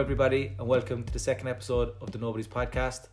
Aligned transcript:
everybody, 0.00 0.54
and 0.58 0.66
welcome 0.66 1.04
to 1.04 1.12
the 1.12 1.18
second 1.18 1.46
episode 1.46 1.92
of 2.00 2.10
the 2.10 2.16
Nobody's 2.16 2.48
Podcast. 2.48 3.08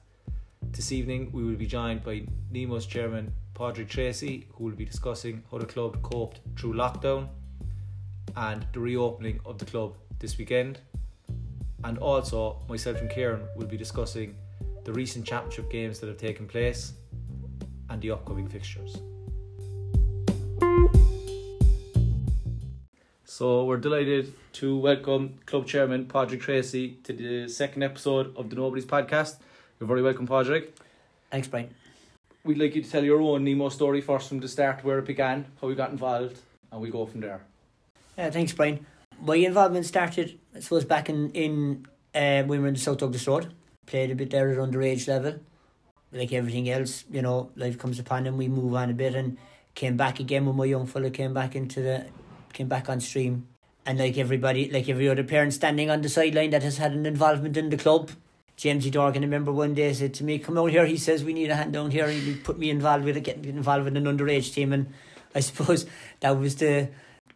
This 0.72 0.94
evening, 0.94 1.30
we 1.34 1.44
will 1.44 1.58
be 1.58 1.66
joined 1.66 2.02
by 2.02 2.26
Nemo's 2.50 2.86
chairman, 2.86 3.34
Padraig 3.54 3.90
Tracy, 3.90 4.48
who 4.54 4.64
will 4.64 4.72
be 4.72 4.86
discussing 4.86 5.44
how 5.52 5.58
the 5.58 5.66
club 5.66 6.02
coped 6.02 6.40
through 6.58 6.76
lockdown 6.76 7.28
and 8.38 8.66
the 8.72 8.80
reopening 8.80 9.42
of 9.46 9.58
the 9.58 9.66
club 9.66 9.98
this 10.20 10.38
weekend. 10.38 10.80
And 11.84 11.98
also, 11.98 12.62
myself 12.70 13.02
and 13.02 13.10
Kieran 13.10 13.42
will 13.58 13.68
be 13.68 13.76
discussing 13.76 14.38
the 14.86 14.94
recent 14.94 15.26
championship 15.26 15.70
games 15.70 16.00
that 16.00 16.08
have 16.08 16.18
taken 16.18 16.48
place 16.48 16.94
and 17.90 18.02
the 18.02 18.12
upcoming 18.12 18.48
fixtures. 18.48 18.96
So 23.38 23.66
we're 23.66 23.78
delighted 23.78 24.34
to 24.54 24.76
welcome 24.76 25.38
club 25.46 25.68
chairman 25.68 26.08
Padraig 26.08 26.42
Tracy 26.42 26.98
to 27.04 27.14
the 27.14 27.48
second 27.48 27.84
episode 27.84 28.36
of 28.36 28.50
the 28.50 28.56
Nobody's 28.56 28.88
podcast. 28.88 29.36
You're 29.80 29.86
very 29.86 30.02
welcome, 30.02 30.26
Padraig. 30.26 30.70
Thanks, 31.30 31.48
Brian. 31.48 31.70
We'd 32.44 32.58
like 32.58 32.74
you 32.74 32.82
to 32.82 32.90
tell 32.90 33.04
your 33.04 33.22
own 33.22 33.44
Nemo 33.44 33.70
story 33.70 34.02
first 34.02 34.30
from 34.30 34.40
the 34.40 34.48
start, 34.48 34.84
where 34.84 34.98
it 34.98 35.06
began, 35.06 35.46
how 35.62 35.70
you 35.70 35.76
got 35.76 35.92
involved, 35.92 36.40
and 36.72 36.82
we 36.82 36.90
go 36.90 37.06
from 37.06 37.22
there. 37.22 37.42
Yeah, 38.18 38.32
thanks, 38.32 38.54
Brian. 38.54 38.84
My 39.22 39.36
involvement 39.36 39.86
started, 39.86 40.40
I 40.56 40.62
suppose, 40.62 40.86
back 40.86 41.08
in, 41.08 41.30
in 41.34 41.86
uh, 42.16 42.42
when 42.42 42.48
we 42.48 42.58
were 42.58 42.70
in 42.70 42.74
the 42.74 42.80
South 42.80 42.98
Douglas 42.98 43.28
Road. 43.28 43.54
Played 43.86 44.10
a 44.10 44.16
bit 44.16 44.32
there 44.32 44.50
at 44.50 44.58
underage 44.58 45.08
level. 45.08 45.36
Like 46.12 46.34
everything 46.34 46.72
else, 46.72 47.06
you 47.12 47.22
know, 47.22 47.52
life 47.56 47.78
comes 47.78 48.00
upon 48.00 48.26
and 48.26 48.36
we 48.36 48.48
move 48.48 48.74
on 48.74 48.90
a 48.90 48.94
bit 48.94 49.14
and 49.14 49.38
came 49.76 49.96
back 49.96 50.20
again 50.20 50.48
when 50.48 50.56
my 50.56 50.66
young 50.66 50.88
fella 50.88 51.12
came 51.12 51.36
back 51.36 51.56
into 51.56 51.84
the, 51.84 52.08
came 52.54 52.68
back 52.68 52.90
on 52.90 53.00
stream. 53.00 53.48
And 53.86 54.00
like 54.00 54.18
everybody, 54.18 54.70
like 54.70 54.90
every 54.90 55.08
other 55.08 55.24
parent 55.24 55.54
standing 55.54 55.90
on 55.90 56.02
the 56.02 56.10
sideline 56.10 56.50
that 56.50 56.64
has 56.64 56.78
had 56.78 56.92
an 56.92 57.06
involvement 57.06 57.56
in 57.56 57.70
the 57.70 57.78
club, 57.78 58.12
Jamesy 58.58 58.92
Dorgan, 58.92 59.24
I 59.24 59.26
remember 59.26 59.52
one 59.52 59.76
day 59.76 59.94
said 59.94 60.16
to 60.16 60.24
me, 60.24 60.40
"Come 60.40 60.58
out 60.58 60.72
here." 60.72 60.86
He 60.86 60.98
says, 60.98 61.24
"We 61.24 61.34
need 61.34 61.52
a 61.52 61.56
hand 61.56 61.74
down 61.74 61.92
here." 61.92 62.10
He 62.10 62.36
put 62.36 62.58
me 62.58 62.70
involved 62.70 63.06
with 63.06 63.16
it, 63.16 63.24
getting 63.24 63.46
involved 63.46 63.86
with 63.86 63.96
an 63.96 64.06
underage 64.06 64.52
team, 64.54 64.74
and 64.74 64.94
I 65.36 65.42
suppose 65.42 65.86
that 66.22 66.32
was 66.32 66.56
the 66.56 66.90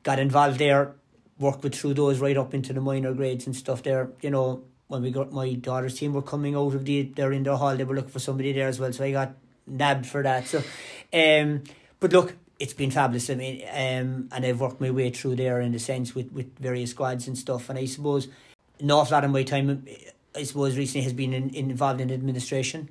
got 0.04 0.20
involved 0.20 0.58
there, 0.58 0.96
worked 1.40 1.64
with 1.64 1.76
through 1.76 1.94
those 1.94 2.20
right 2.20 2.38
up 2.38 2.54
into 2.54 2.74
the 2.74 2.82
minor 2.82 3.14
grades 3.14 3.46
and 3.46 3.56
stuff. 3.56 3.84
There, 3.84 4.10
you 4.22 4.32
know, 4.32 4.64
when 4.88 5.04
we 5.04 5.12
got 5.12 5.32
my 5.32 5.54
daughter's 5.54 5.98
team 5.98 6.14
were 6.14 6.22
coming 6.22 6.56
out 6.56 6.74
of 6.74 6.86
the, 6.86 7.04
they're 7.04 7.32
in 7.32 7.44
their 7.44 7.56
hall. 7.56 7.78
They 7.78 7.84
were 7.84 7.96
looking 7.96 8.12
for 8.12 8.20
somebody 8.20 8.52
there 8.52 8.68
as 8.68 8.80
well, 8.80 8.92
so 8.92 9.04
I 9.04 9.12
got 9.12 9.36
nabbed 9.68 10.08
for 10.08 10.24
that. 10.24 10.48
So, 10.48 10.64
um, 11.14 11.64
but 12.00 12.12
look, 12.12 12.36
it's 12.62 12.74
been 12.74 12.92
fabulous. 12.92 13.30
I 13.32 13.36
mean, 13.36 13.64
um, 13.70 14.30
and 14.32 14.46
I've 14.46 14.62
worked 14.62 14.80
my 14.80 14.92
way 14.92 15.10
through 15.10 15.36
there 15.36 15.60
in 15.62 15.74
a 15.74 15.80
sense 15.80 16.14
with 16.14 16.32
with 16.32 16.58
various 16.60 16.92
squads 16.92 17.28
and 17.28 17.36
stuff. 17.36 17.70
And 17.70 17.80
I 17.80 17.86
suppose 17.86 18.28
an 18.80 18.92
awful 18.92 19.16
lot 19.16 19.26
of 19.26 19.32
my 19.32 19.44
time 19.44 19.86
I 20.36 20.44
suppose 20.44 20.78
recently 20.78 21.04
has 21.04 21.14
been 21.14 21.34
in, 21.34 21.54
involved 21.56 22.02
in 22.02 22.12
administration. 22.12 22.90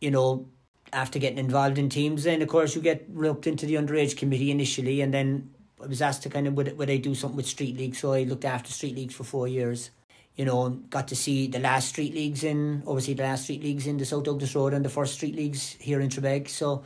You 0.00 0.10
know, 0.10 0.48
after 0.92 1.20
getting 1.20 1.38
involved 1.38 1.78
in 1.78 1.88
teams, 1.88 2.24
then 2.24 2.42
of 2.42 2.48
course 2.48 2.74
you 2.74 2.82
get 2.82 3.06
roped 3.08 3.46
into 3.46 3.66
the 3.66 3.74
underage 3.74 4.16
committee 4.16 4.50
initially, 4.50 5.00
and 5.00 5.14
then 5.14 5.50
I 5.80 5.86
was 5.86 6.02
asked 6.02 6.24
to 6.24 6.28
kind 6.28 6.48
of 6.48 6.54
would 6.54 6.76
would 6.76 6.90
I 6.90 6.96
do 6.96 7.14
something 7.14 7.36
with 7.36 7.46
street 7.46 7.76
leagues, 7.76 7.98
so 7.98 8.12
I 8.12 8.24
looked 8.24 8.44
after 8.44 8.72
street 8.72 8.96
leagues 8.96 9.14
for 9.14 9.22
four 9.22 9.46
years. 9.46 9.90
You 10.34 10.44
know, 10.44 10.70
got 10.90 11.06
to 11.08 11.16
see 11.16 11.46
the 11.46 11.60
last 11.60 11.90
street 11.90 12.12
leagues 12.12 12.42
in 12.42 12.82
obviously 12.84 13.14
the 13.14 13.22
last 13.22 13.44
street 13.44 13.62
leagues 13.62 13.86
in 13.86 13.98
the 13.98 14.04
South 14.04 14.24
Douglas 14.24 14.56
Road 14.56 14.74
and 14.74 14.84
the 14.84 14.88
first 14.88 15.14
street 15.14 15.36
leagues 15.36 15.76
here 15.78 16.00
in 16.00 16.08
Trabeg, 16.08 16.48
so 16.48 16.82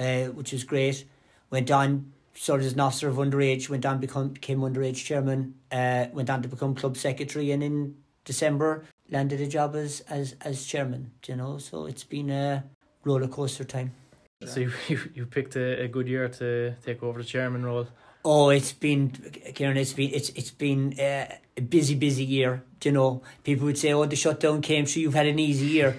uh, 0.00 0.24
which 0.34 0.52
was 0.52 0.64
great. 0.64 1.04
Went 1.50 1.70
on 1.70 2.12
sort 2.34 2.60
of 2.60 2.66
as 2.66 2.72
an 2.72 2.80
officer 2.80 3.08
of 3.08 3.16
underage, 3.16 3.68
went 3.68 3.84
on 3.84 3.98
become 3.98 4.28
became 4.28 4.60
underage 4.60 5.04
chairman, 5.04 5.54
uh, 5.72 6.06
went 6.12 6.30
on 6.30 6.42
to 6.42 6.48
become 6.48 6.74
club 6.74 6.96
secretary, 6.96 7.50
and 7.50 7.62
in 7.62 7.96
December 8.24 8.84
landed 9.10 9.40
a 9.40 9.46
job 9.46 9.74
as 9.74 10.00
as 10.08 10.36
as 10.42 10.64
chairman. 10.64 11.10
You 11.26 11.36
know, 11.36 11.58
so 11.58 11.86
it's 11.86 12.04
been 12.04 12.30
a 12.30 12.64
roller 13.04 13.28
coaster 13.28 13.64
time. 13.64 13.92
So 14.44 14.60
you, 14.60 14.72
you 14.88 14.98
you 15.14 15.26
picked 15.26 15.56
a, 15.56 15.82
a 15.82 15.88
good 15.88 16.08
year 16.08 16.28
to 16.28 16.74
take 16.84 17.02
over 17.02 17.18
the 17.18 17.28
chairman 17.28 17.64
role. 17.64 17.86
Oh, 18.24 18.50
it's 18.50 18.72
been 18.72 19.10
Kieran. 19.54 19.76
It's 19.76 19.94
been 19.94 20.10
it's 20.12 20.28
it's 20.30 20.50
been 20.50 20.94
uh, 21.00 21.26
a 21.56 21.62
busy 21.62 21.94
busy 21.94 22.24
year. 22.24 22.62
You 22.82 22.92
know, 22.92 23.22
people 23.44 23.66
would 23.66 23.78
say, 23.78 23.92
"Oh, 23.92 24.04
the 24.04 24.16
shutdown 24.16 24.60
came, 24.62 24.86
so 24.86 25.00
you've 25.00 25.14
had 25.14 25.26
an 25.26 25.38
easy 25.38 25.66
year." 25.66 25.96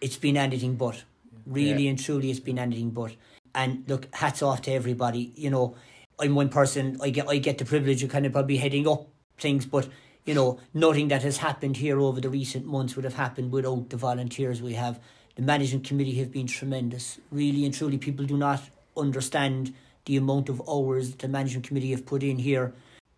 It's 0.00 0.16
been 0.16 0.36
anything 0.36 0.76
but. 0.76 1.04
Really 1.46 1.84
Yeah. 1.84 1.90
and 1.90 1.98
truly, 1.98 2.30
it's 2.30 2.40
been 2.40 2.58
anything 2.58 2.90
but. 2.90 3.12
And 3.56 3.84
look, 3.88 4.14
hats 4.14 4.42
off 4.42 4.62
to 4.62 4.72
everybody. 4.72 5.32
You 5.34 5.50
know, 5.50 5.76
I'm 6.20 6.34
one 6.34 6.50
person. 6.50 6.98
I 7.02 7.10
get 7.10 7.26
I 7.26 7.38
get 7.38 7.58
the 7.58 7.64
privilege 7.64 8.04
of 8.04 8.10
kind 8.10 8.26
of 8.26 8.32
probably 8.32 8.58
heading 8.58 8.86
up 8.86 9.08
things, 9.38 9.66
but 9.66 9.88
you 10.26 10.34
know, 10.34 10.60
nothing 10.74 11.08
that 11.08 11.22
has 11.22 11.38
happened 11.38 11.78
here 11.78 11.98
over 11.98 12.20
the 12.20 12.28
recent 12.28 12.66
months 12.66 12.96
would 12.96 13.04
have 13.04 13.14
happened 13.14 13.52
without 13.52 13.88
the 13.90 13.96
volunteers 13.96 14.60
we 14.60 14.74
have. 14.74 15.00
The 15.36 15.42
management 15.42 15.84
committee 15.84 16.18
have 16.18 16.30
been 16.30 16.46
tremendous. 16.46 17.18
Really 17.30 17.64
and 17.64 17.72
truly, 17.72 17.96
people 17.96 18.26
do 18.26 18.36
not 18.36 18.62
understand 18.96 19.72
the 20.04 20.16
amount 20.16 20.48
of 20.48 20.62
hours 20.68 21.14
the 21.14 21.28
management 21.28 21.66
committee 21.66 21.92
have 21.92 22.06
put 22.06 22.22
in 22.22 22.38
here 22.38 22.74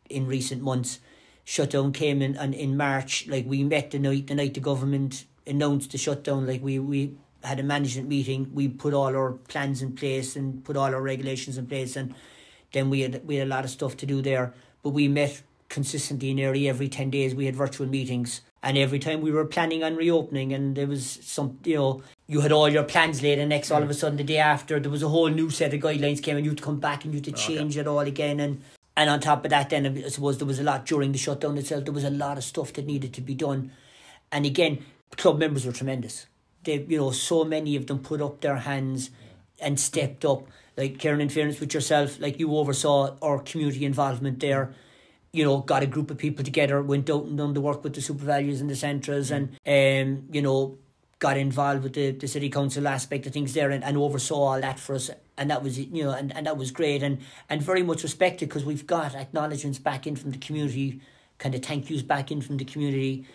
in 0.08 0.26
recent 0.26 0.62
months. 0.62 1.00
Shutdown 1.44 1.92
came 1.92 2.22
in 2.22 2.36
and 2.36 2.54
in 2.54 2.76
March, 2.76 3.26
like 3.26 3.46
we 3.46 3.64
met 3.64 3.90
the 3.90 3.98
night 3.98 4.28
the 4.28 4.34
night 4.34 4.54
the 4.54 4.60
government 4.60 5.24
announced 5.48 5.92
the 5.92 5.98
shutdown, 5.98 6.46
like 6.46 6.62
we, 6.62 6.78
we 6.78 7.16
had 7.44 7.60
a 7.60 7.62
management 7.62 8.08
meeting, 8.08 8.50
we 8.52 8.68
put 8.68 8.94
all 8.94 9.14
our 9.14 9.32
plans 9.32 9.82
in 9.82 9.92
place 9.92 10.36
and 10.36 10.64
put 10.64 10.76
all 10.76 10.94
our 10.94 11.02
regulations 11.02 11.58
in 11.58 11.66
place 11.66 11.96
and 11.96 12.14
then 12.72 12.90
we 12.90 13.00
had 13.00 13.26
we 13.26 13.36
had 13.36 13.46
a 13.46 13.50
lot 13.50 13.64
of 13.64 13.70
stuff 13.70 13.96
to 13.98 14.06
do 14.06 14.20
there. 14.20 14.52
But 14.82 14.90
we 14.90 15.08
met 15.08 15.42
consistently 15.68 16.34
nearly 16.34 16.68
every 16.68 16.88
ten 16.88 17.10
days 17.10 17.34
we 17.34 17.46
had 17.46 17.56
virtual 17.56 17.86
meetings. 17.86 18.42
And 18.62 18.76
every 18.76 18.98
time 18.98 19.20
we 19.20 19.30
were 19.30 19.44
planning 19.44 19.84
on 19.84 19.94
reopening 19.94 20.52
and 20.52 20.76
there 20.76 20.86
was 20.86 21.20
some 21.22 21.58
you 21.64 21.76
know, 21.76 22.02
you 22.26 22.40
had 22.40 22.50
all 22.50 22.68
your 22.68 22.82
plans 22.82 23.22
laid 23.22 23.38
and 23.38 23.48
next 23.50 23.70
all 23.70 23.82
of 23.82 23.88
a 23.88 23.94
sudden 23.94 24.18
the 24.18 24.24
day 24.24 24.38
after 24.38 24.80
there 24.80 24.90
was 24.90 25.02
a 25.02 25.08
whole 25.08 25.28
new 25.28 25.48
set 25.48 25.72
of 25.72 25.80
guidelines 25.80 26.22
came 26.22 26.36
and 26.36 26.44
you 26.44 26.50
had 26.50 26.58
to 26.58 26.64
come 26.64 26.80
back 26.80 27.04
and 27.04 27.14
you 27.14 27.18
had 27.18 27.24
to 27.24 27.32
change 27.32 27.76
it 27.76 27.86
all 27.86 28.00
again 28.00 28.40
and 28.40 28.60
and 28.96 29.08
on 29.08 29.20
top 29.20 29.44
of 29.44 29.50
that 29.50 29.70
then 29.70 29.86
I 29.86 30.08
suppose 30.08 30.38
there 30.38 30.46
was 30.46 30.58
a 30.58 30.64
lot 30.64 30.86
during 30.86 31.12
the 31.12 31.18
shutdown 31.18 31.56
itself, 31.56 31.84
there 31.84 31.94
was 31.94 32.04
a 32.04 32.10
lot 32.10 32.36
of 32.36 32.42
stuff 32.42 32.72
that 32.72 32.84
needed 32.84 33.12
to 33.14 33.20
be 33.20 33.34
done. 33.34 33.70
And 34.32 34.44
again, 34.44 34.84
club 35.16 35.38
members 35.38 35.64
were 35.64 35.72
tremendous. 35.72 36.26
They 36.68 36.84
you 36.86 36.98
know, 36.98 37.12
so 37.12 37.44
many 37.44 37.76
of 37.76 37.86
them 37.86 38.00
put 38.00 38.20
up 38.20 38.42
their 38.42 38.56
hands 38.56 39.08
and 39.58 39.80
stepped 39.80 40.26
up. 40.26 40.46
Like 40.76 40.98
Kieran, 40.98 41.22
in 41.22 41.30
fairness 41.30 41.60
with 41.60 41.72
yourself, 41.72 42.20
like 42.20 42.38
you 42.38 42.54
oversaw 42.54 43.16
our 43.22 43.38
community 43.38 43.86
involvement 43.86 44.38
there. 44.40 44.74
You 45.32 45.44
know, 45.44 45.58
got 45.60 45.82
a 45.82 45.86
group 45.86 46.10
of 46.10 46.18
people 46.18 46.44
together, 46.44 46.82
went 46.82 47.08
out 47.08 47.24
and 47.24 47.38
done 47.38 47.54
the 47.54 47.62
work 47.62 47.82
with 47.82 47.94
the 47.94 48.02
SuperValus 48.02 48.60
and 48.60 48.68
the 48.68 48.76
centres, 48.76 49.30
and 49.30 49.56
um, 49.66 50.28
you 50.30 50.42
know, 50.42 50.76
got 51.18 51.38
involved 51.38 51.84
with 51.84 51.94
the, 51.94 52.10
the 52.10 52.28
city 52.28 52.50
council 52.50 52.86
aspect 52.86 53.26
of 53.26 53.32
things 53.32 53.54
there, 53.54 53.70
and, 53.70 53.82
and 53.82 53.96
oversaw 53.96 54.34
all 54.34 54.60
that 54.60 54.78
for 54.78 54.94
us, 54.94 55.10
and 55.38 55.50
that 55.50 55.62
was 55.62 55.78
you 55.78 56.04
know, 56.04 56.10
and, 56.10 56.36
and 56.36 56.46
that 56.46 56.58
was 56.58 56.70
great, 56.70 57.02
and 57.02 57.18
and 57.48 57.62
very 57.62 57.82
much 57.82 58.02
respected 58.02 58.48
because 58.50 58.66
we've 58.66 58.86
got 58.86 59.14
acknowledgements 59.14 59.78
back 59.78 60.06
in 60.06 60.16
from 60.16 60.32
the 60.32 60.38
community, 60.38 61.00
kind 61.38 61.54
of 61.54 61.62
thank 61.62 61.88
yous 61.88 62.02
back 62.02 62.30
in 62.30 62.42
from 62.42 62.58
the 62.58 62.64
community. 62.66 63.26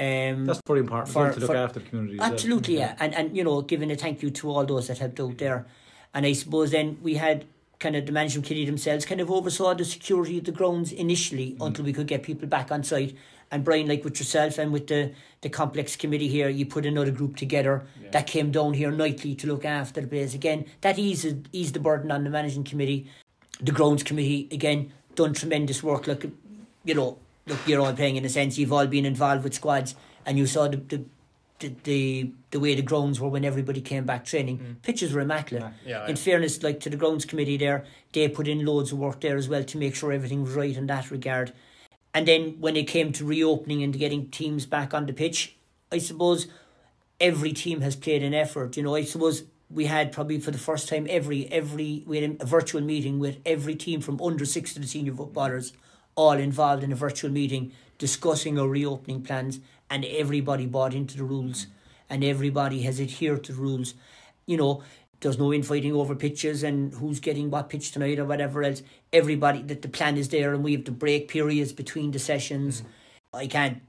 Um, 0.00 0.46
That's 0.46 0.62
very 0.66 0.80
important 0.80 1.10
For- 1.10 1.30
to 1.30 1.40
look 1.40 1.50
for- 1.50 1.56
after 1.56 1.80
the 1.80 1.86
community. 1.88 2.18
Absolutely, 2.20 2.78
yeah. 2.78 2.96
And 2.98 3.14
and 3.14 3.36
you 3.36 3.44
know, 3.44 3.60
giving 3.60 3.90
a 3.90 3.96
thank 3.96 4.22
you 4.22 4.30
to 4.30 4.50
all 4.50 4.64
those 4.64 4.86
that 4.88 4.98
helped 4.98 5.20
out 5.20 5.36
there. 5.38 5.66
And 6.14 6.24
I 6.24 6.32
suppose 6.32 6.70
then 6.70 6.98
we 7.02 7.14
had 7.16 7.44
kind 7.78 7.96
of 7.96 8.06
the 8.06 8.12
management 8.12 8.46
committee 8.46 8.66
themselves 8.66 9.04
kind 9.06 9.20
of 9.20 9.30
oversaw 9.30 9.74
the 9.74 9.84
security 9.84 10.38
of 10.38 10.44
the 10.44 10.52
grounds 10.52 10.92
initially 10.92 11.56
until 11.60 11.84
we 11.84 11.92
could 11.92 12.06
get 12.06 12.22
people 12.22 12.48
back 12.48 12.70
on 12.72 12.82
site. 12.82 13.14
And 13.50 13.64
Brian, 13.64 13.88
like 13.88 14.04
with 14.04 14.18
yourself 14.20 14.58
and 14.58 14.72
with 14.72 14.86
the, 14.86 15.12
the 15.40 15.48
complex 15.48 15.96
committee 15.96 16.28
here, 16.28 16.48
you 16.48 16.66
put 16.66 16.86
another 16.86 17.10
group 17.10 17.36
together 17.36 17.84
that 18.12 18.26
came 18.26 18.50
down 18.52 18.74
here 18.74 18.90
nightly 18.92 19.34
to 19.34 19.46
look 19.46 19.64
after 19.64 20.00
the 20.00 20.06
place. 20.06 20.34
Again, 20.34 20.66
that 20.82 20.98
eased, 20.98 21.48
eased 21.52 21.74
the 21.74 21.80
burden 21.80 22.10
on 22.12 22.22
the 22.22 22.30
managing 22.30 22.64
committee. 22.64 23.08
The 23.60 23.72
grounds 23.72 24.02
committee, 24.02 24.46
again, 24.52 24.92
done 25.16 25.32
tremendous 25.32 25.82
work. 25.82 26.06
Like, 26.06 26.30
you 26.84 26.94
know, 26.94 27.18
look, 27.50 27.58
you're 27.66 27.80
all 27.80 27.92
playing 27.92 28.16
in 28.16 28.24
a 28.24 28.28
sense, 28.28 28.58
you've 28.58 28.72
all 28.72 28.86
been 28.86 29.04
involved 29.04 29.44
with 29.44 29.54
squads 29.54 29.94
and 30.24 30.38
you 30.38 30.46
saw 30.46 30.68
the, 30.68 30.76
the 30.76 31.04
the, 31.60 31.74
the 31.84 32.32
the 32.52 32.60
way 32.60 32.74
the 32.74 32.82
grounds 32.82 33.20
were 33.20 33.28
when 33.28 33.44
everybody 33.44 33.80
came 33.80 34.04
back 34.04 34.24
training. 34.24 34.58
Mm. 34.58 34.82
Pitches 34.82 35.12
were 35.12 35.20
immaculate. 35.20 35.72
Yeah, 35.84 36.06
In 36.06 36.16
fairness, 36.16 36.62
like 36.62 36.80
to 36.80 36.90
the 36.90 36.96
grounds 36.96 37.24
committee 37.26 37.58
there, 37.58 37.84
they 38.12 38.28
put 38.28 38.48
in 38.48 38.64
loads 38.64 38.92
of 38.92 38.98
work 38.98 39.20
there 39.20 39.36
as 39.36 39.48
well 39.48 39.62
to 39.62 39.78
make 39.78 39.94
sure 39.94 40.10
everything 40.10 40.42
was 40.42 40.54
right 40.54 40.74
in 40.74 40.86
that 40.86 41.10
regard. 41.10 41.52
And 42.12 42.26
then 42.26 42.56
when 42.58 42.76
it 42.76 42.88
came 42.88 43.12
to 43.12 43.24
reopening 43.24 43.82
and 43.82 43.96
getting 43.96 44.30
teams 44.30 44.66
back 44.66 44.94
on 44.94 45.06
the 45.06 45.12
pitch, 45.12 45.56
I 45.92 45.98
suppose 45.98 46.48
every 47.20 47.52
team 47.52 47.82
has 47.82 47.94
played 47.94 48.22
an 48.22 48.34
effort. 48.34 48.76
You 48.76 48.82
know, 48.82 48.94
I 48.94 49.04
suppose 49.04 49.44
we 49.70 49.84
had 49.84 50.10
probably 50.10 50.40
for 50.40 50.50
the 50.50 50.58
first 50.58 50.88
time 50.88 51.06
every 51.08 51.46
every 51.52 52.02
we 52.06 52.20
had 52.20 52.38
a 52.40 52.46
virtual 52.46 52.80
meeting 52.80 53.18
with 53.20 53.38
every 53.46 53.76
team 53.76 54.00
from 54.00 54.20
under 54.20 54.44
six 54.44 54.74
to 54.74 54.80
the 54.80 54.86
senior 54.86 55.14
footballers, 55.14 55.72
all 56.20 56.38
involved 56.38 56.82
in 56.84 56.92
a 56.92 56.94
virtual 57.06 57.30
meeting 57.30 57.72
discussing 57.96 58.58
our 58.58 58.68
reopening 58.68 59.22
plans, 59.22 59.60
and 59.88 60.04
everybody 60.04 60.66
bought 60.66 60.94
into 60.94 61.16
the 61.16 61.24
rules, 61.24 61.66
and 62.10 62.22
everybody 62.22 62.82
has 62.82 63.00
adhered 63.00 63.42
to 63.44 63.52
the 63.52 63.60
rules. 63.60 63.94
You 64.46 64.58
know, 64.58 64.82
there's 65.20 65.38
no 65.38 65.52
infighting 65.52 65.94
over 65.94 66.14
pitches 66.14 66.62
and 66.62 66.94
who's 66.94 67.20
getting 67.20 67.50
what 67.50 67.70
pitch 67.70 67.92
tonight 67.92 68.18
or 68.18 68.26
whatever 68.26 68.62
else. 68.62 68.82
Everybody 69.12 69.62
that 69.62 69.82
the 69.82 69.88
plan 69.88 70.16
is 70.18 70.28
there, 70.28 70.52
and 70.52 70.62
we 70.62 70.72
have 70.72 70.84
the 70.84 70.92
break 70.92 71.28
periods 71.28 71.72
between 71.72 72.10
the 72.10 72.18
sessions. 72.18 72.82
I 73.32 73.46
can't 73.46 73.80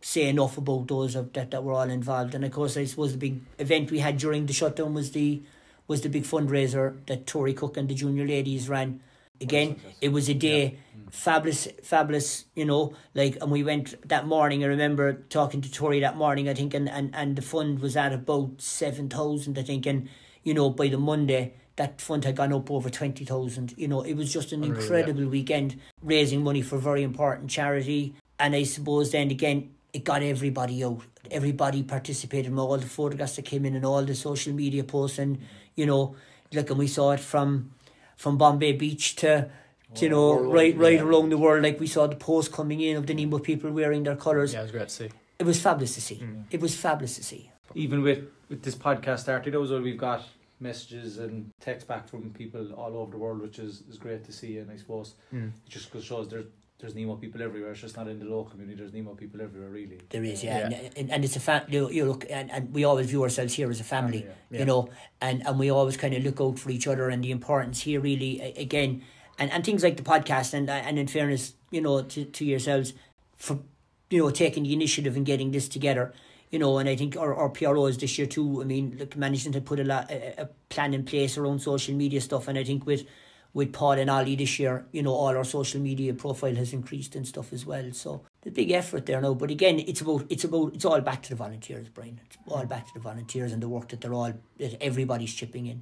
say 0.00 0.28
enough 0.28 0.58
about 0.58 0.88
those 0.88 1.14
of, 1.14 1.32
that 1.34 1.50
that 1.52 1.64
were 1.64 1.72
all 1.72 1.90
involved. 1.90 2.34
And 2.34 2.44
of 2.44 2.52
course, 2.52 2.76
I 2.76 2.84
suppose 2.84 3.12
the 3.12 3.18
big 3.18 3.40
event 3.58 3.90
we 3.90 4.00
had 4.00 4.18
during 4.18 4.46
the 4.46 4.52
shutdown 4.52 4.94
was 4.94 5.12
the 5.12 5.42
was 5.88 6.00
the 6.00 6.08
big 6.08 6.24
fundraiser 6.24 6.96
that 7.06 7.26
Tori 7.26 7.54
Cook 7.54 7.76
and 7.76 7.88
the 7.88 7.94
junior 7.94 8.26
ladies 8.26 8.68
ran. 8.68 9.00
Again, 9.40 9.76
it 10.00 10.10
was 10.10 10.28
a 10.28 10.34
day, 10.34 10.78
mm. 10.96 11.12
fabulous, 11.12 11.68
fabulous. 11.82 12.46
You 12.54 12.64
know, 12.64 12.94
like, 13.14 13.36
and 13.40 13.50
we 13.50 13.62
went 13.62 14.08
that 14.08 14.26
morning. 14.26 14.64
I 14.64 14.68
remember 14.68 15.12
talking 15.28 15.60
to 15.60 15.70
Tori 15.70 16.00
that 16.00 16.16
morning. 16.16 16.48
I 16.48 16.54
think, 16.54 16.74
and 16.74 16.88
and, 16.88 17.14
and 17.14 17.36
the 17.36 17.42
fund 17.42 17.80
was 17.80 17.96
at 17.96 18.12
about 18.12 18.60
seven 18.60 19.08
thousand. 19.08 19.58
I 19.58 19.62
think, 19.62 19.86
and 19.86 20.08
you 20.42 20.54
know, 20.54 20.70
by 20.70 20.88
the 20.88 20.98
Monday. 20.98 21.54
That 21.76 22.00
fund 22.00 22.24
had 22.24 22.36
gone 22.36 22.54
up 22.54 22.70
over 22.70 22.88
twenty 22.88 23.26
thousand. 23.26 23.74
You 23.76 23.86
know, 23.86 24.00
it 24.00 24.14
was 24.14 24.32
just 24.32 24.52
an 24.52 24.62
Unreal, 24.62 24.76
yeah. 24.76 24.82
incredible 24.82 25.26
weekend, 25.28 25.78
raising 26.02 26.42
money 26.42 26.62
for 26.62 26.78
very 26.78 27.02
important 27.02 27.50
charity. 27.50 28.14
And 28.38 28.56
I 28.56 28.62
suppose 28.62 29.12
then 29.12 29.30
again, 29.30 29.74
it 29.92 30.02
got 30.02 30.22
everybody 30.22 30.82
out. 30.82 31.02
Everybody 31.30 31.82
participated 31.82 32.50
in 32.50 32.58
all 32.58 32.78
the 32.78 32.86
photographs 32.86 33.36
that 33.36 33.44
came 33.44 33.66
in 33.66 33.76
and 33.76 33.84
all 33.84 34.02
the 34.02 34.14
social 34.14 34.54
media 34.54 34.84
posts 34.84 35.18
and 35.18 35.38
you 35.74 35.84
know, 35.84 36.16
look 36.52 36.70
and 36.70 36.78
we 36.78 36.86
saw 36.86 37.12
it 37.12 37.20
from 37.20 37.72
from 38.16 38.36
Bombay 38.38 38.72
Beach 38.72 39.16
to 39.16 39.50
to, 39.94 40.04
you 40.04 40.10
know, 40.10 40.30
Worldwide, 40.30 40.52
right 40.54 40.76
right 40.78 40.92
yeah. 40.94 41.02
around 41.02 41.30
the 41.30 41.38
world. 41.38 41.62
Like 41.62 41.78
we 41.80 41.86
saw 41.86 42.06
the 42.06 42.16
posts 42.16 42.52
coming 42.52 42.80
in 42.80 42.96
of 42.96 43.06
the 43.06 43.14
Nemo 43.14 43.38
people 43.38 43.70
wearing 43.70 44.02
their 44.02 44.16
colours. 44.16 44.52
Yeah, 44.52 44.60
it 44.60 44.62
was 44.64 44.72
great 44.72 44.88
to 44.88 44.94
see. 44.94 45.10
It 45.38 45.46
was 45.46 45.60
fabulous 45.60 45.94
to 45.94 46.00
see. 46.00 46.16
Mm. 46.16 46.44
It 46.50 46.60
was 46.60 46.74
fabulous 46.76 47.16
to 47.16 47.22
see. 47.22 47.50
even 47.74 48.02
with 48.02 48.20
with 48.48 48.62
this 48.62 48.74
podcast 48.74 49.20
starting 49.20 49.52
those 49.52 49.70
well, 49.70 49.82
we've 49.82 49.98
got 49.98 50.22
messages 50.60 51.18
and 51.18 51.50
texts 51.60 51.86
back 51.86 52.08
from 52.08 52.30
people 52.30 52.72
all 52.72 52.96
over 52.96 53.10
the 53.10 53.18
world 53.18 53.40
which 53.42 53.58
is, 53.58 53.82
is 53.90 53.98
great 53.98 54.24
to 54.24 54.32
see 54.32 54.56
and 54.58 54.70
I 54.70 54.76
suppose 54.78 55.14
Mm. 55.34 55.48
it 55.66 55.70
just 55.76 55.90
goes 55.92 56.04
shows 56.04 56.28
there's 56.30 56.46
there's 56.78 56.94
Nemo 56.94 57.16
people 57.16 57.42
everywhere 57.42 57.72
it's 57.72 57.80
just 57.80 57.96
not 57.96 58.06
in 58.06 58.18
the 58.18 58.24
local 58.24 58.50
community 58.50 58.78
there's 58.78 58.92
Nemo 58.92 59.14
people 59.14 59.40
everywhere 59.40 59.70
really 59.70 60.00
There 60.10 60.22
is, 60.24 60.44
yeah, 60.44 60.68
Yeah. 60.68 60.88
And, 60.96 61.10
and 61.10 61.24
it's 61.24 61.36
a 61.36 61.40
fam- 61.40 61.66
you, 61.68 61.90
you 61.90 62.04
look 62.04 62.26
and, 62.28 62.50
and 62.50 62.72
we 62.74 62.84
always 62.84 63.06
view 63.06 63.22
ourselves 63.22 63.54
here 63.54 63.70
as 63.70 63.80
a 63.80 63.84
family. 63.84 64.20
Family, 64.20 64.36
yeah. 64.50 64.58
you 64.58 64.64
know, 64.64 64.88
and, 65.20 65.46
and 65.46 65.58
we 65.58 65.70
always 65.70 65.96
kind 65.96 66.14
of 66.14 66.22
look 66.22 66.40
out 66.40 66.58
for 66.58 66.70
each 66.70 66.86
other 66.86 67.08
and 67.08 67.24
the 67.24 67.30
importance 67.30 67.82
here 67.82 68.00
really 68.00 68.40
again, 68.56 69.02
and, 69.38 69.50
and 69.52 69.64
things 69.64 69.82
like 69.82 69.96
the 69.96 70.02
podcast 70.02 70.54
and 70.54 70.68
and 70.68 70.98
in 70.98 71.06
fairness, 71.06 71.54
you 71.70 71.80
know, 71.80 72.02
to, 72.02 72.24
to 72.24 72.44
yourselves 72.44 72.92
for 73.36 73.58
you 74.10 74.18
know 74.22 74.30
taking 74.30 74.64
the 74.64 74.72
initiative 74.72 75.16
and 75.16 75.24
getting 75.24 75.50
this 75.52 75.68
together, 75.68 76.12
you 76.50 76.58
know, 76.58 76.78
and 76.78 76.88
I 76.88 76.96
think 76.96 77.16
our, 77.16 77.34
our 77.34 77.48
PROs 77.48 77.98
this 77.98 78.18
year 78.18 78.26
too. 78.26 78.60
I 78.60 78.64
mean, 78.64 78.96
look, 78.98 79.16
management 79.16 79.54
had 79.54 79.64
put 79.64 79.80
a 79.80 79.84
lot 79.84 80.10
a, 80.10 80.42
a 80.42 80.48
plan 80.68 80.94
in 80.94 81.04
place 81.04 81.38
around 81.38 81.60
social 81.60 81.94
media 81.94 82.20
stuff, 82.20 82.48
and 82.48 82.58
I 82.58 82.64
think 82.64 82.86
with 82.86 83.04
with 83.56 83.72
Paul 83.72 83.92
and 83.92 84.10
Ollie 84.10 84.36
this 84.36 84.58
year, 84.58 84.84
you 84.92 85.02
know, 85.02 85.14
all 85.14 85.34
our 85.34 85.42
social 85.42 85.80
media 85.80 86.12
profile 86.12 86.54
has 86.56 86.74
increased 86.74 87.16
and 87.16 87.26
stuff 87.26 87.54
as 87.54 87.64
well. 87.64 87.90
So 87.92 88.20
the 88.42 88.50
big 88.50 88.70
effort 88.70 89.06
there 89.06 89.18
now. 89.18 89.32
But 89.32 89.50
again, 89.50 89.80
it's 89.80 90.02
about 90.02 90.26
it's 90.28 90.44
about 90.44 90.74
it's 90.74 90.84
all 90.84 91.00
back 91.00 91.22
to 91.22 91.30
the 91.30 91.36
volunteers, 91.36 91.88
Brian. 91.88 92.20
It's 92.26 92.36
all 92.48 92.66
back 92.66 92.86
to 92.88 92.92
the 92.92 93.00
volunteers 93.00 93.52
and 93.52 93.62
the 93.62 93.68
work 93.70 93.88
that 93.88 94.02
they're 94.02 94.12
all 94.12 94.34
that 94.58 94.82
everybody's 94.82 95.32
chipping 95.32 95.64
in. 95.64 95.80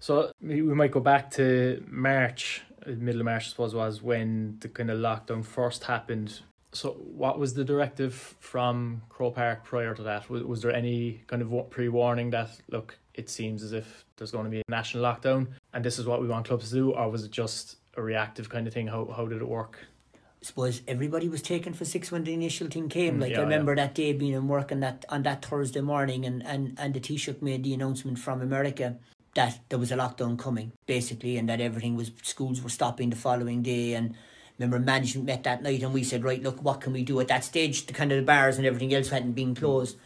So 0.00 0.32
we 0.40 0.62
might 0.62 0.90
go 0.90 1.00
back 1.00 1.30
to 1.32 1.84
March, 1.86 2.62
uh, 2.86 2.92
middle 2.92 3.20
of 3.20 3.26
March, 3.26 3.44
I 3.44 3.48
suppose, 3.50 3.74
was 3.74 4.00
when 4.00 4.56
the 4.60 4.70
kind 4.70 4.90
of 4.90 4.98
lockdown 4.98 5.44
first 5.44 5.84
happened. 5.84 6.40
So, 6.72 6.92
what 6.92 7.38
was 7.38 7.52
the 7.52 7.64
directive 7.64 8.14
from 8.40 9.02
Croke 9.10 9.34
Park 9.34 9.64
prior 9.64 9.94
to 9.94 10.02
that? 10.04 10.30
Was, 10.30 10.42
was 10.44 10.62
there 10.62 10.72
any 10.72 11.20
kind 11.26 11.42
of 11.42 11.70
pre 11.70 11.90
warning 11.90 12.30
that, 12.30 12.50
look, 12.70 12.98
it 13.16 13.30
seems 13.30 13.62
as 13.62 13.72
if 13.72 14.04
there's 14.16 14.30
going 14.30 14.44
to 14.44 14.50
be 14.50 14.60
a 14.60 14.70
national 14.70 15.02
lockdown 15.02 15.48
and 15.72 15.84
this 15.84 15.98
is 15.98 16.06
what 16.06 16.20
we 16.20 16.28
want 16.28 16.46
clubs 16.46 16.68
to 16.68 16.74
do? 16.74 16.92
Or 16.92 17.10
was 17.10 17.24
it 17.24 17.30
just 17.30 17.76
a 17.96 18.02
reactive 18.02 18.48
kind 18.48 18.66
of 18.66 18.74
thing? 18.74 18.86
How, 18.86 19.06
how 19.16 19.26
did 19.26 19.40
it 19.40 19.48
work? 19.48 19.78
I 20.14 20.44
suppose 20.44 20.82
everybody 20.86 21.28
was 21.28 21.42
taken 21.42 21.72
for 21.72 21.84
six 21.84 22.12
when 22.12 22.24
the 22.24 22.34
initial 22.34 22.68
thing 22.68 22.88
came. 22.88 23.16
Mm, 23.16 23.22
Like 23.22 23.32
yeah, 23.32 23.40
I 23.40 23.42
remember 23.42 23.74
that 23.74 23.94
day 23.94 24.12
being 24.12 24.32
in 24.32 24.48
work 24.48 24.70
on 24.70 24.80
that 24.80 25.04
on 25.08 25.22
that 25.22 25.44
Thursday 25.44 25.80
morning 25.80 26.24
and, 26.24 26.44
and, 26.46 26.78
and 26.78 26.94
the 26.94 27.00
Taoiseach 27.00 27.40
made 27.42 27.64
the 27.64 27.74
announcement 27.74 28.18
from 28.18 28.42
America 28.42 28.96
that 29.34 29.58
there 29.68 29.78
was 29.78 29.92
a 29.92 29.96
lockdown 29.96 30.38
coming, 30.38 30.72
basically, 30.86 31.36
and 31.36 31.48
that 31.48 31.60
everything 31.60 31.96
was 31.96 32.10
schools 32.22 32.62
were 32.62 32.70
stopping 32.70 33.10
the 33.10 33.16
following 33.16 33.62
day 33.62 33.94
and 33.94 34.14
remember 34.58 34.78
management 34.78 35.26
met 35.26 35.42
that 35.44 35.62
night 35.62 35.82
and 35.82 35.92
we 35.92 36.04
said, 36.04 36.22
Right, 36.22 36.42
look, 36.42 36.62
what 36.62 36.80
can 36.80 36.92
we 36.92 37.02
do 37.02 37.18
at 37.20 37.28
that 37.28 37.44
stage? 37.44 37.86
The 37.86 37.92
kind 37.92 38.12
of 38.12 38.18
the 38.18 38.24
bars 38.24 38.56
and 38.56 38.66
everything 38.66 38.94
else 38.94 39.08
hadn't 39.08 39.32
been 39.32 39.54
closed. 39.54 39.96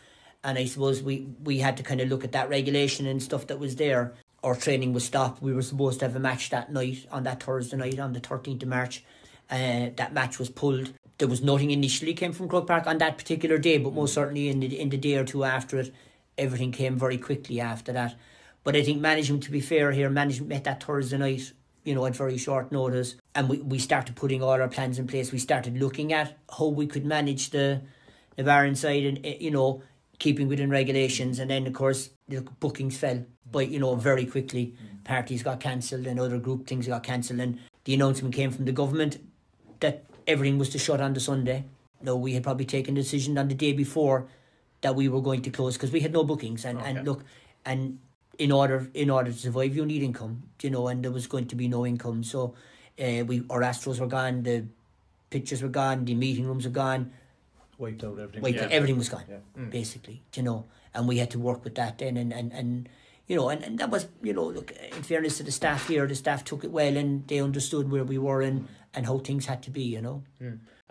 And 0.43 0.59
I 0.59 0.65
suppose 0.65 1.03
we, 1.03 1.29
we 1.45 1.59
had 1.59 1.77
to 1.77 1.83
kind 1.83 2.01
of 2.01 2.09
look 2.09 2.25
at 2.25 2.33
that 2.33 2.49
regulation 2.49 3.07
and 3.07 3.23
stuff 3.23 3.47
that 3.49 3.59
was 3.59 3.77
there. 3.77 4.15
Our 4.43 4.55
training 4.55 4.95
was 4.95 5.05
stopped. 5.05 5.43
We 5.43 5.53
were 5.53 5.63
supposed 5.63 6.01
to 6.01 6.07
have 6.07 6.17
a 6.17 6.21
match 6.21 6.51
that 6.51 6.73
night 6.73 7.07
on 7.11 7.25
that 7.25 7.43
Thursday 7.43 7.77
night 7.77 7.99
on 7.99 8.15
the 8.15 8.21
thirteenth 8.21 8.63
of 8.63 8.69
March. 8.71 9.05
Uh, 9.51 9.91
that 9.97 10.15
match 10.15 10.39
was 10.39 10.49
pulled. 10.49 10.93
There 11.19 11.29
was 11.29 11.43
nothing 11.43 11.71
initially 11.71 12.15
came 12.15 12.33
from 12.33 12.49
Croke 12.49 12.67
Park 12.67 12.87
on 12.87 12.97
that 12.99 13.19
particular 13.19 13.59
day, 13.59 13.77
but 13.77 13.93
most 13.93 14.15
certainly 14.15 14.49
in 14.49 14.61
the 14.61 14.81
in 14.81 14.89
the 14.89 14.97
day 14.97 15.17
or 15.17 15.25
two 15.25 15.45
after 15.45 15.79
it, 15.79 15.93
everything 16.39 16.73
came 16.73 16.97
very 16.97 17.19
quickly 17.19 17.61
after 17.61 17.93
that. 17.93 18.15
But 18.65 18.77
I 18.77 18.83
think 18.83 19.01
management, 19.01 19.43
to 19.45 19.51
be 19.51 19.61
fair 19.61 19.93
here, 19.93 20.09
management 20.09 20.49
met 20.49 20.65
that 20.65 20.83
Thursday 20.83 21.19
night, 21.19 21.53
you 21.85 21.95
know, 21.95 22.07
at 22.07 22.17
very 22.17 22.39
short 22.39 22.73
notice, 22.73 23.17
and 23.35 23.49
we, 23.49 23.59
we 23.59 23.79
started 23.79 24.17
putting 24.17 24.43
all 24.43 24.51
our 24.51 24.69
plans 24.69 24.99
in 24.99 25.07
place. 25.07 25.33
We 25.33 25.39
started 25.39 25.79
looking 25.79 26.13
at 26.13 26.39
how 26.57 26.67
we 26.67 26.87
could 26.87 27.05
manage 27.05 27.51
the 27.51 27.83
bar 28.39 28.65
inside, 28.65 29.05
and 29.05 29.21
eh, 29.25 29.37
you 29.41 29.51
know, 29.51 29.83
keeping 30.21 30.47
within 30.47 30.71
regulations. 30.71 31.41
And 31.41 31.51
then 31.51 31.67
of 31.67 31.73
course 31.73 32.11
the 32.29 32.43
bookings 32.61 32.97
fell, 32.97 33.25
but 33.51 33.69
you 33.69 33.81
know, 33.81 33.97
very 33.97 34.25
quickly, 34.27 34.75
parties 35.03 35.43
got 35.43 35.59
cancelled 35.59 36.07
and 36.07 36.21
other 36.21 36.39
group 36.39 36.69
things 36.69 36.87
got 36.87 37.03
cancelled, 37.03 37.41
and 37.41 37.59
the 37.85 37.95
announcement 37.95 38.33
came 38.35 38.53
from 38.53 38.67
the 38.67 38.73
government 38.73 39.19
that 39.81 40.05
everything 40.29 40.59
was 40.59 40.69
to 40.71 40.79
shut 40.79 41.01
on 41.01 41.15
the 41.15 41.21
Sunday. 41.21 41.65
No, 42.03 42.15
we 42.17 42.35
had 42.35 42.45
probably 42.45 42.65
taken 42.67 42.97
a 42.97 43.01
decision 43.01 43.37
on 43.37 43.49
the 43.49 43.55
day 43.55 43.73
before 43.73 44.29
that 44.83 44.95
we 44.95 45.09
were 45.09 45.21
going 45.21 45.43
to 45.43 45.51
close 45.51 45.75
because 45.75 45.91
we 45.93 46.01
had 46.01 46.13
no 46.13 46.23
bookings 46.25 46.65
and, 46.65 46.79
Okay. 46.79 46.91
and 46.91 47.05
look 47.05 47.25
and 47.67 47.99
in 48.39 48.53
order 48.53 48.89
in 48.95 49.11
order 49.11 49.31
to 49.31 49.37
survive 49.39 49.77
you 49.77 49.85
need 49.85 50.03
income 50.03 50.43
you 50.63 50.71
know 50.71 50.89
and 50.89 51.05
there 51.05 51.11
was 51.11 51.27
going 51.27 51.47
to 51.47 51.55
be 51.57 51.69
no 51.69 51.85
income 51.85 52.25
so 52.25 52.55
uh, 52.99 53.23
we 53.27 53.43
our 53.51 53.61
astros 53.61 54.01
were 54.01 54.07
gone 54.07 54.43
the 54.43 54.65
pictures 55.29 55.63
were 55.63 55.69
gone 55.69 56.07
the 56.07 56.15
meeting 56.15 56.47
rooms 56.47 56.65
were 56.65 56.71
gone 56.71 57.13
wiped 57.81 58.05
out 58.05 58.19
everything 58.19 58.43
like 58.43 58.55
Yeah. 58.57 58.69
everything 58.79 58.99
was 58.99 59.09
gone 59.09 59.25
Yeah. 59.29 59.39
Mm. 59.59 59.71
basically 59.71 60.23
you 60.37 60.43
know 60.43 60.59
and 60.95 61.09
we 61.09 61.19
had 61.19 61.31
to 61.31 61.39
work 61.39 61.65
with 61.65 61.75
that 61.77 61.99
then 61.99 62.17
and 62.17 62.33
and, 62.33 62.53
and 62.53 62.89
you 63.27 63.37
know 63.37 63.49
and, 63.49 63.63
and 63.65 63.79
that 63.81 63.91
was 63.91 64.07
you 64.23 64.33
know 64.33 64.45
look 64.59 64.71
in 64.97 65.03
fairness 65.03 65.39
to 65.39 65.43
the 65.43 65.53
staff 65.61 65.89
here 65.89 66.07
the 66.07 66.15
staff 66.15 66.45
took 66.45 66.63
it 66.65 66.71
well 66.71 66.97
and 66.97 67.27
they 67.29 67.41
understood 67.41 67.91
where 67.91 68.05
we 68.05 68.19
were 68.19 68.43
and 68.43 68.69
and 68.95 69.07
how 69.07 69.19
things 69.19 69.47
had 69.47 69.63
to 69.63 69.71
be 69.71 69.83
you 69.97 70.03
know 70.03 70.23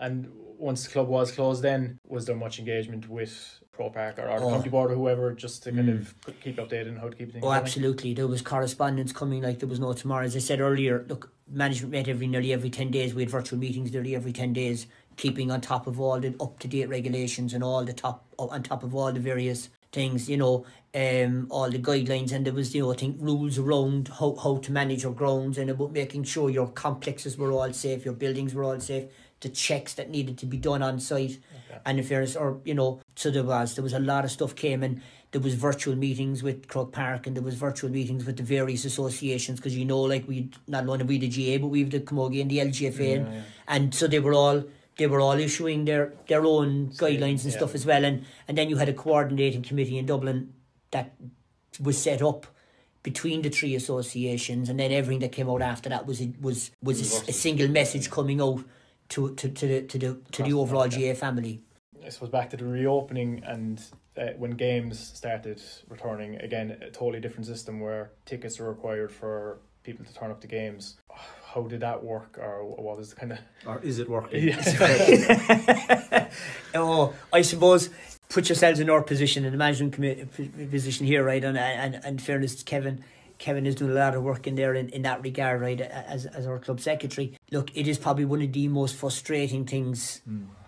And 0.06 0.30
once 0.68 0.84
the 0.84 0.90
club 0.94 1.08
was 1.08 1.30
closed, 1.32 1.60
then 1.62 1.98
was 2.14 2.24
there 2.26 2.36
much 2.44 2.58
engagement 2.58 3.02
with 3.16 3.32
Croke 3.74 3.92
Park 3.94 4.18
or, 4.18 4.26
or 4.30 4.38
the 4.40 4.46
Oh. 4.46 4.50
county 4.54 4.70
board 4.74 4.90
or 4.92 4.94
whoever 5.00 5.26
just 5.44 5.62
to 5.64 5.68
kind 5.72 5.88
Mm. 5.90 6.00
of 6.00 6.40
keep 6.44 6.56
updated 6.62 6.88
on 6.92 6.96
how 7.02 7.08
to 7.12 7.16
keep 7.18 7.30
things 7.32 7.44
Oh, 7.44 7.48
going? 7.48 7.60
absolutely. 7.62 8.10
There 8.14 8.26
was 8.34 8.40
correspondence 8.52 9.12
coming 9.20 9.42
like 9.42 9.58
there 9.58 9.68
was 9.74 9.78
no 9.86 9.92
tomorrow. 9.92 10.24
As 10.30 10.36
I 10.36 10.42
said 10.48 10.58
earlier, 10.68 11.04
look, 11.12 11.22
management 11.62 11.92
met 11.92 12.08
every 12.08 12.26
nearly 12.34 12.50
every 12.58 12.70
ten 12.70 12.90
days. 12.90 13.14
We 13.14 13.22
had 13.24 13.30
virtual 13.38 13.58
meetings 13.58 13.92
nearly 13.92 14.14
every 14.20 14.32
ten 14.32 14.50
days, 14.54 14.86
keeping 15.20 15.50
on 15.50 15.60
top 15.60 15.86
of 15.86 16.00
all 16.00 16.18
the 16.24 16.34
up 16.40 16.58
to 16.58 16.66
date 16.74 16.88
regulations 16.88 17.52
and 17.54 17.62
all 17.62 17.84
the 17.84 17.92
top 17.92 18.24
on 18.38 18.62
top 18.62 18.82
of 18.82 18.94
all 18.94 19.12
the 19.12 19.20
various 19.20 19.68
things. 19.92 20.28
You 20.32 20.38
know, 20.42 20.54
um, 20.94 21.46
all 21.50 21.70
the 21.70 21.78
guidelines 21.78 22.32
and 22.32 22.44
there 22.46 22.54
was 22.60 22.74
you 22.74 22.82
know 22.82 22.92
I 22.92 22.96
think 22.96 23.16
rules 23.20 23.58
around 23.58 24.08
how 24.18 24.34
how 24.44 24.56
to 24.66 24.72
manage 24.72 25.02
your 25.02 25.12
grounds 25.12 25.58
and 25.58 25.68
about 25.70 25.92
making 25.92 26.24
sure 26.24 26.48
your 26.50 26.68
complexes 26.84 27.36
were 27.36 27.52
all 27.52 27.72
safe, 27.72 28.04
your 28.04 28.14
buildings 28.24 28.54
were 28.54 28.64
all 28.64 28.80
safe, 28.80 29.04
the 29.40 29.50
checks 29.50 29.92
that 29.94 30.08
needed 30.10 30.38
to 30.38 30.46
be 30.46 30.56
done 30.56 30.82
on 30.82 30.98
site 31.00 31.38
Okay. 31.70 31.80
and 31.86 31.98
in 32.00 32.04
fairness, 32.04 32.34
or 32.34 32.58
you 32.64 32.74
know, 32.74 32.90
so 33.14 33.30
there 33.30 33.44
was 33.44 33.74
there 33.76 33.84
was 33.84 33.92
a 33.92 34.00
lot 34.12 34.24
of 34.24 34.30
stuff 34.38 34.56
came 34.56 34.82
and 34.82 35.00
there 35.32 35.40
was 35.48 35.54
virtual 35.54 35.94
meetings 36.06 36.42
with 36.42 36.66
Croke 36.66 36.92
Park 36.92 37.26
and 37.26 37.36
there 37.36 37.44
was 37.50 37.54
virtual 37.54 37.90
meetings 37.98 38.24
with 38.24 38.36
the 38.38 38.42
various 38.42 38.84
associations 38.84 39.60
because 39.60 39.76
you 39.76 39.84
know, 39.84 40.00
like 40.00 40.26
we 40.26 40.50
not 40.66 40.88
only 40.88 41.04
we 41.04 41.18
the 41.18 41.28
GA 41.28 41.58
but 41.58 41.68
we 41.68 41.80
have 41.84 41.90
the 41.90 42.00
Camogie 42.00 42.40
and 42.40 42.50
the 42.50 42.58
LGFA, 42.58 43.16
and, 43.16 43.26
Yeah, 43.26 43.34
yeah. 43.34 43.42
and 43.74 43.94
so 43.94 44.06
they 44.08 44.18
were 44.18 44.34
all 44.34 44.64
they 44.96 45.06
were 45.06 45.20
all 45.20 45.38
issuing 45.38 45.84
their 45.84 46.12
their 46.28 46.44
own 46.44 46.90
guidelines 46.90 47.44
and 47.44 47.52
yeah. 47.52 47.58
stuff 47.58 47.74
as 47.74 47.86
well, 47.86 48.04
and 48.04 48.24
and 48.48 48.56
then 48.58 48.68
you 48.68 48.76
had 48.76 48.88
a 48.88 48.94
coordinating 48.94 49.62
committee 49.62 49.98
in 49.98 50.06
Dublin 50.06 50.52
that 50.90 51.14
was 51.80 52.00
set 52.00 52.22
up 52.22 52.46
between 53.02 53.42
the 53.42 53.48
three 53.48 53.74
associations, 53.74 54.68
and 54.68 54.78
then 54.78 54.92
everything 54.92 55.20
that 55.20 55.32
came 55.32 55.48
out 55.48 55.62
after 55.62 55.88
that 55.88 56.06
was 56.06 56.22
was 56.40 56.70
was 56.82 57.00
a 57.00 57.30
a, 57.30 57.32
single 57.32 57.68
message 57.68 58.10
coming 58.10 58.40
out 58.40 58.62
to 59.10 59.34
to 59.34 59.48
to 59.48 59.66
the 59.66 59.82
to 59.82 59.98
the 59.98 60.06
to 60.06 60.12
Across 60.14 60.36
the 60.36 60.42
the 60.44 60.52
overall. 60.52 60.88
GA 60.88 61.14
family. 61.14 61.62
I 62.04 62.08
suppose 62.08 62.30
back 62.30 62.50
to 62.50 62.56
the 62.56 62.64
reopening 62.64 63.42
and 63.44 63.82
uh, 64.20 64.32
when 64.36 64.50
games 64.52 64.98
started 65.14 65.62
returning 65.88 66.36
again, 66.36 66.76
a 66.82 66.90
totally 66.90 67.20
different 67.20 67.46
system 67.46 67.80
where 67.80 68.10
tickets 68.26 68.60
are 68.60 68.68
required 68.68 69.10
for 69.10 69.58
people 69.82 70.04
to 70.04 70.12
turn 70.14 70.30
up 70.30 70.40
to 70.42 70.46
games. 70.46 70.96
How 71.54 71.62
did 71.62 71.80
that 71.80 72.04
work, 72.04 72.38
or 72.38 72.64
what 72.64 72.96
was 72.96 73.10
the 73.10 73.16
kind 73.16 73.32
of? 73.32 73.38
Or 73.66 73.80
is 73.82 73.98
it 73.98 74.08
working? 74.08 74.54
oh, 76.74 77.14
I 77.32 77.42
suppose 77.42 77.90
put 78.28 78.48
yourselves 78.48 78.78
in 78.78 78.88
our 78.88 79.02
position 79.02 79.44
in 79.44 79.50
the 79.50 79.58
management 79.58 79.92
committee 79.94 80.26
position 80.70 81.06
here, 81.06 81.24
right? 81.24 81.42
And 81.42 81.58
and 81.58 82.00
and 82.04 82.22
fairness, 82.22 82.54
to 82.56 82.64
Kevin. 82.64 83.04
Kevin 83.38 83.64
is 83.66 83.74
doing 83.74 83.92
a 83.92 83.94
lot 83.94 84.14
of 84.14 84.22
work 84.22 84.46
in 84.46 84.54
there 84.54 84.74
in, 84.74 84.90
in 84.90 85.00
that 85.02 85.22
regard, 85.22 85.62
right? 85.62 85.80
As 85.80 86.26
as 86.26 86.46
our 86.46 86.58
club 86.58 86.78
secretary, 86.78 87.38
look, 87.50 87.70
it 87.74 87.88
is 87.88 87.98
probably 87.98 88.26
one 88.26 88.42
of 88.42 88.52
the 88.52 88.68
most 88.68 88.94
frustrating 88.96 89.64
things 89.64 90.20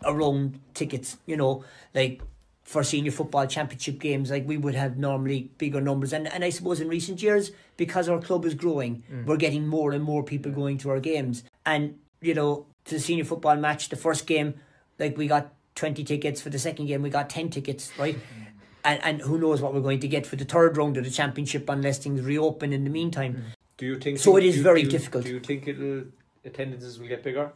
around 0.04 0.58
tickets. 0.72 1.18
You 1.26 1.36
know, 1.36 1.64
like 1.94 2.22
for 2.62 2.82
senior 2.82 3.10
football 3.10 3.46
championship 3.46 3.98
games, 3.98 4.30
like 4.30 4.46
we 4.46 4.56
would 4.56 4.74
have 4.74 4.96
normally 4.96 5.50
bigger 5.58 5.80
numbers, 5.80 6.12
and 6.12 6.28
and 6.28 6.44
I 6.44 6.50
suppose 6.50 6.80
in 6.80 6.88
recent 6.88 7.22
years 7.22 7.50
because 7.76 8.08
our 8.08 8.20
club 8.20 8.44
is 8.44 8.54
growing, 8.54 9.02
mm. 9.10 9.26
we're 9.26 9.36
getting 9.36 9.66
more 9.66 9.92
and 9.92 10.02
more 10.04 10.22
people 10.22 10.52
going 10.52 10.78
to 10.78 10.90
our 10.90 11.00
games, 11.00 11.44
and 11.66 11.98
you 12.20 12.34
know, 12.34 12.66
to 12.84 12.94
the 12.94 13.00
senior 13.00 13.24
football 13.24 13.56
match, 13.56 13.88
the 13.88 13.96
first 13.96 14.26
game, 14.26 14.54
like 14.98 15.16
we 15.16 15.26
got 15.26 15.52
twenty 15.74 16.04
tickets 16.04 16.40
for 16.40 16.50
the 16.50 16.58
second 16.58 16.86
game, 16.86 17.02
we 17.02 17.10
got 17.10 17.28
ten 17.28 17.50
tickets, 17.50 17.92
right? 17.98 18.16
Mm. 18.16 18.46
And, 18.84 19.04
and 19.04 19.20
who 19.20 19.38
knows 19.38 19.60
what 19.60 19.72
we're 19.72 19.80
going 19.80 20.00
to 20.00 20.08
get 20.08 20.26
for 20.26 20.34
the 20.34 20.44
third 20.44 20.76
round 20.76 20.96
of 20.96 21.04
the 21.04 21.10
championship 21.10 21.68
unless 21.68 21.98
things 21.98 22.20
reopen 22.20 22.72
in 22.72 22.82
the 22.82 22.90
meantime. 22.90 23.34
Mm. 23.34 23.54
Do 23.76 23.86
you 23.86 23.96
think 23.96 24.18
So 24.18 24.36
it 24.36 24.44
is 24.44 24.56
you- 24.56 24.62
very 24.64 24.82
do 24.82 24.90
difficult. 24.90 25.24
Do 25.24 25.30
you 25.30 25.38
think 25.38 25.68
it'll 25.68 26.02
attendances 26.44 26.98
will 26.98 27.06
get 27.06 27.22
bigger? 27.22 27.52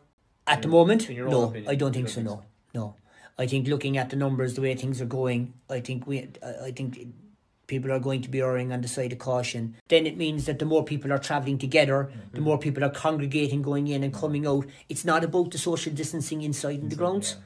At 0.46 0.62
the 0.62 0.68
moment, 0.68 1.10
in 1.10 1.16
your 1.16 1.26
own 1.26 1.32
no, 1.32 1.42
opinion, 1.44 1.68
I 1.68 1.74
don't 1.74 1.92
think 1.92 2.08
so. 2.08 2.22
No, 2.22 2.44
no. 2.72 2.94
I 3.38 3.46
think 3.46 3.68
looking 3.68 3.98
at 3.98 4.10
the 4.10 4.16
numbers, 4.16 4.54
the 4.54 4.62
way 4.62 4.74
things 4.74 5.00
are 5.00 5.06
going, 5.06 5.54
I 5.68 5.80
think 5.80 6.06
we, 6.06 6.28
I 6.62 6.70
think 6.70 7.08
people 7.66 7.92
are 7.92 7.98
going 7.98 8.22
to 8.22 8.28
be 8.30 8.40
erring 8.40 8.72
on 8.72 8.80
the 8.80 8.88
side 8.88 9.12
of 9.12 9.18
caution. 9.18 9.76
Then 9.88 10.06
it 10.06 10.16
means 10.16 10.46
that 10.46 10.58
the 10.58 10.64
more 10.64 10.84
people 10.84 11.12
are 11.12 11.18
travelling 11.18 11.58
together, 11.58 12.04
Mm-hmm. 12.04 12.36
the 12.36 12.40
more 12.40 12.58
people 12.58 12.84
are 12.84 12.90
congregating, 12.90 13.60
going 13.62 13.88
in 13.88 14.02
and 14.04 14.14
coming 14.14 14.46
out. 14.46 14.66
It's 14.88 15.04
not 15.04 15.24
about 15.24 15.50
the 15.50 15.58
social 15.58 15.92
distancing 15.92 16.42
inside 16.42 16.80
in 16.80 16.88
the 16.88 16.96
grounds. 16.96 17.36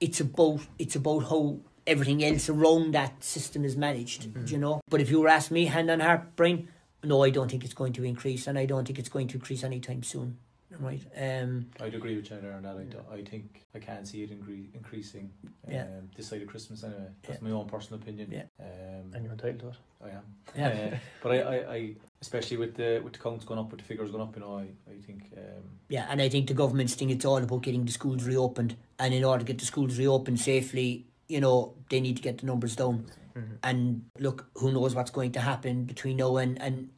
It's 0.00 0.20
about 0.20 0.60
it's 0.78 0.96
about 0.96 1.20
how 1.30 1.58
everything 1.86 2.24
else 2.24 2.48
around 2.48 2.92
that 2.94 3.22
system 3.22 3.64
is 3.64 3.76
managed. 3.76 4.22
Mm-hmm. 4.32 4.46
You 4.46 4.58
know. 4.58 4.80
But 4.88 5.00
if 5.00 5.10
you 5.10 5.20
were 5.20 5.28
asked 5.28 5.50
me, 5.50 5.66
hand 5.66 5.90
on 5.90 6.00
heart, 6.00 6.36
Brian, 6.36 6.68
no, 7.02 7.22
I 7.22 7.30
don't 7.30 7.50
think 7.50 7.64
it's 7.64 7.74
going 7.74 7.92
to 7.94 8.04
increase, 8.04 8.46
and 8.46 8.58
I 8.58 8.66
don't 8.66 8.86
think 8.86 8.98
it's 8.98 9.10
going 9.10 9.28
to 9.28 9.36
increase 9.36 9.62
anytime 9.62 10.02
soon. 10.02 10.38
Right. 10.80 11.02
Um. 11.16 11.66
I'd 11.80 11.94
agree 11.94 12.16
with 12.16 12.30
you 12.30 12.38
there 12.40 12.52
on 12.54 12.62
that. 12.62 12.76
I, 12.76 12.82
do- 12.84 13.04
I 13.12 13.22
think 13.22 13.62
I 13.74 13.78
can't 13.78 14.06
see 14.06 14.22
it 14.22 14.30
incre- 14.30 14.74
increasing 14.74 15.30
um, 15.66 15.72
Yeah. 15.72 15.86
this 16.16 16.28
side 16.28 16.42
of 16.42 16.48
Christmas 16.48 16.82
anyway. 16.84 17.08
That's 17.22 17.40
Yeah. 17.42 17.48
my 17.48 17.54
own 17.54 17.66
personal 17.66 18.00
opinion. 18.00 18.30
Yeah. 18.30 18.44
Um, 18.60 19.12
And 19.14 19.24
you're 19.24 19.32
entitled 19.32 19.60
to 19.60 19.68
it. 19.68 19.76
I 20.04 20.08
am. 20.10 20.24
Yeah. 20.56 20.68
Uh, 20.94 20.96
but 21.22 21.32
I, 21.32 21.38
I, 21.40 21.74
I, 21.74 21.94
especially 22.20 22.56
with 22.58 22.74
the 22.74 23.00
with 23.04 23.12
the 23.14 23.18
counts 23.18 23.44
going 23.44 23.60
up, 23.60 23.70
with 23.70 23.80
the 23.80 23.86
figures 23.86 24.10
going 24.10 24.22
up, 24.22 24.34
you 24.36 24.40
know, 24.40 24.58
I, 24.58 24.66
I 24.90 25.00
think 25.06 25.22
um, 25.36 25.62
Yeah, 25.88 26.06
and 26.10 26.20
I 26.22 26.28
think 26.28 26.46
the 26.48 26.54
government's 26.54 26.94
thing 26.94 27.10
it's 27.10 27.24
all 27.24 27.38
about 27.42 27.62
getting 27.62 27.84
the 27.84 27.92
schools 27.92 28.24
reopened, 28.24 28.76
and 28.98 29.12
in 29.14 29.24
order 29.24 29.40
to 29.44 29.46
get 29.52 29.58
the 29.58 29.66
schools 29.66 29.98
reopened 29.98 30.40
safely, 30.40 31.06
you 31.28 31.40
know, 31.40 31.74
they 31.90 32.00
need 32.00 32.16
to 32.16 32.22
get 32.22 32.38
the 32.38 32.46
numbers 32.46 32.76
down. 32.76 33.06
And 33.64 34.04
look, 34.20 34.46
who 34.54 34.70
knows 34.70 34.94
what's 34.94 35.10
going 35.10 35.32
to 35.32 35.40
happen 35.40 35.84
between 35.84 36.18
now 36.18 36.36
and 36.36 36.60
and 36.62 36.90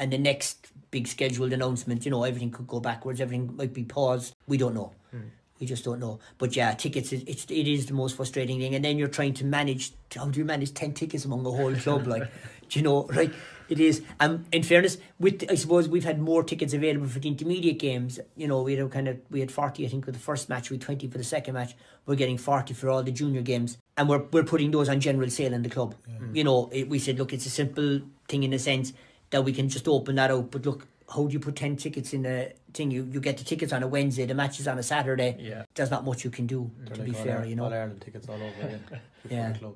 and 0.00 0.12
the 0.12 0.18
next 0.18 0.66
big 0.90 1.06
scheduled 1.06 1.52
announcement? 1.52 2.04
You 2.04 2.10
know, 2.10 2.24
everything 2.24 2.50
could 2.50 2.66
go 2.66 2.80
backwards. 2.80 3.20
Everything 3.20 3.54
might 3.56 3.72
be 3.72 3.84
paused. 3.84 4.34
We 4.48 4.56
don't 4.56 4.74
know. 4.74 4.92
Hmm. 5.12 5.28
We 5.60 5.66
just 5.66 5.84
don't 5.84 6.00
know. 6.00 6.18
But 6.38 6.56
yeah, 6.56 6.72
tickets 6.72 7.12
is 7.12 7.22
it's 7.26 7.44
it 7.44 7.68
is 7.68 7.86
the 7.86 7.94
most 7.94 8.16
frustrating 8.16 8.58
thing. 8.58 8.74
And 8.74 8.84
then 8.84 8.98
you're 8.98 9.08
trying 9.08 9.34
to 9.34 9.44
manage. 9.44 9.92
How 10.16 10.26
do 10.26 10.40
you 10.40 10.44
manage 10.44 10.74
ten 10.74 10.94
tickets 10.94 11.24
among 11.24 11.42
the 11.42 11.52
whole 11.52 11.74
club? 11.74 12.06
Like, 12.06 12.24
do 12.68 12.78
you 12.78 12.82
know, 12.82 13.00
like 13.14 13.32
it 13.70 13.78
is. 13.78 14.02
And 14.18 14.46
in 14.52 14.62
fairness, 14.62 14.98
with 15.18 15.44
I 15.48 15.54
suppose 15.54 15.88
we've 15.88 16.04
had 16.04 16.18
more 16.18 16.42
tickets 16.42 16.74
available 16.74 17.06
for 17.06 17.20
the 17.20 17.28
intermediate 17.28 17.78
games. 17.78 18.18
You 18.36 18.48
know, 18.48 18.62
we 18.62 18.74
had 18.74 18.84
a 18.84 18.88
kind 18.88 19.06
of 19.06 19.18
we 19.30 19.40
had 19.40 19.52
forty, 19.52 19.86
I 19.86 19.88
think, 19.88 20.06
for 20.06 20.12
the 20.12 20.18
first 20.18 20.48
match. 20.48 20.70
We 20.70 20.74
had 20.74 20.82
twenty 20.82 21.08
for 21.08 21.18
the 21.18 21.24
second 21.24 21.54
match. 21.54 21.76
We're 22.06 22.16
getting 22.16 22.38
forty 22.38 22.74
for 22.74 22.90
all 22.90 23.02
the 23.02 23.12
junior 23.12 23.42
games, 23.42 23.78
and 23.96 24.08
we're 24.08 24.24
we're 24.32 24.44
putting 24.44 24.70
those 24.70 24.88
on 24.88 25.00
general 25.00 25.30
sale 25.30 25.52
in 25.52 25.62
the 25.62 25.70
club. 25.70 25.94
Hmm. 26.18 26.34
You 26.34 26.44
know, 26.44 26.68
it, 26.72 26.88
we 26.88 26.98
said, 26.98 27.18
look, 27.18 27.32
it's 27.32 27.46
a 27.46 27.50
simple 27.50 28.00
thing 28.28 28.42
in 28.42 28.52
a 28.52 28.58
sense 28.58 28.92
that 29.30 29.42
we 29.44 29.52
can 29.52 29.68
just 29.68 29.86
open 29.88 30.16
that 30.16 30.30
out. 30.30 30.50
But 30.50 30.66
look, 30.66 30.86
how 31.12 31.26
do 31.26 31.32
you 31.32 31.40
put 31.40 31.56
ten 31.56 31.76
tickets 31.76 32.12
in 32.12 32.26
a 32.26 32.52
thing? 32.74 32.90
You 32.90 33.08
you 33.10 33.20
get 33.20 33.38
the 33.38 33.44
tickets 33.44 33.72
on 33.72 33.82
a 33.82 33.86
Wednesday, 33.88 34.26
the 34.26 34.34
match 34.34 34.60
is 34.60 34.68
on 34.68 34.78
a 34.78 34.82
Saturday. 34.82 35.36
Yeah. 35.38 35.64
There's 35.74 35.90
not 35.90 36.04
much 36.04 36.24
you 36.24 36.30
can 36.30 36.46
do 36.46 36.70
they're 36.78 36.94
to 36.96 37.00
like 37.02 37.10
be 37.10 37.12
fair. 37.14 37.32
Ireland, 37.32 37.50
You 37.50 37.56
know, 37.56 37.64
all 37.64 37.72
Ireland 37.72 38.00
tickets 38.00 38.28
all 38.28 38.34
over 38.36 38.66
again 38.66 38.84
for 38.90 39.00
Yeah. 39.34 39.52
the 39.52 39.58
club. 39.58 39.74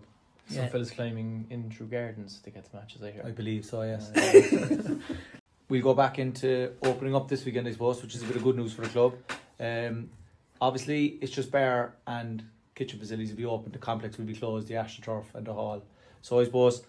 Some 0.48 0.56
Yeah. 0.58 0.68
fellas 0.68 0.90
climbing 0.90 1.46
in 1.50 1.70
through 1.70 1.86
gardens 1.86 2.40
to 2.44 2.50
get 2.50 2.70
the 2.70 2.76
matches. 2.76 3.02
I 3.02 3.10
hear. 3.12 3.22
I 3.24 3.30
believe 3.30 3.64
so. 3.64 3.82
Yes. 3.82 4.10
Uh, 4.14 4.94
we'll 5.68 5.82
go 5.82 5.94
back 5.94 6.18
into 6.18 6.72
opening 6.82 7.14
up 7.14 7.28
this 7.28 7.44
weekend, 7.44 7.66
I 7.66 7.72
suppose, 7.72 8.02
which 8.02 8.14
is 8.14 8.22
a 8.22 8.26
bit 8.26 8.36
of 8.36 8.42
good 8.42 8.56
news 8.56 8.72
for 8.74 8.82
the 8.82 8.88
club. 8.88 9.14
Um, 9.58 10.10
obviously, 10.60 11.18
it's 11.22 11.32
just 11.32 11.50
bar 11.50 11.94
and 12.06 12.44
kitchen 12.74 12.98
facilities 12.98 13.30
will 13.30 13.36
be 13.38 13.44
open. 13.46 13.72
The 13.72 13.78
complex 13.78 14.18
will 14.18 14.26
be 14.26 14.34
closed. 14.34 14.68
The 14.68 14.74
AstroTurf 14.74 15.24
and 15.34 15.46
the 15.46 15.54
hall. 15.54 15.82
So 16.20 16.38
I 16.40 16.44
suppose 16.44 16.82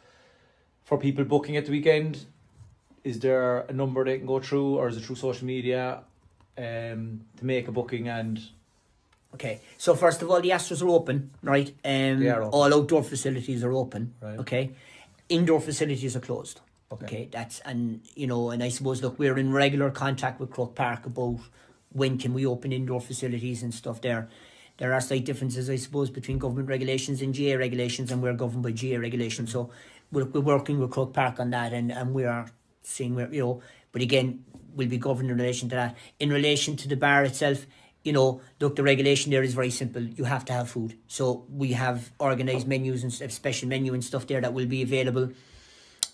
for 0.84 0.98
people 0.98 1.24
booking 1.24 1.56
at 1.56 1.66
the 1.66 1.72
weekend, 1.72 2.26
is 3.06 3.20
there 3.20 3.60
a 3.60 3.74
number 3.74 4.04
they 4.04 4.18
can 4.18 4.28
go 4.28 4.40
through, 4.40 4.76
or 4.76 4.90
is 4.90 4.98
it 4.98 5.04
through 5.06 5.16
social 5.16 5.46
media 5.48 6.00
um, 6.58 7.22
to 7.38 7.46
make 7.46 7.68
a 7.70 7.72
booking? 7.72 8.10
And 8.10 8.42
Okay, 9.36 9.60
so 9.78 9.96
first 9.96 10.22
of 10.22 10.32
all, 10.32 10.40
the 10.40 10.50
Astros 10.50 10.82
are 10.82 10.90
open, 10.90 11.30
right? 11.44 11.70
Um, 11.84 12.20
They 12.20 12.30
are 12.30 12.42
open. 12.42 12.54
All 12.54 12.74
outdoor 12.74 13.04
facilities 13.04 13.64
are 13.64 13.74
open. 13.74 14.14
Right. 14.22 14.40
Okay, 14.40 14.72
indoor 15.30 15.62
facilities 15.62 16.16
are 16.16 16.22
closed. 16.22 16.62
Okay. 16.92 17.06
Okay. 17.06 17.28
that's 17.32 17.60
and 17.62 18.02
you 18.16 18.28
know, 18.28 18.52
and 18.52 18.64
I 18.64 18.70
suppose 18.70 19.02
look, 19.02 19.20
we're 19.20 19.38
in 19.38 19.52
regular 19.52 19.92
contact 19.92 20.40
with 20.40 20.52
Croke 20.52 20.76
Park 20.76 21.06
about 21.06 21.40
when 21.92 22.18
can 22.18 22.34
we 22.34 22.46
open 22.46 22.72
indoor 22.72 23.02
facilities 23.02 23.62
and 23.64 23.74
stuff 23.74 24.02
there. 24.02 24.30
There 24.78 24.94
are 24.94 25.02
slight 25.02 25.26
differences, 25.26 25.70
I 25.70 25.78
suppose, 25.78 26.10
between 26.10 26.38
government 26.38 26.68
regulations 26.70 27.22
and 27.22 27.34
GA 27.34 27.56
regulations, 27.56 28.12
and 28.12 28.22
we're 28.22 28.34
governed 28.34 28.64
by 28.64 28.72
GA 28.72 28.98
regulations. 28.98 29.52
So 29.52 29.70
we're, 30.12 30.26
we're 30.26 30.42
working 30.42 30.80
with 30.80 30.92
Croke 30.92 31.14
Park 31.14 31.40
on 31.40 31.50
that, 31.52 31.72
and, 31.72 31.92
and 31.92 32.14
we 32.14 32.26
are 32.26 32.48
seeing 32.86 33.16
where 33.16 33.32
you 33.34 33.42
know. 33.42 33.62
But 33.92 34.02
again, 34.02 34.46
we'll 34.76 34.88
be 34.88 34.98
governed 34.98 35.30
in 35.32 35.38
relation 35.38 35.70
to 35.70 35.76
that. 35.76 35.98
In 36.20 36.30
relation 36.30 36.76
to 36.78 36.88
the 36.88 36.96
bar 36.96 37.24
itself, 37.24 37.66
you 38.04 38.14
know, 38.14 38.42
look, 38.60 38.76
the 38.76 38.84
regulation 38.84 39.32
there 39.32 39.44
is 39.44 39.54
very 39.54 39.72
simple. 39.72 40.02
You 40.02 40.26
have 40.26 40.46
to 40.46 40.54
have 40.54 40.70
food. 40.70 40.98
So 41.08 41.46
we 41.50 41.74
have 41.74 42.12
organised 42.20 42.68
menus 42.68 43.04
and 43.04 43.32
special 43.32 43.68
menu 43.68 43.94
and 43.94 44.04
stuff 44.04 44.28
there 44.28 44.42
that 44.42 44.54
will 44.54 44.68
be 44.68 44.82
available. 44.84 45.32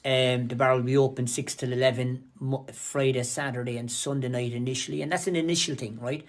Um, 0.04 0.48
the 0.48 0.56
bar 0.56 0.76
will 0.76 0.84
be 0.84 0.98
open 0.98 1.28
six 1.28 1.54
till 1.54 1.74
eleven 1.74 2.24
Friday, 2.74 3.22
Saturday, 3.24 3.78
and 3.78 3.92
Sunday 3.92 4.30
night 4.30 4.54
initially, 4.54 5.04
and 5.04 5.12
that's 5.12 5.28
an 5.28 5.36
initial 5.36 5.76
thing, 5.76 6.00
right? 6.00 6.26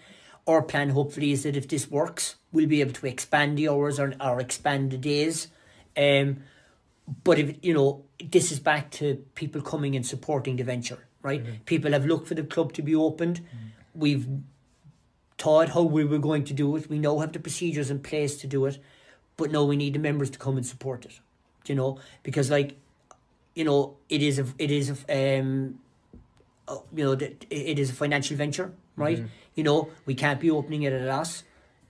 Our 0.46 0.60
plan, 0.60 0.90
hopefully, 0.90 1.32
is 1.32 1.44
that 1.44 1.56
if 1.56 1.68
this 1.68 1.90
works, 1.90 2.34
we'll 2.52 2.66
be 2.66 2.80
able 2.82 2.92
to 2.92 3.06
expand 3.06 3.56
the 3.56 3.68
hours 3.68 3.98
or, 3.98 4.12
or 4.20 4.40
expand 4.40 4.90
the 4.90 4.98
days. 4.98 5.48
Um, 5.96 6.42
but 7.24 7.38
if 7.38 7.64
you 7.64 7.72
know, 7.72 8.04
this 8.30 8.52
is 8.52 8.60
back 8.60 8.90
to 8.92 9.16
people 9.34 9.60
coming 9.60 9.96
and 9.96 10.06
supporting 10.06 10.56
the 10.56 10.64
venture, 10.64 11.06
right? 11.22 11.42
People 11.66 11.92
have 11.92 12.06
looked 12.06 12.28
for 12.28 12.34
the 12.34 12.42
club 12.44 12.72
to 12.74 12.82
be 12.82 12.94
opened. 12.94 13.40
We've 13.94 14.26
taught 15.38 15.70
how 15.70 15.82
we 15.82 16.04
were 16.04 16.18
going 16.18 16.44
to 16.44 16.54
do 16.54 16.76
it. 16.76 16.88
We 16.88 16.98
now 16.98 17.18
have 17.18 17.32
the 17.32 17.40
procedures 17.40 17.90
in 17.90 18.00
place 18.00 18.36
to 18.38 18.46
do 18.46 18.66
it, 18.66 18.78
but 19.36 19.50
now 19.50 19.64
we 19.64 19.76
need 19.76 19.94
the 19.94 19.98
members 19.98 20.30
to 20.30 20.38
come 20.38 20.56
and 20.56 20.66
support 20.66 21.04
it. 21.04 21.20
You 21.66 21.74
know? 21.74 21.98
Because 22.22 22.50
like, 22.50 22.76
you 23.54 23.64
know, 23.64 23.96
it 24.08 24.22
is 24.22 24.38
a 24.38 24.46
it 24.58 24.70
is 24.70 25.04
a 25.08 25.40
um, 25.40 25.78
uh, 26.68 26.78
you 26.94 27.04
know, 27.04 27.12
it 27.50 27.78
is 27.78 27.90
a 27.90 27.92
financial 27.92 28.36
venture, 28.36 28.72
right? 28.96 29.24
You 29.54 29.64
know, 29.64 29.90
we 30.06 30.14
can't 30.14 30.40
be 30.40 30.50
opening 30.50 30.82
it 30.82 30.92
at 30.92 31.02
a 31.02 31.04
loss. 31.04 31.42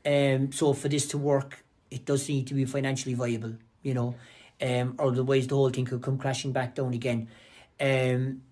Um, 0.05 0.51
so 0.51 0.73
for 0.73 0.89
this 0.89 1.07
to 1.09 1.19
work, 1.19 1.65
it 1.91 2.05
does 2.05 2.29
need 2.29 2.47
to 2.49 2.55
be 2.55 2.65
financially 2.65 3.15
viable. 3.15 3.55
You 3.83 3.95
know, 3.95 4.15
um, 4.63 4.95
or 4.99 5.09
otherwise 5.09 5.47
the 5.47 5.57
whole 5.57 5.71
thing 5.71 5.85
could 5.85 6.03
come 6.03 6.19
crashing 6.19 6.53
back 6.53 6.75
down 6.75 6.95
again. 6.95 7.29
Um, 7.81 8.43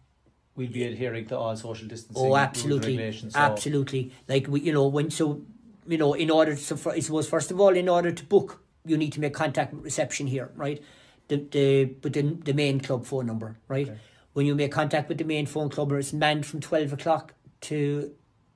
we'll 0.56 0.68
be 0.68 0.84
adhering 0.84 1.26
to 1.26 1.38
all 1.38 1.56
social 1.56 1.86
distancing 1.88 2.26
Oh, 2.26 2.36
absolutely. 2.36 3.12
So 3.12 3.28
absolutely. 3.34 4.12
Like 4.28 4.48
we, 4.48 4.60
you 4.60 4.72
know, 4.72 4.88
when 4.88 5.10
so, 5.10 5.42
you 5.86 5.98
know, 5.98 6.14
in 6.14 6.30
order 6.30 6.54
to, 6.54 6.60
so 6.60 6.90
I 6.90 7.00
suppose 7.00 7.28
first 7.28 7.50
of 7.50 7.60
all, 7.60 7.76
in 7.76 7.88
order 7.88 8.10
to 8.10 8.24
book, 8.24 8.60
you 8.84 8.96
need 8.96 9.12
to 9.12 9.20
make 9.20 9.34
contact 9.34 9.72
with 9.72 9.84
reception 9.84 10.26
here, 10.26 10.50
right? 10.56 10.82
The 11.28 11.36
the 11.36 11.84
but 11.84 12.12
the 12.12 12.22
the 12.22 12.52
main 12.52 12.80
club 12.80 13.04
phone 13.04 13.26
number, 13.26 13.56
right? 13.68 13.88
Okay. 13.88 13.98
When 14.32 14.46
you 14.46 14.54
make 14.54 14.72
contact 14.72 15.08
with 15.08 15.18
the 15.18 15.24
main 15.24 15.46
phone 15.46 15.70
club, 15.70 15.92
it's 15.92 16.12
manned 16.12 16.46
from 16.46 16.60
twelve 16.60 16.92
o'clock 16.92 17.34
to, 17.62 18.12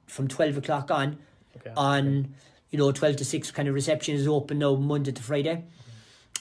from 0.06 0.28
twelve 0.28 0.56
o'clock 0.56 0.90
on, 0.90 1.18
okay. 1.56 1.72
on 1.76 2.34
you 2.70 2.78
know 2.78 2.90
twelve 2.92 3.16
to 3.16 3.24
six 3.24 3.50
kind 3.50 3.68
of 3.68 3.74
reception 3.74 4.14
is 4.14 4.26
open 4.26 4.58
now 4.58 4.76
Monday 4.76 5.12
to 5.12 5.22
Friday. 5.22 5.64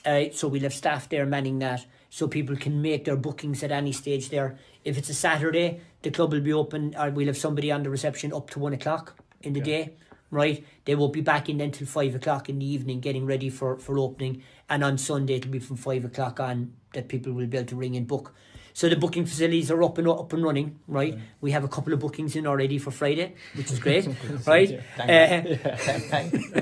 Uh, 0.05 0.25
so 0.31 0.48
we'll 0.48 0.62
have 0.63 0.74
staff 0.74 1.07
there 1.10 1.25
manning 1.25 1.60
that 1.60 1.86
so 2.10 2.27
people 2.27 2.55
can 2.55 2.81
make 2.81 3.05
their 3.05 3.15
bookings 3.15 3.63
at 3.63 3.72
any 3.72 3.91
stage 3.91 4.29
there. 4.29 4.57
If 4.83 4.98
it's 4.98 5.10
a 5.10 5.13
Saturday, 5.13 5.79
the 6.01 6.12
club 6.12 6.33
will 6.33 6.41
be 6.41 6.53
open 6.53 6.93
or 7.00 7.10
we'll 7.10 7.27
have 7.27 7.38
somebody 7.38 7.72
on 7.72 7.83
the 7.83 7.89
reception 7.89 8.33
up 8.33 8.50
to 8.51 8.60
one 8.60 8.74
o'clock 8.74 9.15
in 9.41 9.53
the 9.53 9.62
Okay. 9.62 9.86
day, 9.86 9.93
right? 10.29 10.65
They 10.86 10.95
won't 10.95 11.13
be 11.13 11.22
back 11.22 11.48
in 11.50 11.62
until 11.62 11.88
five 11.88 12.13
o'clock 12.15 12.50
in 12.50 12.60
the 12.60 12.65
evening, 12.65 13.00
getting 13.00 13.25
ready 13.25 13.50
for 13.50 13.77
for 13.77 13.98
opening. 13.98 14.43
And 14.69 14.83
on 14.83 14.98
Sunday 14.98 15.36
it'll 15.36 15.51
be 15.51 15.60
from 15.60 15.77
five 15.77 16.03
o'clock 16.05 16.39
on 16.39 16.74
that 16.93 17.07
people 17.07 17.31
will 17.33 17.48
be 17.48 17.57
able 17.57 17.67
to 17.69 17.75
ring 17.75 17.95
and 17.95 18.07
book. 18.07 18.33
So 18.74 18.89
the 18.89 18.96
booking 18.96 19.25
facilities 19.25 19.70
are 19.70 19.82
up 19.84 19.98
and 20.00 20.08
up 20.08 20.34
and 20.34 20.44
running, 20.44 20.80
right? 20.88 21.18
We 21.42 21.51
have 21.51 21.63
a 21.63 21.68
couple 21.68 21.94
of 21.94 22.00
bookings 22.00 22.36
in 22.36 22.48
already 22.48 22.80
for 22.80 22.89
Friday, 22.89 23.36
which 23.56 23.72
is 23.72 23.80
great, 23.86 24.08
right? 24.48 24.82
Uh, 25.00 25.44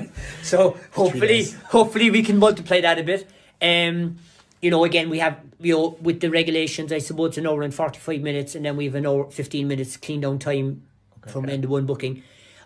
so 0.42 0.76
hopefully, 0.92 1.46
hopefully 1.68 2.10
we 2.10 2.22
can 2.22 2.38
multiply 2.38 2.80
that 2.82 2.98
a 2.98 3.02
bit. 3.02 3.28
Um, 3.60 4.18
you 4.60 4.70
know, 4.70 4.84
again, 4.84 5.10
we 5.10 5.18
have 5.18 5.40
you 5.58 5.74
know 5.74 5.96
with 6.02 6.20
the 6.20 6.30
regulations, 6.30 6.92
I 6.92 6.98
suppose 6.98 7.38
an 7.38 7.46
hour 7.46 7.62
and 7.62 7.74
forty 7.74 7.98
five 7.98 8.20
minutes, 8.20 8.54
and 8.54 8.64
then 8.64 8.76
we 8.76 8.84
have 8.84 8.94
an 8.94 9.06
hour 9.06 9.30
fifteen 9.30 9.66
minutes 9.66 9.96
clean 9.96 10.20
down 10.20 10.38
time 10.38 10.82
from 11.26 11.48
end 11.48 11.64
of 11.64 11.70
one 11.70 11.86
booking. 11.86 12.22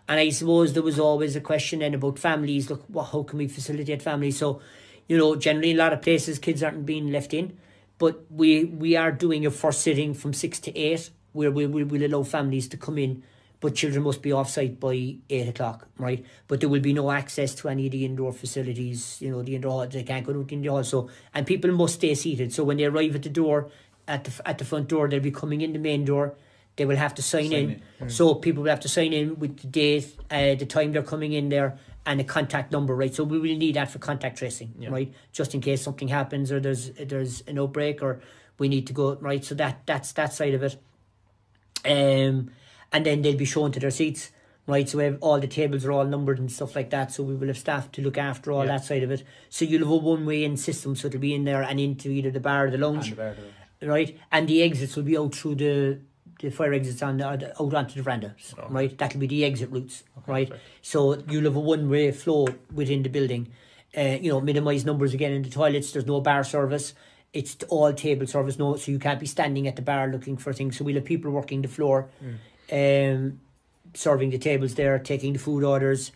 And 0.08 0.20
I 0.20 0.30
suppose 0.30 0.72
there 0.72 0.82
was 0.82 0.98
always 0.98 1.34
a 1.36 1.40
question 1.40 1.80
then 1.80 1.94
about 1.94 2.18
families. 2.18 2.70
Look, 2.70 2.84
well, 2.88 3.04
how 3.04 3.22
can 3.22 3.38
we 3.38 3.48
facilitate 3.48 4.02
families? 4.02 4.38
So, 4.38 4.60
you 5.08 5.18
know, 5.18 5.34
generally 5.34 5.70
in 5.70 5.76
a 5.76 5.78
lot 5.80 5.92
of 5.92 6.02
places, 6.02 6.38
kids 6.38 6.62
aren't 6.62 6.86
being 6.86 7.10
left 7.10 7.34
in, 7.34 7.58
but 7.98 8.24
we 8.30 8.64
we 8.64 8.96
are 8.96 9.12
doing 9.12 9.46
a 9.46 9.50
first 9.50 9.80
sitting 9.80 10.14
from 10.14 10.32
six 10.32 10.58
to 10.60 10.76
eight, 10.76 11.10
where 11.32 11.50
we 11.50 11.66
we 11.66 11.84
will 11.84 12.04
allow 12.04 12.22
families 12.22 12.68
to 12.68 12.76
come 12.76 12.98
in, 12.98 13.22
but 13.60 13.74
children 13.74 14.04
must 14.04 14.22
be 14.22 14.32
off 14.32 14.50
site 14.50 14.78
by 14.78 15.16
eight 15.30 15.48
o'clock, 15.48 15.88
right? 15.98 16.24
But 16.48 16.60
there 16.60 16.68
will 16.68 16.80
be 16.80 16.92
no 16.92 17.10
access 17.10 17.54
to 17.56 17.68
any 17.68 17.86
of 17.86 17.92
the 17.92 18.04
indoor 18.04 18.32
facilities. 18.32 19.20
You 19.20 19.30
know, 19.30 19.42
the 19.42 19.54
indoor 19.54 19.86
they 19.86 20.02
can't 20.02 20.26
go 20.26 20.38
out 20.38 20.52
in 20.52 20.62
the 20.62 20.68
hall. 20.68 20.84
So, 20.84 21.08
and 21.34 21.46
people 21.46 21.72
must 21.72 21.94
stay 21.94 22.14
seated. 22.14 22.52
So 22.52 22.64
when 22.64 22.76
they 22.76 22.84
arrive 22.84 23.14
at 23.14 23.22
the 23.22 23.30
door, 23.30 23.70
at 24.06 24.24
the 24.24 24.48
at 24.48 24.58
the 24.58 24.64
front 24.64 24.88
door, 24.88 25.08
they'll 25.08 25.20
be 25.20 25.30
coming 25.30 25.60
in 25.62 25.72
the 25.72 25.78
main 25.78 26.04
door. 26.04 26.34
They 26.76 26.84
will 26.84 26.96
have 26.96 27.14
to 27.14 27.22
sign, 27.22 27.52
in. 27.52 27.82
So 28.10 28.34
people 28.34 28.62
will 28.62 28.70
have 28.70 28.80
to 28.80 28.88
sign 28.88 29.14
in 29.14 29.38
with 29.38 29.56
the 29.60 29.66
date, 29.68 30.14
uh, 30.30 30.54
the 30.56 30.66
time 30.66 30.92
they're 30.92 31.02
coming 31.02 31.32
in 31.32 31.48
there, 31.48 31.78
and 32.06 32.20
a 32.20 32.24
contact 32.24 32.70
number, 32.72 32.94
right? 32.94 33.12
So 33.14 33.24
we 33.24 33.38
will 33.38 33.56
need 33.56 33.74
that 33.74 33.90
for 33.90 33.98
contact 33.98 34.38
tracing, 34.38 34.72
right? 34.88 35.12
Just 35.32 35.54
in 35.54 35.60
case 35.60 35.82
something 35.82 36.08
happens 36.08 36.52
or 36.52 36.60
there's 36.60 36.90
there's 36.92 37.42
an 37.48 37.58
outbreak 37.58 38.02
or 38.02 38.20
we 38.58 38.68
need 38.68 38.86
to 38.86 38.92
go 38.92 39.16
right. 39.16 39.44
So 39.44 39.54
that 39.56 39.82
that's 39.86 40.12
that 40.12 40.32
side 40.32 40.54
of 40.54 40.62
it. 40.62 40.76
Um, 41.84 42.50
and 42.92 43.04
then 43.04 43.22
they'll 43.22 43.36
be 43.36 43.44
shown 43.44 43.72
to 43.72 43.80
their 43.80 43.90
seats, 43.90 44.30
right? 44.66 44.88
So 44.88 44.98
we 44.98 45.04
have, 45.04 45.18
all 45.20 45.38
the 45.38 45.46
tables 45.46 45.84
are 45.84 45.92
all 45.92 46.04
numbered 46.04 46.38
and 46.38 46.50
stuff 46.50 46.74
like 46.74 46.90
that. 46.90 47.12
So 47.12 47.22
we 47.22 47.34
will 47.34 47.48
have 47.48 47.58
staff 47.58 47.90
to 47.92 48.02
look 48.02 48.16
after 48.18 48.50
all 48.52 48.64
Yeah. 48.64 48.72
that 48.78 48.84
side 48.84 49.02
of 49.02 49.10
it. 49.10 49.22
So 49.50 49.64
you'll 49.64 49.80
have 49.84 49.90
a 49.92 49.96
one 49.96 50.26
way 50.26 50.44
in 50.44 50.56
system, 50.56 50.96
so 50.96 51.08
it'll 51.08 51.20
be 51.20 51.34
in 51.34 51.44
there 51.44 51.62
and 51.62 51.78
into 51.78 52.08
either 52.10 52.30
the 52.30 52.40
bar 52.40 52.66
or 52.66 52.70
the 52.70 52.78
lounge 52.78 53.08
And 53.08 53.12
the 53.16 53.22
bar 53.22 53.34
door. 53.34 53.90
right? 53.90 54.16
And 54.32 54.48
the 54.48 54.62
exits 54.62 54.96
will 54.96 55.02
be 55.04 55.18
out 55.18 55.34
through 55.34 55.56
the 55.56 56.00
the 56.40 56.50
fire 56.50 56.72
exits 56.74 57.02
on 57.02 57.16
the, 57.18 57.26
out 57.26 57.42
onto 57.58 57.94
the 57.94 58.02
veranda, 58.02 58.34
right? 58.68 58.96
That'll 58.98 59.20
be 59.20 59.26
the 59.26 59.44
exit 59.44 59.70
routes, 59.70 60.04
right? 60.26 60.48
perfect. 60.48 60.66
So 60.82 61.22
you'll 61.30 61.44
have 61.44 61.56
a 61.56 61.60
one 61.60 61.88
way 61.88 62.12
flow 62.12 62.46
within 62.74 63.02
the 63.02 63.08
building. 63.08 63.48
Uh, 63.96 64.18
you 64.20 64.30
know, 64.30 64.40
minimise 64.40 64.84
numbers 64.84 65.14
again 65.14 65.32
in 65.32 65.42
the 65.42 65.48
toilets. 65.48 65.92
There's 65.92 66.04
no 66.06 66.20
bar 66.20 66.44
service. 66.44 66.92
It's 67.32 67.56
all 67.68 67.92
table 67.94 68.26
service. 68.26 68.58
No, 68.58 68.76
so 68.76 68.90
you 68.92 68.98
can't 68.98 69.18
be 69.18 69.26
standing 69.26 69.66
at 69.66 69.76
the 69.76 69.82
bar 69.82 70.08
looking 70.08 70.36
for 70.36 70.52
things. 70.52 70.76
So 70.76 70.84
we'll 70.84 70.96
have 70.96 71.04
people 71.06 71.30
working 71.30 71.62
the 71.62 71.68
floor, 71.68 72.08
um, 72.70 73.40
serving 73.94 74.30
the 74.30 74.38
tables 74.38 74.74
there, 74.74 74.98
taking 74.98 75.32
the 75.32 75.38
food 75.38 75.64
orders, 75.64 76.12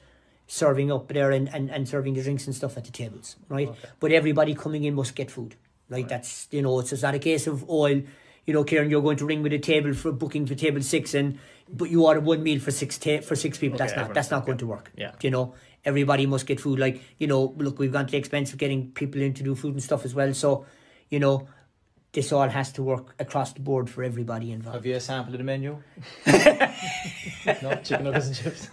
serving 0.47 0.93
up 0.93 1.09
there, 1.09 1.31
and, 1.31 1.49
and, 1.55 1.71
and 1.71 1.89
serving 1.89 2.15
the 2.15 2.23
drinks 2.23 2.47
and 2.47 2.55
stuff 2.55 2.77
at 2.77 2.85
the 2.85 2.91
tables, 2.91 3.37
right? 3.49 3.69
But 4.01 4.13
everybody 4.13 4.55
coming 4.55 4.85
in 4.85 4.95
must 4.95 5.15
get 5.15 5.31
food. 5.31 5.55
Right, 5.89 6.07
that's 6.09 6.47
you 6.53 6.63
know, 6.63 6.79
it's 6.79 6.91
just 6.91 7.03
not 7.03 7.15
a 7.17 7.19
case 7.19 7.49
of 7.49 7.69
oil. 7.69 8.03
You 8.51 8.55
know, 8.55 8.65
Kieran, 8.65 8.91
you're 8.91 9.01
going 9.01 9.17
to 9.19 9.27
ring 9.27 9.45
with 9.45 9.53
a 9.53 9.61
table 9.61 9.95
for 9.95 10.11
booking 10.11 10.45
for 10.45 10.57
table 10.57 10.83
six, 10.83 11.15
and 11.15 11.39
but 11.69 11.89
you 11.89 12.05
order 12.05 12.19
one 12.19 12.43
meal 12.43 12.59
for 12.59 12.73
six 12.73 12.99
ta- 12.99 13.21
for 13.21 13.37
six 13.37 13.59
people. 13.59 13.79
that's 13.79 13.95
not 13.95 14.13
that's 14.13 14.33
not 14.33 14.45
going 14.45 14.59
to 14.59 14.67
work. 14.67 14.91
Yeah. 14.97 15.13
you 15.23 15.31
know, 15.31 15.55
everybody 15.85 16.27
must 16.27 16.47
get 16.47 16.59
food. 16.59 16.81
Like 16.81 17.01
you 17.19 17.29
know, 17.29 17.55
look, 17.59 17.79
we've 17.79 17.93
gone 17.93 18.07
to 18.07 18.11
the 18.11 18.17
expense 18.17 18.53
of 18.53 18.59
getting 18.59 18.91
people 18.91 19.21
in 19.21 19.35
to 19.35 19.45
do 19.45 19.55
food 19.55 19.75
and 19.75 19.81
stuff 19.81 20.05
as 20.05 20.17
well. 20.17 20.35
So, 20.35 20.67
you 21.11 21.21
know, 21.21 21.47
this 22.11 22.33
all 22.33 22.49
has 22.49 22.73
to 22.73 22.83
work 22.83 23.15
across 23.21 23.53
the 23.53 23.61
board 23.61 23.89
for 23.89 24.03
everybody 24.03 24.51
involved. 24.51 24.75
Have 24.79 24.87
you 24.87 24.97
a 24.97 25.01
sample 25.01 25.33
of 25.33 25.39
the 25.39 25.45
menu? 25.45 25.81
no 26.27 27.77
chicken 27.85 28.05
nuggets 28.07 28.27
and 28.27 28.37
chips. 28.37 28.69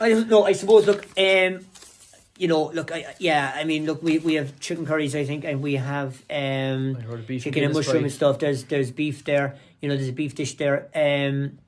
I 0.00 0.08
don't 0.08 0.28
know. 0.28 0.42
I 0.46 0.50
suppose. 0.50 0.84
Look, 0.84 1.06
um, 1.16 1.64
you 2.42 2.48
know, 2.48 2.72
look, 2.74 2.90
I, 2.90 3.14
yeah. 3.20 3.52
I 3.54 3.62
mean, 3.62 3.86
look, 3.86 4.02
we, 4.02 4.18
we 4.18 4.34
have 4.34 4.58
chicken 4.58 4.84
curries, 4.84 5.14
I 5.14 5.24
think, 5.24 5.44
and 5.44 5.62
we 5.62 5.74
have 5.74 6.20
um, 6.28 6.96
I 6.98 7.02
heard 7.02 7.20
of 7.20 7.26
beef 7.28 7.44
chicken 7.44 7.62
and 7.62 7.72
mushroom 7.72 8.02
and 8.02 8.12
stuff. 8.12 8.40
There's 8.40 8.64
there's 8.64 8.90
beef 8.90 9.22
there. 9.22 9.54
You 9.80 9.88
know, 9.88 9.94
there's 9.94 10.08
a 10.08 10.12
beef 10.12 10.34
dish 10.34 10.56
there. 10.56 10.88
Um, 10.92 11.60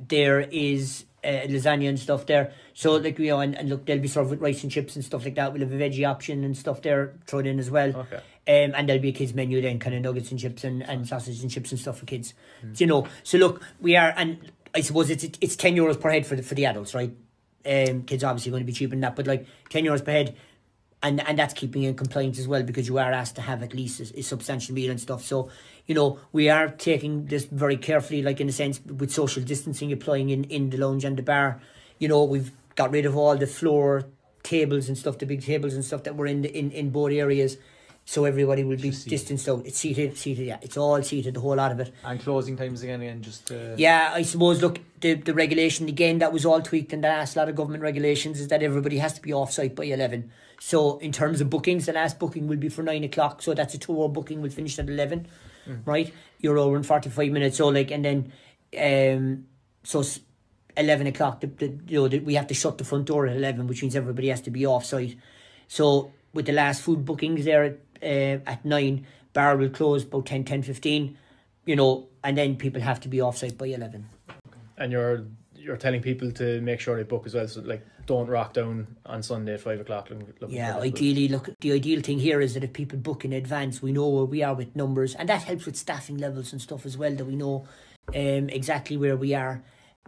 there 0.00 0.40
is 0.40 1.04
uh, 1.22 1.28
lasagna 1.28 1.88
and 1.88 2.00
stuff 2.00 2.26
there. 2.26 2.52
So 2.74 2.96
like 2.96 3.16
you 3.20 3.28
know, 3.28 3.38
and, 3.38 3.54
and 3.54 3.68
look, 3.68 3.86
they'll 3.86 4.00
be 4.00 4.08
served 4.08 4.30
with 4.30 4.40
rice 4.40 4.64
and 4.64 4.72
chips 4.72 4.96
and 4.96 5.04
stuff 5.04 5.24
like 5.24 5.36
that. 5.36 5.52
We'll 5.52 5.62
have 5.62 5.70
a 5.70 5.76
veggie 5.76 6.04
option 6.04 6.42
and 6.42 6.56
stuff 6.56 6.82
there 6.82 7.14
thrown 7.28 7.46
in 7.46 7.60
as 7.60 7.70
well. 7.70 7.94
Okay. 7.94 8.16
Um, 8.16 8.74
and 8.74 8.88
there'll 8.88 9.00
be 9.00 9.10
a 9.10 9.12
kids 9.12 9.34
menu 9.34 9.60
then, 9.62 9.78
kind 9.78 9.94
of 9.94 10.02
nuggets 10.02 10.32
and 10.32 10.40
chips 10.40 10.64
and, 10.64 10.82
and 10.82 11.06
sausage 11.06 11.40
and 11.42 11.50
chips 11.50 11.70
and 11.70 11.80
stuff 11.80 11.98
for 11.98 12.06
kids. 12.06 12.34
You 12.76 12.88
know, 12.88 13.06
so 13.22 13.38
look, 13.38 13.62
we 13.80 13.94
are, 13.94 14.12
and 14.16 14.50
I 14.74 14.80
suppose 14.80 15.10
it's 15.10 15.24
it's 15.40 15.54
ten 15.54 15.76
euros 15.76 16.00
per 16.00 16.10
head 16.10 16.26
for 16.26 16.34
the 16.34 16.42
for 16.42 16.56
the 16.56 16.66
adults, 16.66 16.92
right? 16.92 17.12
Um, 17.66 18.02
kids 18.02 18.22
obviously 18.22 18.50
going 18.50 18.62
to 18.62 18.66
be 18.66 18.72
cheaper 18.72 18.90
than 18.90 19.00
that, 19.00 19.16
but 19.16 19.26
like 19.26 19.46
ten 19.68 19.84
euros 19.84 20.04
per 20.04 20.12
head, 20.12 20.36
and 21.02 21.26
and 21.26 21.38
that's 21.38 21.54
keeping 21.54 21.82
in 21.82 21.94
compliance 21.94 22.38
as 22.38 22.46
well 22.46 22.62
because 22.62 22.88
you 22.88 22.98
are 22.98 23.12
asked 23.12 23.36
to 23.36 23.42
have 23.42 23.62
at 23.62 23.74
least 23.74 24.00
a, 24.00 24.20
a 24.20 24.22
substantial 24.22 24.74
meal 24.74 24.90
and 24.90 25.00
stuff. 25.00 25.22
So 25.22 25.50
you 25.86 25.94
know 25.94 26.18
we 26.32 26.48
are 26.48 26.68
taking 26.68 27.26
this 27.26 27.44
very 27.44 27.76
carefully, 27.76 28.22
like 28.22 28.40
in 28.40 28.48
a 28.48 28.52
sense 28.52 28.80
with 28.84 29.10
social 29.12 29.42
distancing 29.42 29.92
applying 29.92 30.30
in 30.30 30.44
in 30.44 30.70
the 30.70 30.78
lounge 30.78 31.04
and 31.04 31.16
the 31.16 31.22
bar. 31.22 31.60
You 31.98 32.08
know 32.08 32.24
we've 32.24 32.52
got 32.74 32.90
rid 32.90 33.06
of 33.06 33.16
all 33.16 33.36
the 33.36 33.46
floor 33.46 34.06
tables 34.42 34.88
and 34.88 34.96
stuff, 34.96 35.18
the 35.18 35.26
big 35.26 35.42
tables 35.42 35.74
and 35.74 35.84
stuff 35.84 36.04
that 36.04 36.16
were 36.16 36.26
in 36.26 36.42
the, 36.42 36.56
in 36.56 36.70
in 36.70 36.90
both 36.90 37.12
areas. 37.12 37.56
So 38.08 38.24
everybody 38.24 38.62
will 38.62 38.76
be 38.76 38.92
seated. 38.92 39.10
distanced 39.10 39.48
out. 39.48 39.66
It's 39.66 39.78
seated, 39.78 40.16
seated. 40.16 40.46
Yeah, 40.46 40.58
it's 40.62 40.76
all 40.76 41.02
seated. 41.02 41.34
The 41.34 41.40
whole 41.40 41.56
lot 41.56 41.72
of 41.72 41.80
it. 41.80 41.92
And 42.04 42.20
closing 42.20 42.56
times 42.56 42.84
again, 42.84 43.00
again, 43.00 43.20
just 43.20 43.50
uh, 43.50 43.74
Yeah, 43.76 44.12
I 44.14 44.22
suppose. 44.22 44.62
Look, 44.62 44.78
the 45.00 45.14
the 45.14 45.34
regulation 45.34 45.88
again 45.88 46.18
that 46.18 46.32
was 46.32 46.46
all 46.46 46.62
tweaked 46.62 46.92
in 46.92 47.00
the 47.00 47.08
last 47.08 47.34
lot 47.34 47.48
of 47.48 47.56
government 47.56 47.82
regulations 47.82 48.38
is 48.38 48.46
that 48.46 48.62
everybody 48.62 48.98
has 48.98 49.12
to 49.14 49.20
be 49.20 49.32
off 49.32 49.50
site 49.50 49.74
by 49.74 49.84
eleven. 49.84 50.30
So 50.60 50.98
in 50.98 51.10
terms 51.10 51.40
of 51.40 51.50
bookings, 51.50 51.86
the 51.86 51.94
last 51.94 52.20
booking 52.20 52.46
will 52.46 52.58
be 52.58 52.68
for 52.68 52.84
nine 52.84 53.02
o'clock. 53.02 53.42
So 53.42 53.54
that's 53.54 53.74
a 53.74 53.78
two 53.78 54.00
hour 54.00 54.08
booking. 54.08 54.40
Will 54.40 54.50
finish 54.50 54.78
at 54.78 54.88
eleven, 54.88 55.26
right? 55.84 56.14
You're 56.38 56.58
over 56.58 56.76
in 56.76 56.84
forty 56.84 57.10
five 57.10 57.32
minutes. 57.32 57.56
So 57.56 57.66
like, 57.68 57.90
and 57.90 58.04
then, 58.04 58.32
um, 58.78 59.46
so 59.82 60.04
eleven 60.76 61.08
o'clock. 61.08 61.40
The, 61.40 61.48
the 61.48 61.66
you 61.88 62.02
know 62.02 62.06
the, 62.06 62.20
we 62.20 62.34
have 62.34 62.46
to 62.46 62.54
shut 62.54 62.78
the 62.78 62.84
front 62.84 63.06
door 63.06 63.26
at 63.26 63.36
eleven, 63.36 63.66
which 63.66 63.82
means 63.82 63.96
everybody 63.96 64.28
has 64.28 64.42
to 64.42 64.50
be 64.52 64.64
off 64.64 64.84
site. 64.84 65.16
So 65.66 66.12
with 66.32 66.46
the 66.46 66.52
last 66.52 66.82
food 66.82 67.04
bookings 67.04 67.44
there 67.46 67.78
uh, 68.02 68.38
at 68.46 68.64
nine, 68.64 69.06
bar 69.32 69.56
will 69.56 69.70
close 69.70 70.04
about 70.04 70.26
10, 70.26 70.44
10, 70.44 70.62
15, 70.62 71.16
you 71.64 71.76
know, 71.76 72.08
and 72.24 72.36
then 72.36 72.56
people 72.56 72.80
have 72.80 73.00
to 73.00 73.08
be 73.08 73.20
off 73.20 73.36
site 73.36 73.58
by 73.58 73.66
11. 73.66 74.06
And 74.78 74.92
you're 74.92 75.26
you're 75.54 75.76
telling 75.76 76.00
people 76.00 76.30
to 76.30 76.60
make 76.60 76.78
sure 76.78 76.96
they 76.96 77.02
book 77.02 77.26
as 77.26 77.34
well. 77.34 77.48
So 77.48 77.60
like, 77.62 77.84
don't 78.06 78.28
rock 78.28 78.52
down 78.52 78.86
on 79.04 79.22
Sunday 79.22 79.54
at 79.54 79.60
five 79.60 79.80
o'clock. 79.80 80.10
Looking, 80.10 80.32
looking 80.40 80.56
Yeah, 80.56 80.74
for 80.74 80.82
this, 80.82 80.92
ideally, 80.92 81.28
look, 81.28 81.50
the 81.60 81.72
ideal 81.72 82.00
thing 82.00 82.20
here 82.20 82.40
is 82.40 82.54
that 82.54 82.62
if 82.62 82.72
people 82.72 82.98
book 82.98 83.24
in 83.24 83.32
advance, 83.32 83.82
we 83.82 83.90
know 83.90 84.08
where 84.08 84.24
we 84.24 84.42
are 84.44 84.54
with 84.54 84.76
numbers, 84.76 85.14
and 85.16 85.28
that 85.28 85.42
helps 85.42 85.66
with 85.66 85.76
staffing 85.76 86.18
levels 86.18 86.52
and 86.52 86.62
stuff 86.62 86.86
as 86.86 86.96
well, 86.96 87.12
that 87.14 87.24
we 87.24 87.34
know 87.34 87.66
um, 88.14 88.48
exactly 88.48 88.96
where 88.96 89.16
we 89.16 89.34
are. 89.34 89.62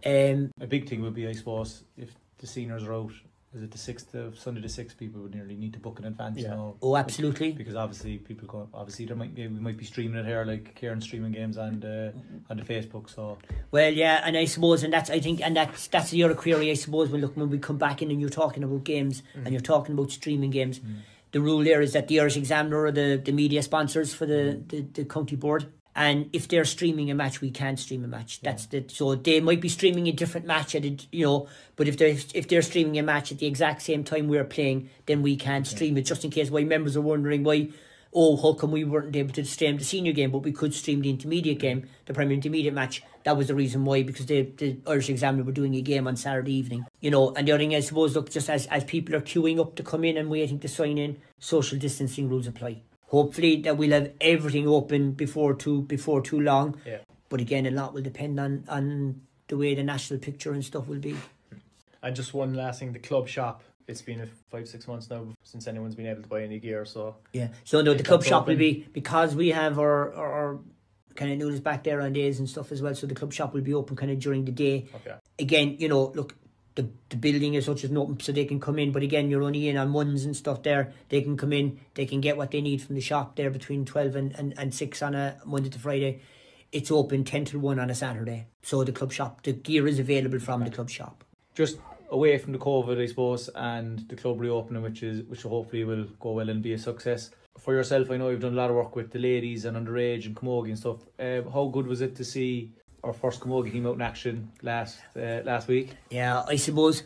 Um, 0.07 0.53
a 0.61 0.67
big 0.67 0.89
thing 0.89 1.03
would 1.03 1.15
be, 1.15 1.27
I 1.27 1.33
suppose, 1.33 1.83
if 1.97 2.15
the 2.39 2.47
seniors 2.47 2.85
are 2.85 2.95
out. 2.95 3.13
Is 3.55 3.63
it 3.63 3.71
the 3.71 3.79
sixth 3.79 4.15
of 4.15 4.39
Sunday 4.39 4.61
the 4.61 4.69
sixth? 4.69 4.99
People 4.99 5.23
would 5.23 5.35
nearly 5.35 5.57
need 5.57 5.73
to 5.73 5.79
book 5.79 5.99
in 5.99 6.05
advance 6.05 6.39
Yeah. 6.39 6.51
now. 6.51 6.75
oh, 6.83 6.97
absolutely. 6.97 7.53
Because 7.53 7.75
obviously 7.75 8.19
people 8.19 8.47
go. 8.47 8.69
Obviously 8.75 9.07
there 9.07 9.17
might 9.17 9.35
be 9.35 9.49
we 9.49 9.59
might 9.59 9.79
be 9.79 9.87
streaming 9.87 10.19
it 10.19 10.27
here 10.27 10.45
like 10.45 10.75
Kieran 10.75 11.01
streaming 11.01 11.33
games 11.33 11.57
and 11.57 11.83
uh, 11.83 11.89
mm-hmm. 11.89 12.19
the 12.19 12.51
on 12.51 12.57
the 12.59 12.63
Facebook. 12.63 13.09
So 13.09 13.39
Well, 13.71 13.91
yeah, 13.91 14.21
and 14.23 14.37
I 14.37 14.45
suppose, 14.45 14.83
and 14.83 14.93
that's 14.93 15.09
I 15.09 15.21
think, 15.21 15.41
and 15.41 15.57
that's 15.57 15.89
that's 15.89 16.11
the 16.11 16.23
other 16.25 16.35
query 16.35 16.71
I 16.71 16.75
suppose. 16.75 17.09
When 17.09 17.23
look 17.23 17.39
when 17.39 17.49
we 17.49 17.59
come 17.59 17.79
back 17.79 18.03
in 18.03 18.11
and 18.11 18.21
you're 18.21 18.29
talking 18.29 18.63
about 18.63 18.85
games 18.85 19.23
and 19.35 19.47
mm. 19.47 19.53
you're 19.53 19.61
talking 19.63 19.95
about 19.95 20.11
streaming 20.11 20.51
games, 20.51 20.81
mm. 20.81 20.99
the 21.33 21.41
rule 21.41 21.65
there 21.65 21.81
is 21.81 21.95
that 21.95 22.09
the 22.09 22.21
Irish 22.21 22.37
Examiner 22.37 22.85
are 22.85 22.93
the, 22.93 23.17
the 23.25 23.33
media 23.33 23.63
sponsors 23.63 24.13
for 24.13 24.27
the, 24.27 24.61
mm. 24.61 24.69
the, 24.69 24.81
the 24.83 25.05
county 25.07 25.37
board. 25.37 25.73
And 25.99 26.31
if 26.33 26.47
they're 26.47 26.65
streaming 26.65 27.11
a 27.11 27.15
match, 27.17 27.41
we 27.41 27.51
can't 27.51 27.77
stream 27.77 28.05
a 28.05 28.07
match. 28.07 28.41
That's 28.41 28.67
the 28.67 28.85
so 28.87 29.17
they 29.17 29.41
might 29.41 29.61
be 29.61 29.69
streaming 29.69 30.07
a 30.07 30.13
different 30.13 30.47
match 30.47 30.77
at 30.77 30.85
it, 30.85 31.09
you 31.11 31.27
know. 31.27 31.49
But 31.75 31.89
if 31.89 31.99
they 31.99 32.13
are 32.13 32.19
if 32.35 32.47
they're 32.47 32.63
streaming 32.63 33.01
a 33.01 33.03
match 33.03 33.33
at 33.33 33.39
the 33.39 33.47
exact 33.47 33.83
same 33.83 34.05
time 34.05 34.29
we're 34.29 34.45
playing, 34.45 34.91
then 35.07 35.23
we 35.23 35.35
can't 35.35 35.67
stream 35.67 35.97
it. 35.97 36.03
Just 36.03 36.25
in 36.25 36.31
case 36.31 36.53
why 36.53 36.63
members 36.63 36.97
are 36.97 37.01
wondering 37.01 37.43
why, 37.43 37.71
oh, 38.15 38.37
how 38.37 38.53
come 38.53 38.71
we 38.71 38.85
weren't 38.85 39.17
able 39.17 39.35
to 39.35 39.45
stream 39.45 39.77
the 39.77 39.83
senior 39.83 40.13
game, 40.13 40.31
but 40.31 40.45
we 40.45 40.53
could 40.53 40.73
stream 40.73 41.01
the 41.01 41.11
intermediate 41.11 41.59
game, 41.59 41.89
the 42.07 42.15
Premier 42.15 42.35
intermediate 42.35 42.75
match. 42.75 43.03
That 43.25 43.37
was 43.37 43.49
the 43.49 43.57
reason 43.57 43.85
why 43.85 44.05
because 44.05 44.27
the 44.27 44.43
the 44.57 44.77
Irish 44.87 45.11
Examiner 45.11 45.43
were 45.43 45.51
doing 45.51 45.75
a 45.75 45.81
game 45.81 46.07
on 46.07 46.15
Saturday 46.15 46.55
evening, 46.55 46.87
you 47.01 47.11
know. 47.11 47.35
And 47.35 47.49
the 47.49 47.51
other 47.51 47.59
thing 47.59 47.75
I 47.75 47.81
suppose, 47.81 48.15
look, 48.15 48.31
just 48.31 48.49
as 48.49 48.67
as 48.67 48.85
people 48.85 49.17
are 49.17 49.21
queuing 49.21 49.59
up 49.59 49.75
to 49.75 49.83
come 49.83 50.05
in 50.05 50.17
and 50.17 50.31
waiting 50.31 50.61
to 50.61 50.69
sign 50.69 50.97
in, 50.97 51.21
social 51.41 51.77
distancing 51.77 52.29
rules 52.29 52.47
apply. 52.47 52.83
Hopefully 53.09 53.57
that 53.63 53.77
we'll 53.77 53.91
have 53.91 54.13
everything 54.21 54.67
open 54.69 55.13
before 55.13 55.55
too 55.55 55.83
before 55.83 56.21
too 56.21 56.41
long. 56.41 56.77
Yeah. 56.87 56.99
But 57.29 57.41
again, 57.41 57.67
a 57.67 57.71
lot 57.71 57.95
will 57.95 58.03
depend 58.03 58.39
on 58.41 58.65
on 58.69 59.23
the 59.49 59.57
way 59.57 59.75
the 59.75 59.83
national 59.83 60.21
picture 60.21 60.53
and 60.53 60.65
stuff 60.65 60.87
will 60.89 60.99
be. 60.99 61.17
And 62.03 62.15
just 62.15 62.33
one 62.35 62.55
last 62.55 62.81
thing, 62.81 62.93
the 62.93 62.99
club 62.99 63.29
shop. 63.29 63.63
It's 63.87 64.03
been 64.03 64.21
a 64.21 64.27
five 64.51 64.69
six 64.69 64.87
months 64.87 65.09
now 65.09 65.27
since 65.43 65.67
anyone's 65.67 65.95
been 65.95 66.07
able 66.07 66.23
to 66.23 66.29
buy 66.29 66.43
any 66.43 66.59
gear. 66.59 66.85
So 66.85 67.17
Yeah. 67.33 67.49
So 67.65 67.81
no, 67.81 67.95
the 67.95 68.03
club 68.03 68.23
shop 68.23 68.47
will 68.47 68.57
be 68.57 68.87
because 68.93 69.35
we 69.35 69.49
have 69.49 69.79
our 69.79 70.13
our, 70.13 70.33
our 70.33 70.59
kind 71.15 71.33
of 71.33 71.39
noodles 71.39 71.61
back 71.61 71.85
there 71.85 72.03
on 72.03 72.13
days 72.13 72.39
and 72.39 72.49
stuff 72.49 72.71
as 72.71 72.83
well. 72.83 72.95
So 72.95 73.07
the 73.07 73.15
club 73.15 73.33
shop 73.33 73.55
will 73.55 73.63
be 73.63 73.73
open 73.75 73.97
kind 73.97 74.13
of 74.13 74.19
during 74.19 74.45
the 74.45 74.53
day. 74.53 74.87
okay, 74.95 75.15
Again, 75.39 75.77
you 75.79 75.89
know, 75.89 76.13
look, 76.15 76.37
the 76.79 76.89
the 77.11 77.17
building 77.17 77.55
is 77.55 77.67
such 77.67 77.83
as 77.85 77.91
nothing, 77.91 78.21
so 78.21 78.33
they 78.33 78.45
can 78.45 78.61
come 78.61 78.79
in. 78.79 78.93
But 78.93 79.03
again, 79.03 79.29
you're 79.29 79.43
only 79.43 79.69
in 79.69 79.77
on 79.77 79.93
ones 79.93 80.25
and 80.25 80.37
stuff 80.37 80.63
there. 80.63 80.93
They 81.09 81.23
can 81.23 81.37
come 81.37 81.53
in, 81.53 81.81
they 81.95 82.07
can 82.07 82.21
get 82.21 82.37
what 82.37 82.53
they 82.53 82.61
need 82.61 82.81
from 82.81 82.95
the 82.95 83.01
shop 83.01 83.37
there 83.37 83.51
between 83.51 83.85
twelve 83.85 84.15
and 84.17 84.35
and, 84.39 84.55
and 84.57 84.73
six 84.73 85.03
on 85.03 85.15
a 85.15 85.37
Monday 85.45 85.71
to 85.71 85.79
Friday. 85.79 86.21
It's 86.71 86.91
open 86.91 87.25
ten 87.25 87.45
to 87.47 87.59
one 87.59 87.81
on 87.81 87.91
a 87.91 87.95
Saturday. 87.95 88.47
So 88.63 88.85
the 88.85 88.93
club 88.93 89.13
shop, 89.13 89.43
the 89.43 89.53
gear 89.53 89.89
is 89.89 89.99
available 89.99 90.39
from 90.39 90.65
the 90.65 90.71
club 90.71 90.91
shop. 90.91 91.25
Just 91.55 91.79
away 92.11 92.39
from 92.39 92.53
the 92.53 92.59
COVID, 92.59 93.03
I 93.03 93.07
suppose, 93.07 93.49
and 93.55 94.09
the 94.09 94.17
club 94.17 94.41
reopening, 94.41 94.83
which 94.83 95.03
is 95.03 95.23
which 95.23 95.43
hopefully 95.43 95.85
will 95.85 96.05
go 96.21 96.33
well 96.33 96.49
and 96.49 96.63
be 96.63 96.75
a 96.75 96.79
success. 96.79 97.31
For 97.59 97.75
yourself, 97.75 98.11
I 98.13 98.19
know 98.19 98.29
you've 98.29 98.41
done 98.41 98.53
a 98.53 98.63
lot 98.63 98.71
of 98.71 98.77
work 98.77 98.95
with 98.95 99.11
the 99.11 99.19
ladies 99.19 99.65
and 99.65 99.77
underage 99.77 100.27
and 100.27 100.37
camogie 100.37 100.69
and 100.69 100.79
stuff. 100.79 101.01
Um, 101.19 101.51
how 101.53 101.67
good 101.67 101.89
was 101.89 102.01
it 102.01 102.15
to 102.17 102.25
see 102.25 102.71
our 103.09 103.15
first 103.15 103.41
camogie 103.41 103.73
came 103.73 103.87
out 103.87 103.95
in 103.95 104.03
action 104.03 104.53
last 104.63 104.99
uh, 105.17 105.41
last 105.45 105.69
week? 105.69 105.97
Yeah, 106.11 106.45
I 106.47 106.57
suppose 106.57 107.03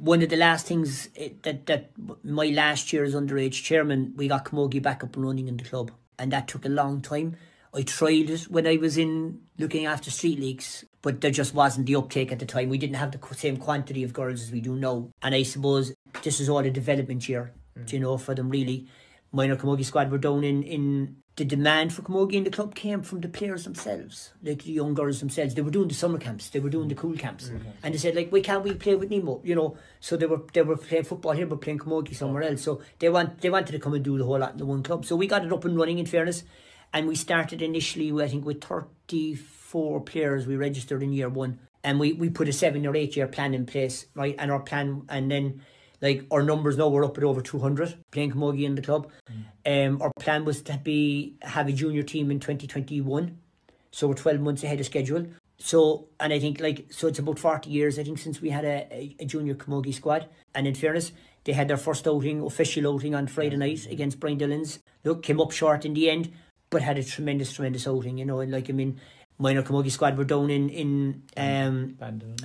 one 0.00 0.22
of 0.22 0.30
the 0.30 0.36
last 0.36 0.66
things 0.66 1.08
eh, 1.16 1.30
that 1.42 1.66
that 1.66 1.90
my 2.24 2.46
last 2.46 2.92
year 2.92 3.04
as 3.04 3.14
underage 3.14 3.62
chairman, 3.62 4.14
we 4.16 4.28
got 4.28 4.44
Camogie 4.44 4.82
back 4.82 5.04
up 5.04 5.14
and 5.16 5.24
running 5.24 5.48
in 5.48 5.56
the 5.56 5.64
club, 5.64 5.90
and 6.18 6.32
that 6.32 6.48
took 6.48 6.64
a 6.64 6.68
long 6.68 7.00
time. 7.00 7.36
I 7.72 7.82
tried 7.82 8.30
it 8.30 8.42
when 8.44 8.66
I 8.66 8.76
was 8.78 8.98
in 8.98 9.42
looking 9.58 9.86
after 9.86 10.10
street 10.10 10.40
leagues, 10.40 10.84
but 11.02 11.20
there 11.20 11.30
just 11.30 11.54
wasn't 11.54 11.86
the 11.86 11.94
uptake 11.94 12.32
at 12.32 12.40
the 12.40 12.46
time. 12.46 12.68
We 12.68 12.78
didn't 12.78 12.96
have 12.96 13.12
the 13.12 13.34
same 13.34 13.58
quantity 13.58 14.02
of 14.02 14.12
girls 14.12 14.42
as 14.42 14.50
we 14.50 14.60
do 14.60 14.74
now, 14.74 15.10
and 15.22 15.34
I 15.34 15.42
suppose 15.42 15.92
this 16.22 16.40
is 16.40 16.48
all 16.48 16.58
a 16.58 16.70
development 16.70 17.28
year, 17.28 17.52
do 17.84 17.96
you 17.96 18.00
know, 18.00 18.16
for 18.16 18.34
them 18.34 18.50
really. 18.50 18.88
Minor 19.32 19.56
Camogie 19.56 19.84
squad 19.84 20.10
were 20.10 20.18
down 20.18 20.44
in 20.44 20.62
in 20.62 21.16
the 21.36 21.44
demand 21.44 21.92
for 21.92 22.02
Camogie 22.02 22.34
in 22.34 22.44
the 22.44 22.50
club 22.50 22.74
came 22.74 23.00
from 23.02 23.20
the 23.20 23.28
players 23.28 23.64
themselves, 23.64 24.34
like 24.42 24.64
the 24.64 24.72
young 24.72 24.92
girls 24.92 25.20
themselves. 25.20 25.54
They 25.54 25.62
were 25.62 25.70
doing 25.70 25.88
the 25.88 25.94
summer 25.94 26.18
camps, 26.18 26.50
they 26.50 26.60
were 26.60 26.68
doing 26.68 26.88
the 26.88 26.94
cool 26.94 27.16
camps, 27.16 27.48
mm-hmm. 27.48 27.70
and 27.82 27.94
they 27.94 27.98
said 27.98 28.16
like, 28.16 28.30
"Why 28.30 28.40
can't 28.40 28.64
we 28.64 28.74
play 28.74 28.94
with 28.94 29.10
Nemo?" 29.10 29.40
You 29.44 29.54
know, 29.54 29.76
so 30.00 30.16
they 30.16 30.26
were 30.26 30.42
they 30.52 30.62
were 30.62 30.76
playing 30.76 31.04
football 31.04 31.32
here, 31.32 31.46
but 31.46 31.60
playing 31.60 31.78
Camogie 31.78 32.14
somewhere 32.14 32.42
else. 32.42 32.62
So 32.62 32.82
they 32.98 33.08
want 33.08 33.40
they 33.40 33.50
wanted 33.50 33.72
to 33.72 33.78
come 33.78 33.94
and 33.94 34.04
do 34.04 34.18
the 34.18 34.24
whole 34.24 34.38
lot 34.38 34.52
in 34.52 34.58
the 34.58 34.66
one 34.66 34.82
club. 34.82 35.06
So 35.06 35.16
we 35.16 35.26
got 35.26 35.44
it 35.44 35.52
up 35.52 35.64
and 35.64 35.78
running. 35.78 35.98
In 35.98 36.06
fairness, 36.06 36.42
and 36.92 37.06
we 37.06 37.14
started 37.14 37.62
initially, 37.62 38.12
I 38.22 38.28
think, 38.28 38.44
with 38.44 38.62
thirty 38.62 39.34
four 39.34 40.00
players. 40.00 40.46
We 40.46 40.56
registered 40.56 41.02
in 41.02 41.12
year 41.12 41.28
one, 41.28 41.60
and 41.84 42.00
we 42.00 42.12
we 42.12 42.28
put 42.28 42.48
a 42.48 42.52
seven 42.52 42.86
or 42.86 42.96
eight 42.96 43.16
year 43.16 43.28
plan 43.28 43.54
in 43.54 43.64
place, 43.64 44.06
right? 44.14 44.34
And 44.38 44.50
our 44.50 44.60
plan, 44.60 45.04
and 45.08 45.30
then 45.30 45.62
like 46.00 46.26
our 46.30 46.42
numbers 46.42 46.76
now 46.76 46.88
we're 46.88 47.04
up 47.04 47.18
at 47.18 47.24
over 47.24 47.40
200 47.40 47.96
playing 48.10 48.32
camogie 48.32 48.64
in 48.64 48.74
the 48.74 48.82
club. 48.82 49.10
Um 49.66 50.00
our 50.02 50.12
plan 50.18 50.44
was 50.44 50.62
to 50.62 50.78
be 50.78 51.36
have 51.42 51.68
a 51.68 51.72
junior 51.72 52.02
team 52.02 52.30
in 52.30 52.40
2021 52.40 53.38
so 53.90 54.08
we're 54.08 54.14
12 54.14 54.40
months 54.40 54.62
ahead 54.62 54.80
of 54.80 54.86
schedule. 54.86 55.26
So 55.58 56.08
and 56.18 56.32
i 56.32 56.38
think 56.38 56.60
like 56.60 56.86
so 56.90 57.08
it's 57.08 57.18
about 57.18 57.38
40 57.38 57.70
years 57.70 57.98
i 57.98 58.02
think 58.02 58.18
since 58.18 58.40
we 58.40 58.50
had 58.50 58.64
a, 58.64 58.86
a, 58.90 59.16
a 59.20 59.24
junior 59.24 59.54
camogie 59.54 59.94
squad. 59.94 60.26
And 60.54 60.66
in 60.66 60.74
fairness 60.74 61.12
they 61.44 61.52
had 61.52 61.68
their 61.68 61.76
first 61.76 62.06
outing 62.06 62.40
official 62.42 62.92
outing 62.92 63.14
on 63.14 63.26
friday 63.26 63.56
night 63.56 63.86
against 63.90 64.20
brian 64.20 64.38
dillons 64.38 64.78
look 65.04 65.22
came 65.22 65.40
up 65.40 65.52
short 65.52 65.84
in 65.84 65.94
the 65.94 66.10
end 66.10 66.32
but 66.70 66.82
had 66.82 66.98
a 66.98 67.04
tremendous 67.04 67.52
tremendous 67.52 67.86
outing 67.86 68.18
you 68.18 68.24
know 68.24 68.40
and 68.40 68.52
like 68.52 68.68
i 68.68 68.72
mean 68.72 69.00
minor 69.40 69.62
camogie 69.62 69.90
squad 69.90 70.16
were 70.18 70.24
down 70.24 70.50
in 70.50 70.68
in 70.68 71.22
um 71.36 71.96
Bandon. 71.98 72.36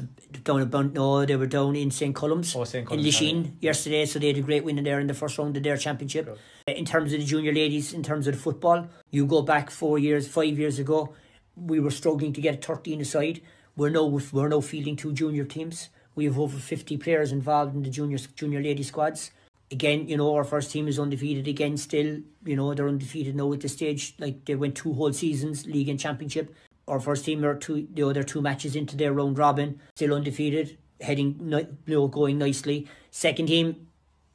down 0.44 0.68
Bun- 0.70 0.94
no 0.94 1.26
they 1.26 1.36
were 1.36 1.46
down 1.46 1.76
in 1.76 1.92
st 1.92 2.16
Columns 2.16 2.56
Oh, 2.56 2.64
St. 2.64 2.90
in 2.92 3.00
Lisheen 3.02 3.52
yesterday, 3.60 4.06
so 4.06 4.18
they 4.18 4.28
had 4.28 4.38
a 4.38 4.42
great 4.42 4.64
win 4.64 4.78
in 4.78 4.86
there 4.86 5.00
in 5.00 5.08
the 5.08 5.14
first 5.14 5.38
round 5.38 5.56
of 5.58 5.64
their 5.64 5.78
championship. 5.78 6.28
Uh, 6.30 6.72
In 6.72 6.86
terms 6.86 7.14
of 7.14 7.20
the 7.20 7.26
junior 7.26 7.54
ladies, 7.54 7.94
in 7.94 8.02
terms 8.02 8.28
of 8.28 8.34
the 8.36 8.40
football, 8.40 8.88
you 9.12 9.26
go 9.26 9.42
back 9.42 9.70
four 9.70 10.00
years, 10.00 10.28
five 10.28 10.58
years 10.58 10.80
ago, 10.80 11.14
we 11.56 11.80
were 11.80 11.92
struggling 11.92 12.34
to 12.34 12.42
get 12.42 12.64
13 12.66 13.02
aside. 13.02 13.42
We're 13.76 13.90
now 13.90 14.06
we're 14.06 14.48
now 14.48 14.62
fielding 14.62 14.96
two 14.96 15.12
junior 15.12 15.44
teams. 15.44 15.90
We 16.16 16.26
have 16.26 16.40
over 16.40 16.58
50 16.58 16.96
players 16.98 17.32
involved 17.34 17.76
in 17.76 17.84
the 17.84 17.90
junior 17.90 18.18
junior 18.36 18.62
lady 18.62 18.84
squads. 18.84 19.32
Again, 19.72 20.08
you 20.08 20.16
know, 20.16 20.34
our 20.36 20.44
first 20.46 20.72
team 20.72 20.88
is 20.88 20.98
undefeated 21.00 21.48
again. 21.48 21.76
Still, 21.76 22.20
you 22.46 22.56
know, 22.56 22.74
they're 22.74 22.88
undefeated 22.88 23.36
now 23.36 23.52
at 23.52 23.60
this 23.62 23.74
stage. 23.74 24.14
Like 24.20 24.46
they 24.46 24.56
went 24.56 24.76
two 24.76 24.94
whole 24.94 25.12
seasons, 25.12 25.66
league 25.66 25.90
and 25.90 26.00
championship. 26.00 26.54
Our 26.88 27.00
first 27.00 27.26
team 27.26 27.44
are 27.44 27.56
two, 27.56 27.88
the 27.92 28.04
other 28.08 28.24
two 28.24 28.42
matches 28.42 28.76
into 28.76 28.96
their 28.96 29.12
round 29.12 29.38
robin, 29.38 29.80
still 29.96 30.14
undefeated, 30.14 30.78
heading, 31.02 31.36
you 31.40 31.68
know, 31.88 32.08
going 32.08 32.38
nicely. 32.38 32.88
Second 33.10 33.48
team, 33.48 33.88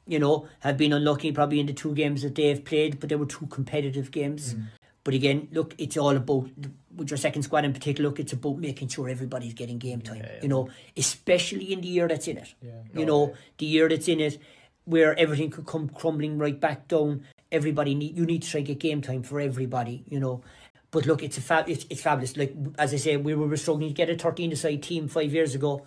you 0.05 0.19
know, 0.19 0.47
have 0.59 0.77
been 0.77 0.91
unlucky 0.91 1.31
probably 1.31 1.59
in 1.59 1.65
the 1.65 1.73
two 1.73 1.93
games 1.93 2.23
that 2.23 2.35
they 2.35 2.47
have 2.47 2.65
played, 2.65 2.99
but 2.99 3.09
they 3.09 3.15
were 3.15 3.25
two 3.25 3.47
competitive 3.47 4.11
games. 4.11 4.53
Mm. 4.53 4.65
But 5.03 5.13
again, 5.13 5.47
look, 5.51 5.73
it's 5.77 5.97
all 5.97 6.15
about 6.15 6.49
with 6.95 7.09
your 7.09 7.17
second 7.17 7.43
squad 7.43 7.65
in 7.65 7.73
particular. 7.73 8.09
Look, 8.09 8.19
it's 8.19 8.33
about 8.33 8.57
making 8.57 8.89
sure 8.89 9.09
everybody's 9.09 9.53
getting 9.53 9.79
game 9.79 10.01
time. 10.01 10.23
You 10.41 10.47
know, 10.47 10.69
especially 10.95 11.73
in 11.73 11.81
the 11.81 11.87
year 11.87 12.07
that's 12.07 12.27
in 12.27 12.37
it. 12.37 12.53
You 12.61 13.03
oh, 13.03 13.05
know, 13.05 13.33
the 13.57 13.65
year 13.65 13.89
that's 13.89 14.07
in 14.07 14.19
it, 14.19 14.39
where 14.85 15.17
everything 15.17 15.49
could 15.49 15.65
come 15.65 15.89
crumbling 15.89 16.37
right 16.37 16.59
back 16.59 16.87
down. 16.87 17.23
Everybody 17.51 17.95
need 17.95 18.15
you 18.15 18.25
need 18.25 18.43
to 18.43 18.49
try 18.49 18.61
to 18.61 18.67
get 18.67 18.79
game 18.79 19.01
time 19.01 19.23
for 19.23 19.39
everybody. 19.39 20.03
You 20.07 20.19
know. 20.19 20.43
But 20.91 21.05
look, 21.05 21.23
it's 21.23 21.37
a 21.37 21.41
fab. 21.41 21.69
It's, 21.69 21.85
it's 21.89 22.01
fabulous. 22.01 22.35
Like 22.35 22.53
as 22.77 22.93
I 22.93 22.97
say, 22.97 23.17
we 23.17 23.33
were 23.33 23.55
struggling 23.57 23.89
to 23.89 23.93
get 23.93 24.09
a 24.09 24.15
thirteen 24.15 24.55
side 24.55 24.83
team 24.83 25.07
five 25.07 25.33
years 25.33 25.55
ago. 25.55 25.85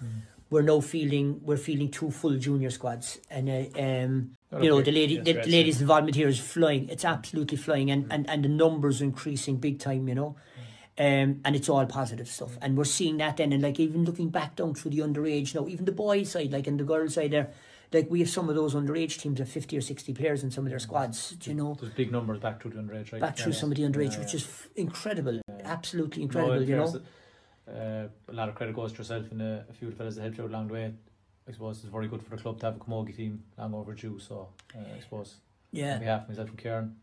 We're 0.51 0.63
now 0.63 0.81
feeling 0.81 1.41
we're 1.43 1.57
feeling 1.57 1.91
two 1.91 2.11
full 2.11 2.37
junior 2.39 2.71
squads, 2.71 3.19
and 3.31 3.49
uh, 3.49 3.81
um, 3.81 4.37
you 4.63 4.71
know 4.71 4.81
the 4.81 4.93
lady 4.93 5.19
the, 5.19 5.33
the 5.33 5.47
ladies' 5.47 5.81
involvement 5.81 6.17
here 6.17 6.29
is 6.29 6.39
flying. 6.39 6.89
It's 6.89 7.05
absolutely 7.05 7.59
flying, 7.59 7.91
and, 7.91 8.11
and, 8.11 8.29
and 8.31 8.45
the 8.45 8.49
numbers 8.49 9.01
are 9.01 9.05
increasing 9.05 9.57
big 9.57 9.79
time. 9.79 10.09
You 10.09 10.15
know, 10.15 10.37
um, 10.99 11.41
and 11.45 11.57
it's 11.57 11.69
all 11.69 11.85
positive 11.87 12.29
stuff, 12.29 12.57
and 12.63 12.77
we're 12.77 12.85
seeing 12.85 13.17
that 13.19 13.37
then. 13.39 13.53
And 13.53 13.63
like 13.63 13.81
even 13.81 14.05
looking 14.05 14.29
back 14.29 14.57
down 14.57 14.75
through 14.75 14.93
the 14.93 14.99
underage 14.99 15.55
now, 15.55 15.67
even 15.67 15.87
the 15.87 15.93
boys 15.93 16.31
side, 16.31 16.53
like 16.53 16.67
and 16.67 16.79
the 16.79 16.85
girls 16.85 17.15
side 17.15 17.33
there, 17.33 17.51
like 17.95 18.11
we 18.11 18.19
have 18.21 18.29
some 18.29 18.49
of 18.51 18.55
those 18.57 18.75
underage 18.75 19.19
teams 19.19 19.41
of 19.41 19.49
fifty 19.49 19.77
or 19.79 19.81
sixty 19.81 20.13
players 20.13 20.43
in 20.43 20.51
some 20.51 20.65
of 20.67 20.71
their 20.71 20.79
squads. 20.81 21.31
do 21.31 21.51
You 21.51 21.57
know, 21.57 21.77
There's 21.81 21.93
big 21.95 22.11
numbers 22.13 22.41
back 22.41 22.61
through 22.61 22.73
the 22.73 22.79
underage, 22.81 23.13
right? 23.13 23.21
back 23.21 23.37
through 23.39 23.53
Yeah. 23.53 23.59
some 23.59 23.71
of 23.71 23.77
the 23.79 23.85
underage, 23.85 24.13
Yeah, 24.15 24.21
which 24.21 24.35
is 24.35 24.69
incredible, 24.77 25.41
absolutely 25.63 26.23
incredible. 26.25 26.61
in 26.63 26.69
you 26.69 26.77
know. 26.77 27.01
Uh, 27.67 28.09
a 28.29 28.33
lot 28.33 28.49
of 28.51 28.55
credit 28.55 28.75
goes 28.75 28.93
to 28.93 28.99
yourself 28.99 29.31
and 29.31 29.41
uh, 29.41 29.61
a 29.71 29.73
few 29.73 29.89
of 29.89 29.95
the 29.95 29.99
fellas 29.99 30.17
that 30.17 30.23
helped 30.23 30.37
you 30.37 30.45
out 30.45 30.51
along 30.51 30.67
the 30.69 30.75
way. 30.75 30.93
I 31.49 31.53
suppose 31.53 31.79
it's 31.83 31.89
very 31.93 32.09
good 32.09 32.23
for 32.23 32.37
the 32.37 32.43
club 32.43 32.59
to 32.61 32.67
have 32.67 32.77
a 32.77 32.79
camogie 32.79 33.17
team 33.17 33.43
long 33.57 33.73
overdue. 33.75 34.19
So 34.19 34.49
uh, 34.77 34.81
I 34.97 35.01
suppose 35.01 35.37
Yeah. 35.73 35.95
on 35.95 36.01
behalf 36.01 36.23
of 36.23 36.29
myself 36.31 36.49
and 36.51 36.59
Kieran, 36.59 36.97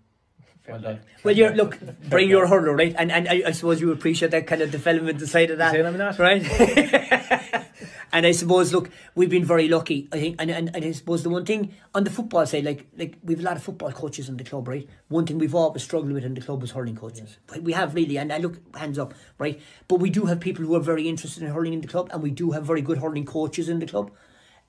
well 0.68 0.80
done. 0.80 1.00
Well, 1.24 1.36
you're 1.36 1.54
look, 1.54 1.80
bring 2.10 2.30
your 2.30 2.48
hurler, 2.48 2.76
right? 2.76 2.96
And 2.98 3.12
and 3.12 3.28
I, 3.28 3.44
I 3.48 3.52
suppose 3.52 3.82
you 3.82 3.92
appreciate 3.92 4.32
that 4.32 4.48
kind 4.48 4.62
of 4.62 4.72
development 4.72 5.22
side 5.22 5.52
of 5.52 5.58
that, 5.58 5.72
saying 5.72 5.86
I'm 5.86 5.98
not? 5.98 6.20
right? 6.20 6.44
and 8.14 8.26
I 8.26 8.32
suppose, 8.32 8.74
look, 8.74 8.90
we've 9.16 9.30
been 9.30 9.46
very 9.46 9.68
lucky. 9.68 10.08
I 10.12 10.20
think, 10.20 10.36
and, 10.40 10.52
and, 10.52 10.76
and 10.76 10.86
I 10.86 10.92
suppose 10.92 11.24
the 11.24 11.30
one 11.30 11.46
thing 11.46 11.74
on 11.96 12.04
the 12.04 12.10
football 12.10 12.46
side, 12.46 12.64
like 12.64 12.88
like 12.98 13.18
we've 13.24 13.40
a 13.40 13.44
lot 13.44 13.58
of 13.58 13.64
football 13.64 13.92
coaches 13.92 14.30
in 14.30 14.38
the 14.38 14.44
club, 14.44 14.68
right? 14.68 14.88
One 15.08 15.26
thing 15.26 15.38
we've 15.38 15.56
always 15.56 15.84
struggled 15.84 16.12
with 16.12 16.24
in 16.24 16.34
the 16.34 16.42
club 16.42 16.62
was 16.62 16.72
hurling 16.72 16.96
coaches. 16.96 17.38
We 17.62 17.74
have 17.74 17.96
really, 17.96 18.18
and 18.18 18.32
I 18.32 18.38
look 18.38 18.60
hands 18.76 19.00
up, 19.00 19.14
right? 19.38 19.60
But 19.88 20.00
we 20.00 20.10
do 20.10 20.26
have 20.26 20.40
people 20.40 20.66
who 20.66 20.76
are 20.76 20.82
very 20.82 21.08
interested 21.08 21.44
in 21.44 21.50
hurling 21.50 21.74
in 21.74 21.82
the 21.82 21.88
club, 21.88 22.10
and 22.14 22.22
we 22.22 22.32
do 22.32 22.52
have 22.52 22.66
very 22.66 22.82
good 22.82 23.00
hurling 23.00 23.26
coaches 23.26 23.70
in 23.70 23.80
the 23.80 23.88
club. 23.88 24.12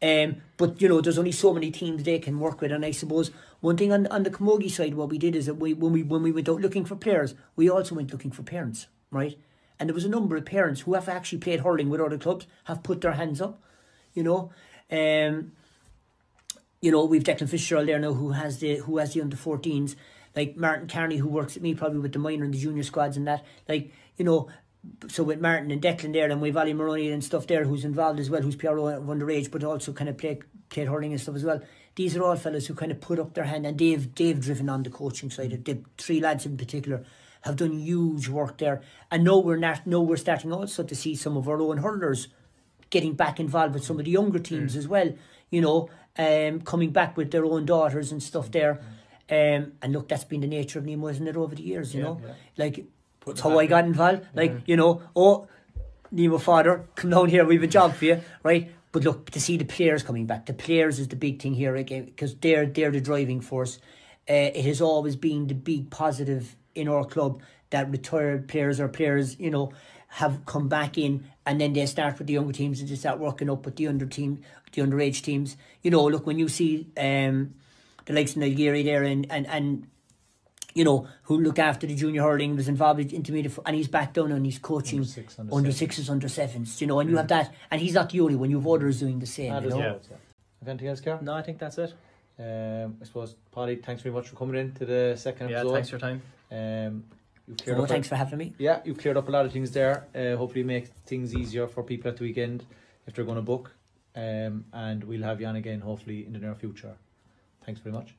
Um, 0.03 0.43
but 0.57 0.83
you 0.83 0.88
know, 0.88 1.01
there's 1.01 1.19
only 1.19 1.33
so 1.33 1.55
many 1.55 1.71
teams 1.71 2.03
they 2.03 2.19
can 2.19 2.41
work 2.41 2.61
with, 2.61 2.73
and 2.73 2.85
I 2.85 2.91
suppose 2.91 3.31
one 3.61 3.77
thing 3.77 3.93
on 3.93 4.09
on 4.09 4.25
the 4.25 4.31
Camogie 4.31 4.71
side, 4.71 4.95
what 4.95 5.09
we 5.09 5.19
did 5.19 5.37
is 5.37 5.47
that 5.47 5.55
we 5.55 5.75
when 5.75 5.93
we 5.93 6.03
when 6.03 6.23
we 6.23 6.33
went 6.33 6.49
out 6.49 6.61
looking 6.61 6.85
for 6.85 6.97
players, 6.97 7.35
we 7.55 7.71
also 7.71 7.95
went 7.95 8.11
looking 8.11 8.33
for 8.33 8.43
parents, 8.43 8.88
right? 9.11 9.38
And 9.79 9.88
there 9.88 9.95
was 9.95 10.05
a 10.05 10.09
number 10.09 10.37
of 10.37 10.45
parents 10.45 10.83
who 10.83 10.95
have 10.95 11.09
actually 11.09 11.38
played 11.38 11.61
hurling 11.61 11.88
with 11.88 12.01
other 12.01 12.19
clubs 12.19 12.47
have 12.65 12.83
put 12.83 13.01
their 13.01 13.12
hands 13.12 13.41
up, 13.41 13.62
you 14.15 14.23
know. 14.23 14.51
Um, 14.91 15.53
you 16.81 16.91
know, 16.91 17.05
we've 17.05 17.23
Declan 17.23 17.49
Fitzgerald 17.49 17.88
there 17.88 17.99
now 17.99 18.12
who 18.12 18.33
has 18.33 18.59
the 18.59 18.77
who 18.77 18.99
has 18.99 19.15
the 19.15 19.21
under 19.21 19.37
14s, 19.37 19.95
like 20.35 20.57
Martin 20.57 20.88
Carney 20.88 21.19
who 21.19 21.29
works 21.29 21.55
with 21.55 21.62
me 21.62 21.75
probably 21.75 22.01
with 22.01 22.12
the 22.12 22.19
minor 22.19 22.45
and 22.45 22.53
the 22.53 22.59
junior 22.59 22.83
squads 22.83 23.17
and 23.17 23.27
that. 23.29 23.45
Like, 23.69 23.93
you 24.17 24.25
know, 24.25 24.49
so 25.09 25.23
with 25.23 25.40
Martin 25.40 25.71
and 25.71 25.81
Declan 25.81 26.12
there 26.12 26.31
and 26.31 26.40
we've 26.40 26.57
Ali 26.57 26.75
Maroney 26.75 27.11
and 27.11 27.23
stuff 27.23 27.47
there 27.47 27.64
who's 27.64 27.85
involved 27.85 28.18
as 28.18 28.31
well, 28.31 28.42
who's 28.42 28.57
PRO 28.57 28.88
of 28.88 29.05
underage 29.05 29.51
but 29.51 29.64
also 29.64 29.92
kind 29.92 30.11
of 30.11 30.18
play 30.18 30.40
played 30.71 30.88
hurling 30.88 31.12
and 31.12 31.21
stuff 31.21 31.37
as 31.37 31.45
well. 31.45 31.61
These 31.95 32.16
are 32.16 32.25
all 32.25 32.37
fellas 32.37 32.66
who 32.66 32.75
kind 32.75 32.90
of 32.90 33.01
put 33.01 33.18
up 33.18 33.35
their 33.35 33.45
hand 33.45 33.66
and 33.66 33.79
they've 33.79 34.12
they've 34.14 34.40
driven 34.40 34.68
on 34.68 34.83
the 34.83 34.90
coaching 34.90 35.31
side. 35.31 35.64
The 35.64 35.83
three 35.99 36.21
lads 36.21 36.47
in 36.47 36.57
particular 36.57 37.05
have 37.42 37.57
done 37.57 37.79
huge 37.79 38.29
work 38.29 38.59
there. 38.59 38.81
And 39.11 39.25
now 39.25 39.38
we're 39.38 39.57
not 39.57 39.87
now 39.87 40.01
we're 40.01 40.16
starting 40.16 40.53
also 40.53 40.83
to 40.83 40.95
see 40.95 41.14
some 41.14 41.37
of 41.37 41.49
our 41.49 41.61
own 41.61 41.79
hurlers 41.79 42.29
getting 42.90 43.14
back 43.14 43.40
involved 43.40 43.75
with 43.75 43.85
some 43.85 43.99
of 43.99 44.05
the 44.05 44.11
younger 44.11 44.38
teams 44.38 44.77
as 44.77 44.87
well, 44.87 45.12
you 45.51 45.61
know, 45.61 45.88
um, 46.18 46.61
coming 46.61 46.90
back 46.90 47.16
with 47.16 47.31
their 47.31 47.45
own 47.45 47.64
daughters 47.64 48.12
and 48.12 48.23
stuff 48.23 48.51
there. 48.51 48.81
Um, 49.31 49.73
and 49.81 49.92
look, 49.92 50.09
that's 50.09 50.25
been 50.25 50.42
the 50.42 50.47
nature 50.47 50.79
of 50.79 50.85
Nemo, 50.85 51.09
isn't 51.09 51.27
it, 51.27 51.37
over 51.37 51.55
the 51.55 51.62
years, 51.62 51.95
you 51.95 52.03
know? 52.03 52.21
Like, 52.59 52.85
it's 53.27 53.41
how 53.41 53.59
I 53.59 53.67
got 53.67 53.85
involved. 53.85 54.27
Like, 54.35 54.63
you 54.67 54.77
know, 54.77 55.03
oh, 55.15 55.47
Nemo 56.11 56.39
father, 56.39 56.87
come 56.95 57.11
down 57.11 57.29
here, 57.29 57.45
we 57.45 57.55
have 57.55 57.63
a 57.63 57.69
job 57.69 57.95
for 57.95 58.05
you, 58.05 58.21
right? 58.43 58.71
But 58.93 59.05
look, 59.05 59.31
to 59.31 59.41
see 59.41 59.57
the 59.57 59.65
players 59.65 60.03
coming 60.03 60.27
back, 60.27 60.47
the 60.47 60.53
players 60.53 60.99
is 60.99 61.09
the 61.09 61.17
big 61.17 61.41
thing 61.41 61.55
here 61.55 61.75
again 61.77 62.05
because 62.05 62.35
they're 62.37 62.67
they're 62.67 62.91
the 62.91 63.01
driving 63.01 63.41
force. 63.41 63.79
Uh, 64.29 64.53
it 64.55 64.65
has 64.67 64.81
always 64.81 65.17
been 65.17 65.47
the 65.47 65.55
big 65.55 65.91
positive 65.91 66.57
in 66.75 66.89
our 66.89 67.05
club 67.05 67.41
that 67.71 67.91
retired 67.91 68.49
players 68.49 68.79
or 68.79 68.89
players, 68.89 69.41
you 69.41 69.51
know, 69.51 69.73
have 70.09 70.45
come 70.45 70.69
back 70.69 70.99
in 70.99 71.25
and 71.47 71.59
then 71.59 71.73
they 71.73 71.87
start 71.87 72.19
with 72.19 72.27
the 72.27 72.35
younger 72.35 72.53
teams 72.53 72.81
and 72.81 72.89
they 72.89 72.95
start 72.95 73.19
working 73.19 73.49
up 73.49 73.65
with 73.65 73.77
the 73.77 73.89
under 73.89 74.05
team, 74.05 74.43
the 74.73 74.83
underage 74.83 75.23
teams. 75.23 75.57
You 75.83 75.91
know, 75.91 76.05
look 76.05 76.27
when 76.27 76.39
you 76.39 76.49
see 76.49 76.87
um, 76.99 77.55
the 78.05 78.13
likes 78.13 78.37
of 78.37 78.43
Nigeri 78.43 78.85
there 78.85 79.03
and 79.05 79.27
and 79.31 79.47
and 79.47 79.87
you 80.75 80.85
know, 80.85 81.07
who 81.25 81.39
look 81.39 81.59
after 81.59 81.87
the 81.87 81.95
junior 81.95 82.23
hurling, 82.23 82.57
was 82.57 82.69
involved 82.69 83.01
in 83.01 83.11
intermediate, 83.11 83.59
and 83.67 83.77
he's 83.77 83.89
back 83.89 84.13
down 84.15 84.33
and 84.33 84.45
he's 84.45 84.59
coaching 84.59 85.01
Under 85.01 85.09
six, 85.11 85.39
under 85.39 85.55
under 85.55 85.71
sevens. 85.73 85.79
sixes, 85.79 86.11
under 86.11 86.29
sevens, 86.29 86.81
you 86.81 86.87
know, 86.87 87.01
and 87.01 87.11
you 87.11 87.17
have 87.17 87.29
that, 87.29 87.53
and 87.71 87.81
he's 87.81 87.95
not 87.95 88.11
the 88.11 88.21
only 88.21 88.35
one, 88.37 88.51
you 88.51 88.59
have 88.59 88.67
others 88.67 89.01
doing 89.01 89.19
the 89.19 89.27
same, 89.27 89.53
you 89.55 89.61
there's 89.61 89.75
know. 89.75 89.81
yeah. 89.81 90.17
Have 90.61 90.69
anything 90.69 90.89
else, 90.89 91.01
Kieran? 91.01 91.25
No, 91.25 91.35
I 91.35 91.43
think 91.43 91.59
that's 91.59 91.79
it. 91.79 91.93
Um, 92.39 92.97
I 93.01 93.05
suppose, 93.05 93.35
Paddy, 93.55 93.77
thanks 93.77 94.03
very 94.03 94.15
much 94.15 94.29
for 94.29 94.37
coming 94.37 94.57
in 94.61 94.73
to 94.75 94.87
the 94.87 95.15
second 95.17 95.51
Yeah, 95.51 95.59
episode. 95.61 95.73
thanks 95.75 95.89
for 95.91 95.95
your 95.97 96.01
time. 96.01 96.23
Um, 96.51 97.05
you've 97.49 97.59
cleared 97.59 97.77
So 97.79 97.83
up 97.83 97.89
a- 97.91 97.93
thanks 97.93 98.09
for 98.09 98.17
having 98.17 98.39
me. 98.39 98.55
Yeah, 98.59 98.81
you've 98.85 98.99
cleared 98.99 99.17
up 99.17 99.29
a 99.29 99.31
lot 99.31 99.45
of 99.45 99.53
things 99.53 99.71
there. 99.73 100.07
Uh, 100.15 100.37
hopefully, 100.37 100.65
make 100.65 100.87
things 101.07 101.35
easier 101.35 101.67
for 101.67 101.83
people 101.83 102.11
at 102.11 102.17
the 102.17 102.25
weekend 102.25 102.65
if 103.07 103.15
they're 103.15 103.25
going 103.25 103.37
to 103.37 103.43
book. 103.43 103.75
Um, 104.15 104.65
and 104.73 105.05
we'll 105.05 105.23
have 105.23 105.41
you 105.41 105.47
on 105.47 105.57
again, 105.57 105.81
hopefully, 105.81 106.25
in 106.27 106.33
the 106.33 106.39
near 106.39 106.55
future. 106.55 106.95
Thanks 107.65 107.81
very 107.81 107.95
much. 107.95 108.15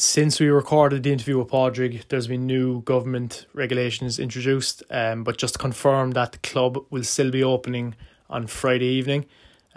Since 0.00 0.40
we 0.40 0.48
recorded 0.48 1.02
the 1.02 1.12
interview 1.12 1.36
with 1.36 1.48
Padraig, 1.48 2.06
there's 2.08 2.26
been 2.26 2.46
new 2.46 2.80
government 2.80 3.44
regulations 3.52 4.18
introduced, 4.18 4.82
um, 4.90 5.24
but 5.24 5.36
just 5.36 5.52
to 5.56 5.58
confirm 5.58 6.12
that 6.12 6.32
the 6.32 6.38
club 6.38 6.78
will 6.88 7.04
still 7.04 7.30
be 7.30 7.44
opening 7.44 7.94
on 8.30 8.46
Friday 8.46 8.86
evening, 8.86 9.26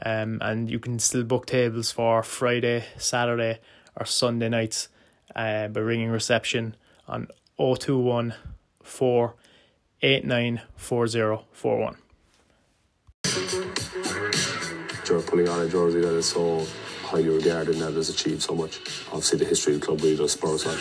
um, 0.05 0.39
and 0.41 0.71
you 0.71 0.79
can 0.79 0.97
still 0.99 1.25
book 1.25 1.45
tables 1.45 1.91
for 1.91 2.23
Friday, 2.23 2.85
Saturday, 2.97 3.59
or 3.97 4.05
Sunday 4.05 4.47
nights 4.47 4.87
uh, 5.35 5.67
by 5.67 5.81
ringing 5.81 6.09
reception 6.09 6.77
on 7.05 7.27
021 7.57 8.33
4 8.81 9.35
894041. 10.01 11.97
You're 15.09 15.21
putting 15.21 15.49
on 15.49 15.59
a 15.59 15.67
jersey 15.67 15.99
that 15.99 16.15
is 16.15 16.27
so 16.27 16.65
highly 17.13 17.29
regarded 17.29 17.75
and 17.75 17.83
that 17.83 17.93
has 17.93 18.09
achieved 18.09 18.41
so 18.41 18.55
much. 18.55 18.79
Obviously, 19.07 19.37
the 19.37 19.45
history 19.45 19.75
of 19.75 19.81
the 19.81 19.85
club 19.85 20.01
really 20.01 20.17
does 20.17 20.31
spur 20.31 20.55
us 20.55 20.65
on. 20.65 20.75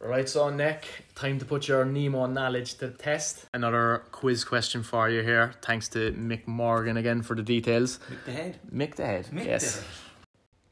Right, 0.00 0.28
so 0.28 0.50
Nick, 0.50 0.86
time 1.16 1.38
to 1.40 1.44
put 1.44 1.66
your 1.66 1.84
Nemo 1.84 2.26
knowledge 2.26 2.74
to 2.74 2.86
the 2.88 2.92
test. 2.92 3.46
Another 3.54 4.04
quiz 4.12 4.44
question 4.44 4.84
for 4.84 5.08
you 5.10 5.22
here. 5.22 5.54
Thanks 5.62 5.88
to 5.90 6.12
Mick 6.12 6.46
Morgan 6.46 6.96
again 6.96 7.22
for 7.22 7.34
the 7.34 7.42
details. 7.42 7.98
Mick 8.08 8.24
the 8.24 8.32
head. 8.32 8.58
Mick 8.72 8.94
the 8.94 9.06
head, 9.06 9.26
yes. 9.32 9.82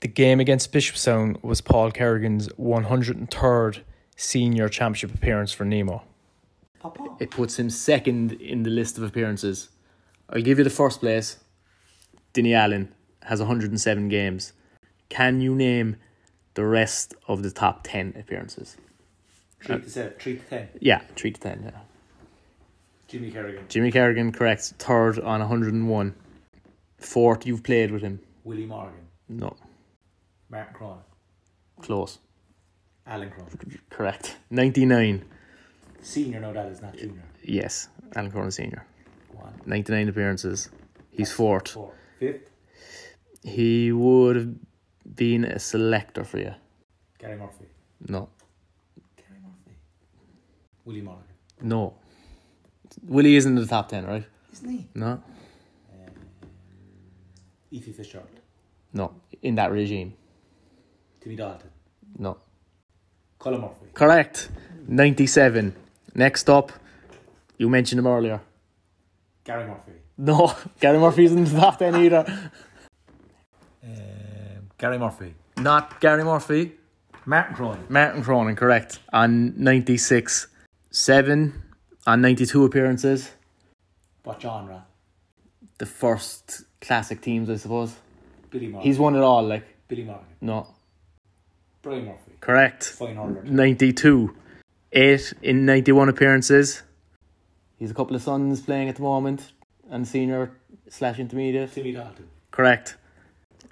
The 0.01 0.09
game 0.09 0.39
against 0.39 0.73
Bishopstown 0.73 1.43
was 1.43 1.61
Paul 1.61 1.91
Kerrigan's 1.91 2.49
103rd 2.51 3.81
senior 4.17 4.69
championship 4.69 5.15
appearance 5.15 5.53
for 5.53 5.65
Nemo. 5.65 6.03
Papa. 6.79 7.17
It 7.19 7.31
puts 7.31 7.59
him 7.59 7.71
second 7.71 8.33
in 8.33 8.63
the 8.63 8.71
list 8.71 8.99
of 8.99 9.05
appearances. 9.05 9.69
I'll 10.29 10.43
give 10.43 10.59
you 10.59 10.65
the 10.65 10.71
first 10.71 11.01
place. 11.01 11.39
Dinny 12.33 12.55
Allen 12.55 12.93
has 13.25 13.41
107 13.41 14.09
games. 14.09 14.53
Can 15.09 15.41
you 15.41 15.55
name 15.55 15.97
the 16.55 16.65
rest 16.65 17.15
of 17.29 17.43
the 17.43 17.51
top 17.51 17.81
10 17.85 18.15
appearances? 18.19 18.77
Treat 19.61 19.85
to 19.85 19.91
seven. 19.91 20.13
Treat 20.19 20.41
to 20.43 20.47
ten. 20.49 20.69
Yeah, 20.81 21.01
3 21.17 21.31
to 21.33 21.41
10, 21.41 21.63
yeah. 21.65 21.81
Jimmy 23.09 23.31
Kerrigan. 23.31 23.65
Jimmy 23.69 23.91
Kerrigan, 23.91 24.33
correct. 24.33 24.63
Third 24.79 25.19
on 25.19 25.41
101. 25.41 26.15
Fourth, 26.99 27.47
you've 27.47 27.63
played 27.63 27.91
with 27.91 28.03
him. 28.03 28.21
Willie 28.45 28.65
Morgan. 28.67 28.95
No, 29.29 29.55
Martin 30.49 30.75
Cronin. 30.75 30.99
close. 31.83 32.19
Alan 33.07 33.31
Cronin. 33.31 33.81
Correct. 33.91 34.37
99. 34.51 35.25
Senior, 36.03 36.41
no, 36.41 36.53
that 36.53 36.67
is 36.67 36.81
not 36.81 36.97
junior. 36.97 37.23
Yes, 37.43 37.89
Alan 38.17 38.31
Cronin 38.31 38.51
Sr. 38.51 38.87
One, 39.33 39.53
99 39.67 40.09
appearances. 40.09 40.71
He's 41.11 41.31
fourth. 41.33 41.69
four, 41.69 41.93
fifth. 42.19 42.49
He 43.43 43.91
would 43.93 44.37
have 44.37 44.55
been 45.17 45.45
a 45.45 45.59
selector 45.59 46.25
for 46.25 46.39
you. 46.39 46.55
Gary 47.19 47.37
Murphy. 47.37 47.67
No. 48.09 48.29
Gary 49.17 49.41
Murphy. 49.43 49.77
Willie 50.85 51.01
Morgan. 51.01 51.25
No. 51.63 51.95
Willie 53.07 53.37
isn't 53.37 53.57
in 53.57 53.63
the 53.63 53.67
top 53.69 53.89
10, 53.89 54.07
right? 54.07 54.25
Isn't 54.53 54.69
he? 54.71 54.89
No. 54.95 55.07
Um, 55.07 55.23
Ephie 57.73 57.93
Fitzgerald. 57.93 58.29
No. 58.93 59.15
In 59.43 59.55
that 59.55 59.71
regime. 59.73 60.15
Timmy 61.21 61.37
Dalton. 61.37 61.71
No. 62.19 62.39
Colin 63.39 63.61
Murphy. 63.61 63.87
Correct. 63.95 64.51
97. 64.87 65.75
Next 66.15 66.51
up, 66.51 66.73
you 67.57 67.69
mentioned 67.69 68.01
him 68.01 68.07
earlier. 68.07 68.41
Gary 69.45 69.67
Murphy. 69.67 69.93
No, 70.19 70.55
Gary 70.81 70.99
Murphy 70.99 71.25
isn't 71.25 71.39
in 71.39 71.45
the 71.45 71.61
top 71.61 71.79
10 71.79 71.95
either. 71.97 72.51
Um, 73.85 74.71
Gary 74.79 74.99
Murphy. 74.99 75.35
Not 75.57 76.01
Gary 76.01 76.25
Murphy. 76.25 76.73
Martin 77.27 77.55
Cronin. 77.55 77.87
Martin 77.89 78.23
Cronin, 78.23 78.57
correct. 78.57 78.99
On 79.13 79.53
96. 79.63 80.47
7 80.91 81.63
on 82.07 82.21
92 82.21 82.65
appearances. 82.65 83.31
What 84.25 84.43
genre? 84.43 84.85
The 85.79 85.87
first 85.87 86.65
classic 86.81 87.21
teams, 87.21 87.49
I 87.49 87.57
suppose. 87.57 87.95
Billy 88.51 88.69
Morgan. 88.69 88.87
He's 88.89 88.99
won 88.99 89.15
it 89.15 89.21
all, 89.21 89.47
like. 89.47 89.65
Billy 89.89 90.03
Morgan. 90.03 90.27
No. 90.41 90.67
Brian 91.83 92.07
Murphy. 92.07 92.33
Correct. 92.41 92.85
Fine 92.85 93.17
order. 93.17 93.43
92. 93.45 94.35
8 94.93 95.35
in 95.43 95.65
91 95.65 96.09
appearances. 96.09 96.83
He's 97.79 97.91
a 97.91 97.95
couple 97.95 98.17
of 98.17 98.23
sons 98.23 98.61
playing 98.61 98.89
at 98.89 98.97
the 98.97 99.03
moment. 99.03 99.53
And 99.91 100.07
senior 100.07 100.51
slash 100.89 101.19
intermediate. 101.19 101.73
Timmy 101.73 101.93
Dalton. 101.93 102.29
Correct. 102.51 102.97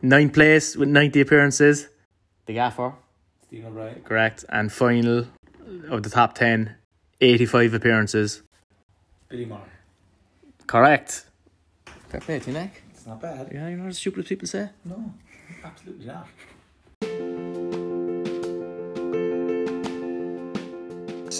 Ninth 0.00 0.32
place 0.32 0.76
with 0.76 0.88
90 0.88 1.20
appearances. 1.20 1.88
The 2.46 2.54
Gaffer. 2.54 2.94
Stephen 3.46 3.66
O'Brien. 3.66 4.00
Correct. 4.02 4.44
And 4.48 4.70
final 4.70 5.26
of 5.88 6.02
the 6.02 6.11
top 6.11 6.34
10, 6.34 6.76
85 7.20 7.74
appearances. 7.74 8.42
Billy 9.28 9.44
Morgan. 9.44 9.68
Correct. 10.66 11.24
Fair 12.08 12.20
play 12.20 12.38
to 12.38 12.50
you, 12.50 12.58
Nick. 12.58 12.82
It's 12.90 13.06
not 13.06 13.20
bad. 13.20 13.50
Yeah, 13.52 13.68
you're 13.68 13.78
not 13.78 13.88
as 13.88 13.98
stupid 13.98 14.20
as 14.20 14.28
people 14.28 14.46
say. 14.46 14.70
No, 14.84 15.12
absolutely 15.64 16.06
not. 16.06 16.28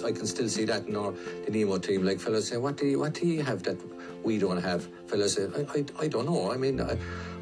I 0.04 0.12
can 0.12 0.26
still 0.26 0.48
see 0.48 0.64
that 0.64 0.86
in 0.86 0.96
our 0.96 1.12
the 1.44 1.50
Nemo 1.50 1.76
team. 1.78 2.04
Like 2.04 2.18
fellas 2.18 2.48
say, 2.48 2.56
what 2.56 2.76
do 2.76 2.86
you 2.86 2.98
what 2.98 3.14
do 3.14 3.26
you 3.26 3.42
have 3.42 3.62
that 3.64 3.76
we 4.24 4.38
don't 4.38 4.62
have? 4.62 4.88
Fellas 5.06 5.34
say, 5.34 5.48
I, 5.54 5.78
I, 5.78 6.04
I 6.04 6.08
don't 6.08 6.24
know. 6.24 6.50
I 6.50 6.56
mean, 6.56 6.80
I, 6.80 6.96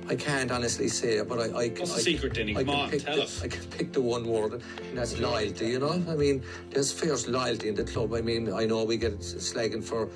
I 0.09 0.15
can't 0.15 0.53
honestly 0.53 0.89
say, 0.89 1.21
but 1.23 1.41
I. 1.41 1.45
I 1.45 1.69
What's 1.69 1.95
the 1.95 1.97
I, 1.97 2.15
secret, 2.15 2.35
Denny? 2.35 2.53
I 2.53 2.63
Come 2.63 2.67
can 2.67 2.75
on, 2.75 2.91
pick 2.91 3.05
tell 3.05 3.17
the, 3.17 3.23
us. 3.25 3.43
I 3.43 3.49
can 3.49 3.65
pick 3.67 3.93
the 3.93 4.01
one 4.01 4.25
word, 4.25 4.53
and 4.53 4.97
that's 4.97 5.19
loyalty. 5.19 5.69
You 5.69 5.81
know, 5.81 6.03
I 6.09 6.15
mean, 6.15 6.45
there's 6.71 6.93
fierce 6.93 7.27
loyalty 7.27 7.69
in 7.71 7.75
the 7.75 7.85
club. 7.85 8.15
I 8.15 8.21
mean, 8.21 8.53
I 8.53 8.67
know 8.67 8.85
we 8.85 8.97
get 8.99 9.19
slagging 9.19 9.83
for. 9.83 10.09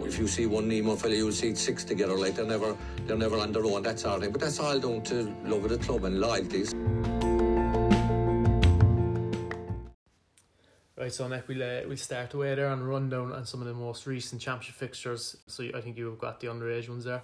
If 0.00 0.18
you 0.18 0.26
see 0.26 0.46
one 0.46 0.66
Nemo 0.68 0.96
fella, 0.96 1.14
you'll 1.14 1.32
see 1.32 1.54
six 1.54 1.84
together. 1.84 2.16
Like 2.16 2.36
they're 2.36 2.46
never, 2.46 2.76
they're 3.06 3.18
never 3.18 3.38
on 3.38 3.52
their 3.52 3.64
own. 3.64 3.82
That's 3.82 4.02
sort 4.02 4.16
of 4.16 4.22
thing. 4.22 4.32
But 4.32 4.40
that's 4.40 4.58
all 4.58 4.78
down 4.78 5.02
to 5.02 5.34
love 5.44 5.64
of 5.64 5.70
the 5.70 5.78
club 5.78 6.04
and 6.04 6.20
loyalties. 6.20 6.74
Right, 10.96 11.12
so 11.12 11.28
Nick, 11.28 11.46
we'll, 11.48 11.62
uh, 11.62 11.80
we'll 11.86 11.98
start 11.98 12.32
away 12.32 12.54
there 12.54 12.68
and 12.68 12.88
run 12.88 13.10
down 13.10 13.30
on 13.30 13.44
some 13.44 13.60
of 13.60 13.66
the 13.66 13.74
most 13.74 14.06
recent 14.06 14.40
championship 14.40 14.76
fixtures. 14.76 15.36
So 15.48 15.64
I 15.74 15.82
think 15.82 15.98
you've 15.98 16.18
got 16.18 16.40
the 16.40 16.46
underage 16.46 16.88
ones 16.88 17.04
there. 17.04 17.22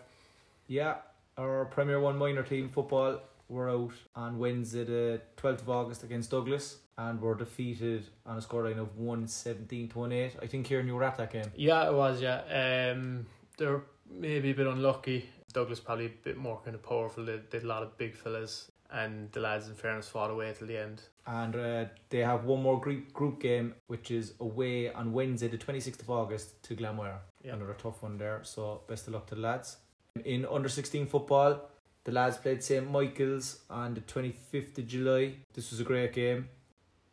Yeah, 0.66 0.96
our 1.40 1.64
Premier 1.64 2.00
One 2.00 2.18
minor 2.18 2.42
team 2.42 2.68
football 2.68 3.20
were 3.48 3.70
out 3.70 3.92
on 4.14 4.38
Wednesday, 4.38 4.84
the 4.84 5.20
12th 5.38 5.62
of 5.62 5.70
August 5.70 6.04
against 6.04 6.30
Douglas, 6.30 6.78
and 6.98 7.20
were 7.20 7.34
defeated 7.34 8.04
on 8.26 8.36
a 8.36 8.40
scoreline 8.40 8.78
of 8.78 8.96
117 8.98 9.88
to 9.88 9.98
1 9.98 10.12
8. 10.12 10.32
I 10.42 10.46
think 10.46 10.66
Kieran, 10.66 10.86
you 10.86 10.94
were 10.94 11.02
at 11.02 11.16
that 11.16 11.32
game. 11.32 11.50
Yeah, 11.56 11.88
it 11.88 11.94
was, 11.94 12.20
yeah. 12.20 12.92
Um, 12.92 13.26
they're 13.56 13.82
maybe 14.10 14.50
a 14.50 14.54
bit 14.54 14.66
unlucky. 14.66 15.28
Douglas 15.52 15.80
probably 15.80 16.06
a 16.06 16.12
bit 16.22 16.36
more 16.36 16.60
kind 16.62 16.76
of 16.76 16.82
powerful. 16.82 17.24
They 17.24 17.40
did 17.50 17.64
a 17.64 17.66
lot 17.66 17.82
of 17.82 17.96
big 17.96 18.14
fellas, 18.14 18.70
and 18.92 19.32
the 19.32 19.40
lads, 19.40 19.66
in 19.68 19.74
fairness, 19.74 20.08
fought 20.08 20.30
away 20.30 20.54
till 20.56 20.68
the 20.68 20.78
end. 20.78 21.02
And 21.26 21.56
uh, 21.56 21.84
they 22.10 22.18
have 22.18 22.44
one 22.44 22.62
more 22.62 22.78
group, 22.78 23.12
group 23.12 23.40
game, 23.40 23.74
which 23.86 24.10
is 24.10 24.34
away 24.40 24.92
on 24.92 25.12
Wednesday, 25.12 25.48
the 25.48 25.58
26th 25.58 26.02
of 26.02 26.10
August, 26.10 26.62
to 26.64 26.76
Glanmire. 26.76 27.18
Yeah. 27.42 27.54
Another 27.54 27.74
tough 27.74 28.02
one 28.02 28.18
there, 28.18 28.40
so 28.42 28.82
best 28.86 29.08
of 29.08 29.14
luck 29.14 29.26
to 29.28 29.34
the 29.34 29.40
lads. 29.40 29.78
In 30.24 30.46
under 30.46 30.68
16 30.68 31.06
football, 31.06 31.70
the 32.04 32.12
lads 32.12 32.38
played 32.38 32.62
St. 32.62 32.90
Michael's 32.90 33.60
on 33.68 33.94
the 33.94 34.00
25th 34.00 34.78
of 34.78 34.86
July. 34.86 35.34
This 35.54 35.70
was 35.70 35.80
a 35.80 35.84
great 35.84 36.12
game. 36.12 36.48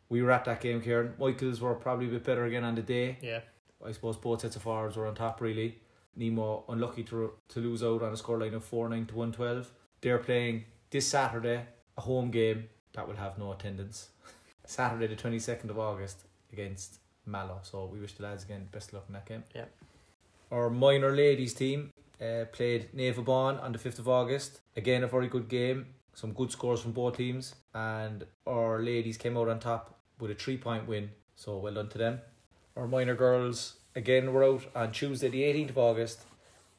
We 0.08 0.22
were 0.22 0.30
at 0.30 0.44
that 0.46 0.60
game, 0.60 0.80
Kieran. 0.80 1.14
Michael's 1.18 1.60
were 1.60 1.74
probably 1.74 2.06
a 2.06 2.10
bit 2.10 2.24
better 2.24 2.44
again 2.44 2.64
on 2.64 2.74
the 2.74 2.82
day. 2.82 3.18
Yeah. 3.20 3.40
I 3.84 3.92
suppose 3.92 4.16
both 4.16 4.40
sets 4.40 4.56
of 4.56 4.62
forwards 4.62 4.96
were 4.96 5.06
on 5.06 5.14
top, 5.14 5.40
really. 5.40 5.78
Nemo 6.16 6.64
unlucky 6.68 7.04
to 7.04 7.32
to 7.48 7.60
lose 7.60 7.82
out 7.84 8.02
on 8.02 8.12
a 8.12 8.16
scoreline 8.16 8.54
of 8.54 8.64
4 8.64 8.88
9 8.88 9.06
to 9.06 9.14
112. 9.14 9.70
They're 10.00 10.18
playing 10.18 10.64
this 10.90 11.06
Saturday, 11.06 11.64
a 11.96 12.00
home 12.00 12.30
game 12.30 12.68
that 12.94 13.06
will 13.06 13.16
have 13.16 13.38
no 13.38 13.52
attendance. 13.52 14.08
Saturday, 14.64 15.06
the 15.06 15.14
22nd 15.14 15.70
of 15.70 15.78
August, 15.78 16.24
against 16.52 16.98
Mallow. 17.24 17.60
So 17.62 17.84
we 17.84 18.00
wish 18.00 18.14
the 18.14 18.24
lads 18.24 18.44
again 18.44 18.68
best 18.72 18.88
of 18.88 18.94
luck 18.94 19.04
in 19.08 19.14
that 19.14 19.26
game. 19.26 19.44
Yeah. 19.54 19.66
Our 20.50 20.70
minor 20.70 21.14
ladies 21.14 21.54
team 21.54 21.92
uh, 22.20 22.44
played 22.52 22.90
Navalbon 22.94 23.62
on 23.62 23.72
the 23.72 23.78
5th 23.78 23.98
of 23.98 24.08
August. 24.08 24.60
Again, 24.76 25.04
a 25.04 25.06
very 25.06 25.28
good 25.28 25.48
game. 25.48 25.86
Some 26.14 26.32
good 26.32 26.50
scores 26.50 26.80
from 26.80 26.92
both 26.92 27.16
teams. 27.16 27.54
And 27.74 28.24
our 28.46 28.80
ladies 28.80 29.16
came 29.16 29.36
out 29.36 29.48
on 29.48 29.60
top 29.60 29.98
with 30.18 30.30
a 30.30 30.34
three 30.34 30.56
point 30.56 30.88
win. 30.88 31.10
So 31.36 31.58
well 31.58 31.74
done 31.74 31.88
to 31.90 31.98
them. 31.98 32.20
Our 32.76 32.88
minor 32.88 33.14
girls 33.14 33.76
again 33.94 34.32
were 34.32 34.44
out 34.44 34.64
on 34.74 34.92
Tuesday, 34.92 35.28
the 35.28 35.42
18th 35.42 35.70
of 35.70 35.78
August, 35.78 36.20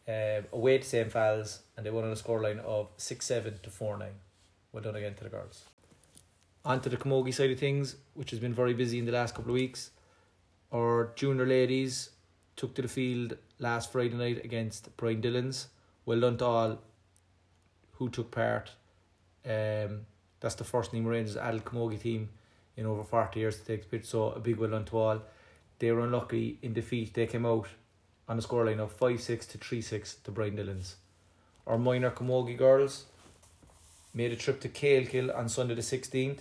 uh, 0.07 0.41
away 0.51 0.77
to 0.77 0.83
St. 0.83 1.11
Falls, 1.11 1.59
and 1.75 1.85
they 1.85 1.89
won 1.89 2.03
on 2.03 2.11
a 2.11 2.15
scoreline 2.15 2.59
of 2.59 2.89
6 2.97 3.25
7 3.25 3.59
to 3.63 3.69
4 3.69 3.97
9. 3.97 4.09
Well 4.71 4.83
done 4.83 4.95
again 4.95 5.15
to 5.15 5.23
the 5.23 5.29
girls. 5.29 5.63
On 6.65 6.81
to 6.81 6.89
the 6.89 6.97
Camogie 6.97 7.33
side 7.33 7.51
of 7.51 7.59
things, 7.59 7.95
which 8.13 8.31
has 8.31 8.39
been 8.39 8.53
very 8.53 8.73
busy 8.73 8.99
in 8.99 9.05
the 9.05 9.11
last 9.11 9.35
couple 9.35 9.51
of 9.51 9.55
weeks. 9.55 9.91
Our 10.73 11.13
junior 11.15 11.45
ladies 11.45 12.09
took 12.55 12.75
to 12.75 12.81
the 12.81 12.87
field 12.87 13.37
last 13.59 13.91
Friday 13.91 14.15
night 14.15 14.43
against 14.43 14.95
Brian 14.97 15.21
Dillons. 15.21 15.67
Well 16.05 16.21
done 16.21 16.37
to 16.37 16.45
all 16.45 16.79
who 17.93 18.09
took 18.09 18.31
part. 18.31 18.71
Um, 19.45 20.05
that's 20.39 20.55
the 20.55 20.63
first 20.63 20.93
Nemo 20.93 21.09
Rangers 21.09 21.37
adult 21.37 21.65
Camogie 21.65 22.01
team 22.01 22.29
in 22.77 22.85
over 22.85 23.03
40 23.03 23.39
years 23.39 23.59
to 23.59 23.65
take 23.65 23.83
the 23.83 23.97
pitch, 23.97 24.05
so 24.05 24.31
a 24.31 24.39
big 24.39 24.57
well 24.57 24.69
done 24.69 24.85
to 24.85 24.97
all. 24.97 25.21
They 25.79 25.91
were 25.91 26.01
unlucky 26.01 26.57
in 26.61 26.73
defeat. 26.73 27.13
They 27.13 27.27
came 27.27 27.45
out 27.45 27.67
on 28.27 28.37
a 28.37 28.41
scoreline 28.41 28.79
of 28.79 28.93
5 28.93 29.21
6 29.21 29.45
to 29.47 29.57
3 29.57 29.81
6 29.81 30.15
to 30.23 30.31
Brian 30.31 30.55
Dillons. 30.55 30.95
Our 31.67 31.77
minor 31.77 32.11
Camogie 32.11 32.57
girls 32.57 33.05
made 34.13 34.31
a 34.31 34.35
trip 34.35 34.59
to 34.61 34.69
Kill 34.69 35.31
on 35.31 35.49
Sunday 35.49 35.75
the 35.75 35.81
16th. 35.81 36.39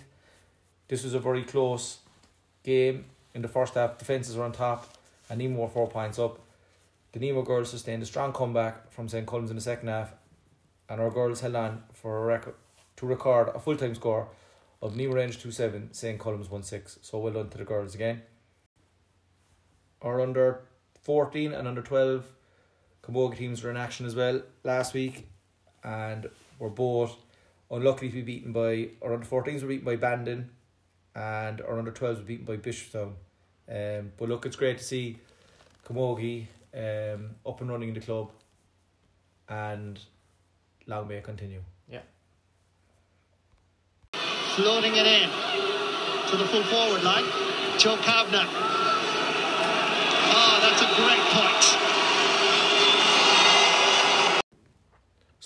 This 0.87 1.05
was 1.05 1.15
a 1.15 1.19
very 1.19 1.43
close 1.43 1.99
game. 2.63 3.05
In 3.35 3.43
the 3.43 3.49
first 3.49 3.75
half, 3.75 3.99
defences 3.99 4.37
were 4.37 4.45
on 4.45 4.53
top 4.53 4.97
and 5.29 5.39
Nemo 5.39 5.61
were 5.61 5.69
four 5.69 5.89
points 5.89 6.19
up. 6.19 6.39
The 7.13 7.21
Nemo 7.21 7.43
girls 7.43 7.71
sustained 7.71 8.03
a 8.03 8.07
strong 8.07 8.33
comeback 8.33 8.91
from 8.93 9.09
St. 9.09 9.27
Colum's 9.27 9.51
in 9.51 9.57
the 9.57 9.63
second 9.63 9.89
half, 9.89 10.13
and 10.89 11.01
our 11.01 11.11
girls 11.11 11.41
held 11.41 11.55
on 11.55 11.85
for 11.93 12.19
a 12.19 12.27
record 12.27 12.55
to 12.97 13.07
record 13.07 13.49
a 13.55 13.59
full 13.59 13.77
time 13.77 13.95
score 13.95 14.29
of 14.83 14.97
Nemo 14.97 15.15
Range 15.15 15.41
2 15.41 15.51
7, 15.51 15.93
St. 15.93 16.19
Colum's 16.19 16.51
1 16.51 16.63
6. 16.63 16.99
So 17.03 17.19
well 17.19 17.33
done 17.33 17.49
to 17.51 17.59
the 17.59 17.65
girls 17.65 17.95
again. 17.95 18.23
Our 20.03 20.21
under 20.21 20.61
14 21.03 21.53
and 21.53 21.67
under 21.67 21.83
12 21.83 22.25
Camogie 23.03 23.39
teams 23.39 23.63
were 23.63 23.71
in 23.71 23.77
action 23.77 24.05
as 24.05 24.15
well 24.15 24.43
last 24.65 24.93
week 24.93 25.29
and 25.83 26.29
were 26.59 26.69
both 26.69 27.17
unlucky 27.71 28.09
to 28.09 28.15
be 28.17 28.23
beaten 28.23 28.53
by 28.53 28.91
our 29.03 29.15
under 29.15 29.27
14s 29.27 29.63
were 29.63 29.69
beaten 29.69 29.85
by 29.85 29.97
Bandon 29.97 30.51
and 31.15 31.61
our 31.63 31.79
under 31.79 31.91
12s 31.91 32.17
were 32.17 32.23
beaten 32.23 32.45
by 32.45 32.57
Bishopstown. 32.57 33.15
Um, 33.69 34.13
but 34.17 34.29
look, 34.29 34.45
it's 34.45 34.57
great 34.57 34.79
to 34.79 34.85
see 34.85 35.19
Camogie 35.87 36.47
um, 36.75 37.31
up 37.47 37.61
and 37.61 37.71
running 37.71 37.89
in 37.89 37.95
the 37.95 38.01
club 38.01 38.31
and 39.49 39.99
long 40.87 41.09
may 41.09 41.17
it 41.17 41.25
continue. 41.25 41.63
Yeah. 41.89 42.03
Floating 44.55 44.97
it 44.97 45.07
in 45.07 45.29
to 46.31 46.37
the 46.37 46.45
full 46.47 46.63
forward 46.65 47.03
line. 47.03 47.25
Joe 47.79 47.97
Kavanagh. 48.03 48.49
Oh, 50.31 50.59
that's 50.61 50.83
a 50.83 50.89
great 50.97 51.25
point. 51.33 51.98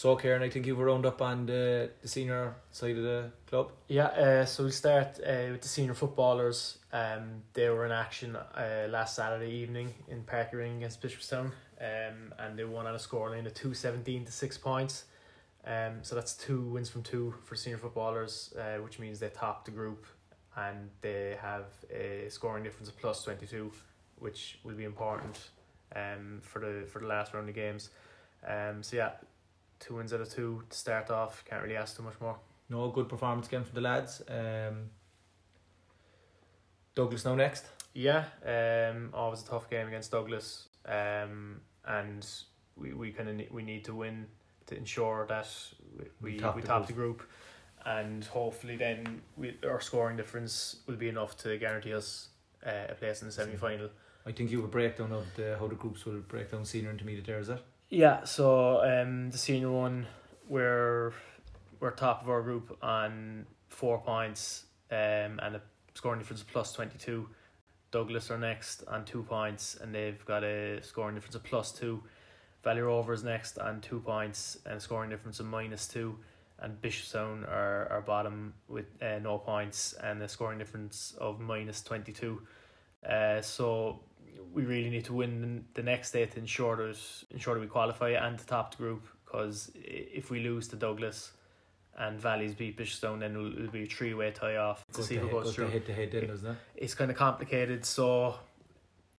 So, 0.02 0.16
Karen, 0.16 0.42
I 0.42 0.48
think 0.48 0.66
you've 0.66 0.80
round 0.80 1.06
up 1.06 1.22
on 1.22 1.46
the, 1.46 1.88
the 2.02 2.08
senior 2.08 2.56
side 2.72 2.96
of 2.96 3.04
the 3.04 3.30
club. 3.46 3.70
Yeah, 3.86 4.06
uh, 4.06 4.44
so 4.44 4.64
we'll 4.64 4.72
start 4.72 5.20
uh, 5.20 5.52
with 5.52 5.62
the 5.62 5.68
senior 5.68 5.94
footballers. 5.94 6.78
Um, 6.92 7.44
they 7.52 7.68
were 7.68 7.86
in 7.86 7.92
action 7.92 8.34
uh, 8.34 8.88
last 8.90 9.14
Saturday 9.14 9.52
evening 9.52 9.94
in 10.08 10.24
Páirc 10.24 10.54
Uí 10.54 10.58
Rinn 10.58 10.78
against 10.78 11.00
Bishopstown, 11.00 11.52
um, 11.80 12.34
and 12.36 12.58
they 12.58 12.64
won 12.64 12.88
on 12.88 12.96
a 12.96 12.98
scoreline 12.98 13.46
of 13.46 13.54
two 13.54 13.74
seventeen 13.74 14.24
to 14.24 14.32
six 14.32 14.58
points. 14.58 15.04
Um, 15.64 16.02
so 16.02 16.16
that's 16.16 16.34
two 16.34 16.62
wins 16.62 16.88
from 16.88 17.04
two 17.04 17.32
for 17.44 17.54
senior 17.54 17.78
footballers, 17.78 18.52
uh, 18.58 18.82
which 18.82 18.98
means 18.98 19.20
they 19.20 19.28
top 19.28 19.64
the 19.64 19.70
group 19.70 20.04
and 20.56 20.90
they 21.00 21.36
have 21.40 21.66
a 21.94 22.28
scoring 22.28 22.64
difference 22.64 22.88
of 22.88 22.98
plus 22.98 23.22
twenty 23.22 23.46
two, 23.46 23.70
which 24.18 24.58
will 24.64 24.74
be 24.74 24.82
important 24.82 25.38
um 25.94 26.40
for 26.42 26.58
the 26.58 26.88
for 26.88 26.98
the 26.98 27.06
last 27.06 27.34
round 27.34 27.48
of 27.48 27.54
games. 27.54 27.90
Um, 28.44 28.82
so 28.82 28.96
yeah, 28.96 29.12
two 29.82 29.96
wins 29.96 30.12
out 30.12 30.20
of 30.20 30.32
two 30.32 30.62
to 30.70 30.76
start 30.76 31.10
off. 31.10 31.44
Can't 31.44 31.62
really 31.62 31.76
ask 31.76 31.96
too 31.96 32.02
much 32.02 32.20
more. 32.20 32.36
No 32.68 32.88
good 32.88 33.08
performance 33.08 33.48
again 33.48 33.64
from 33.64 33.74
the 33.74 33.80
lads. 33.80 34.22
Um, 34.28 34.90
Douglas 36.94 37.24
now 37.24 37.34
next. 37.34 37.66
Yeah, 37.94 38.24
um, 38.46 39.10
always 39.12 39.42
a 39.42 39.46
tough 39.46 39.68
game 39.68 39.88
against 39.88 40.10
Douglas. 40.10 40.68
Um, 40.86 41.60
and 41.86 42.26
we 42.76 42.92
we 42.92 43.12
kind 43.12 43.28
of 43.28 43.36
ne- 43.36 43.48
we 43.50 43.62
need 43.62 43.84
to 43.84 43.94
win 43.94 44.26
to 44.66 44.76
ensure 44.76 45.26
that 45.28 45.48
we 45.98 46.04
we 46.20 46.38
top 46.38 46.54
top, 46.54 46.60
the 46.60 46.66
top 46.66 46.86
group. 46.86 46.86
the 46.86 46.92
group, 46.92 47.22
and 47.84 48.24
hopefully 48.24 48.76
then 48.76 49.20
we 49.36 49.56
our 49.68 49.80
scoring 49.80 50.16
difference 50.16 50.76
will 50.86 50.96
be 50.96 51.08
enough 51.08 51.36
to 51.38 51.58
guarantee 51.58 51.94
us 51.94 52.28
uh, 52.66 52.70
a 52.90 52.94
place 52.94 53.20
in 53.22 53.28
the 53.28 53.32
semi 53.32 53.56
final. 53.56 53.88
I 54.24 54.32
think 54.32 54.50
you 54.50 54.58
have 54.58 54.66
a 54.66 54.70
breakdown 54.70 55.12
of 55.12 55.26
the 55.34 55.56
how 55.58 55.66
the 55.68 55.74
groups 55.74 56.06
will 56.06 56.20
break 56.20 56.50
down 56.50 56.64
senior 56.64 56.90
intermediate 56.90 57.26
there, 57.26 57.40
is 57.40 57.48
it? 57.48 57.62
Yeah, 57.92 58.24
so 58.24 58.82
um, 58.82 59.28
the 59.28 59.36
senior 59.36 59.70
one, 59.70 60.06
we're 60.48 61.12
we're 61.78 61.90
top 61.90 62.22
of 62.22 62.30
our 62.30 62.40
group 62.40 62.78
on 62.80 63.44
four 63.68 64.00
points, 64.00 64.64
um, 64.90 65.38
and 65.42 65.56
a 65.56 65.62
scoring 65.92 66.18
difference 66.18 66.40
of 66.40 66.48
plus 66.48 66.72
twenty 66.72 66.96
two. 66.96 67.28
Douglas 67.90 68.30
are 68.30 68.38
next 68.38 68.82
on 68.88 69.04
two 69.04 69.22
points, 69.24 69.76
and 69.78 69.94
they've 69.94 70.24
got 70.24 70.42
a 70.42 70.82
scoring 70.82 71.14
difference 71.14 71.34
of 71.34 71.44
plus 71.44 71.70
two. 71.70 72.02
Valley 72.64 72.80
Rovers 72.80 73.24
next 73.24 73.58
on 73.58 73.82
two 73.82 74.00
points 74.00 74.56
and 74.64 74.76
a 74.76 74.80
scoring 74.80 75.10
difference 75.10 75.38
of 75.38 75.44
minus 75.44 75.86
two, 75.86 76.18
and 76.60 76.80
Bishopstown 76.80 77.46
are 77.46 77.88
are 77.90 78.00
bottom 78.00 78.54
with 78.68 78.86
uh, 79.02 79.18
no 79.18 79.36
points 79.36 79.92
and 80.02 80.22
a 80.22 80.28
scoring 80.28 80.56
difference 80.56 81.14
of 81.20 81.40
minus 81.40 81.82
twenty 81.82 82.12
two. 82.12 82.40
Uh, 83.06 83.42
so 83.42 84.00
we 84.52 84.64
really 84.64 84.90
need 84.90 85.04
to 85.06 85.14
win 85.14 85.64
the 85.74 85.82
next 85.82 86.10
day 86.10 86.26
to 86.26 86.38
ensure 86.38 86.76
that 86.76 86.98
ensure 87.30 87.54
that 87.54 87.60
we 87.60 87.66
qualify 87.66 88.10
and 88.10 88.38
to 88.38 88.46
top 88.46 88.72
the 88.72 88.76
group. 88.76 89.06
Because 89.24 89.70
if 89.74 90.30
we 90.30 90.40
lose 90.40 90.68
to 90.68 90.76
Douglas 90.76 91.32
and 91.98 92.20
Valleys 92.20 92.54
beat 92.54 92.76
Bishopstown, 92.76 93.20
then 93.20 93.32
it'll, 93.32 93.52
it'll 93.52 93.70
be 93.70 93.84
a 93.84 93.86
three 93.86 94.14
way 94.14 94.30
tie 94.30 94.56
off 94.56 94.84
to 94.88 94.98
Good 94.98 95.04
see 95.04 95.16
who 95.16 95.28
goes 95.28 95.54
through. 95.54 95.68
head 95.68 95.86
to 95.86 95.92
head 95.92 96.12
then, 96.12 96.26
doesn't 96.26 96.50
it? 96.50 96.56
It's 96.76 96.94
kind 96.94 97.10
of 97.10 97.16
complicated. 97.16 97.84
So 97.84 98.36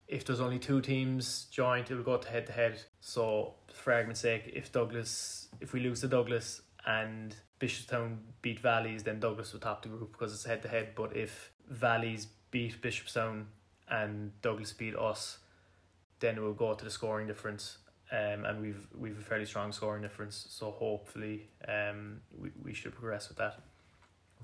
if 0.08 0.24
there's 0.24 0.40
only 0.40 0.58
two 0.58 0.80
teams 0.80 1.46
joined, 1.50 1.90
it'll 1.90 2.02
go 2.02 2.18
to 2.18 2.28
head 2.28 2.46
to 2.46 2.52
head. 2.52 2.80
So 3.00 3.54
for 3.72 3.92
argument's 3.92 4.20
sake, 4.20 4.50
if 4.54 4.70
Douglas, 4.70 5.48
if 5.60 5.72
we 5.72 5.80
lose 5.80 6.00
to 6.02 6.08
Douglas 6.08 6.60
and 6.86 7.34
Bishopstown 7.58 8.18
beat 8.42 8.60
Valleys, 8.60 9.02
then 9.02 9.20
Douglas 9.20 9.52
will 9.52 9.60
top 9.60 9.82
the 9.82 9.88
group 9.88 10.12
because 10.12 10.34
it's 10.34 10.44
head 10.44 10.62
to 10.62 10.68
head. 10.68 10.90
But 10.94 11.16
if 11.16 11.52
Valleys 11.68 12.26
beat 12.50 12.82
Bishopstown 12.82 13.44
and 13.92 14.33
Douglas 14.40 14.72
beat 14.72 14.96
us, 14.96 15.38
then 16.18 16.37
it 16.37 16.40
will 16.40 16.55
go 16.55 16.74
to 16.74 16.85
the 16.85 16.90
scoring 16.90 17.28
difference. 17.28 17.78
Um, 18.11 18.44
and 18.44 18.61
we've 18.61 18.87
we've 18.98 19.18
a 19.18 19.22
fairly 19.22 19.46
strong 19.46 19.72
scoring 19.72 20.02
difference, 20.02 20.46
so 20.50 20.70
hopefully, 20.70 21.48
um, 21.66 22.20
we, 22.38 22.50
we 22.62 22.74
should 22.74 22.92
progress 22.94 23.28
with 23.28 23.38
that. 23.38 23.61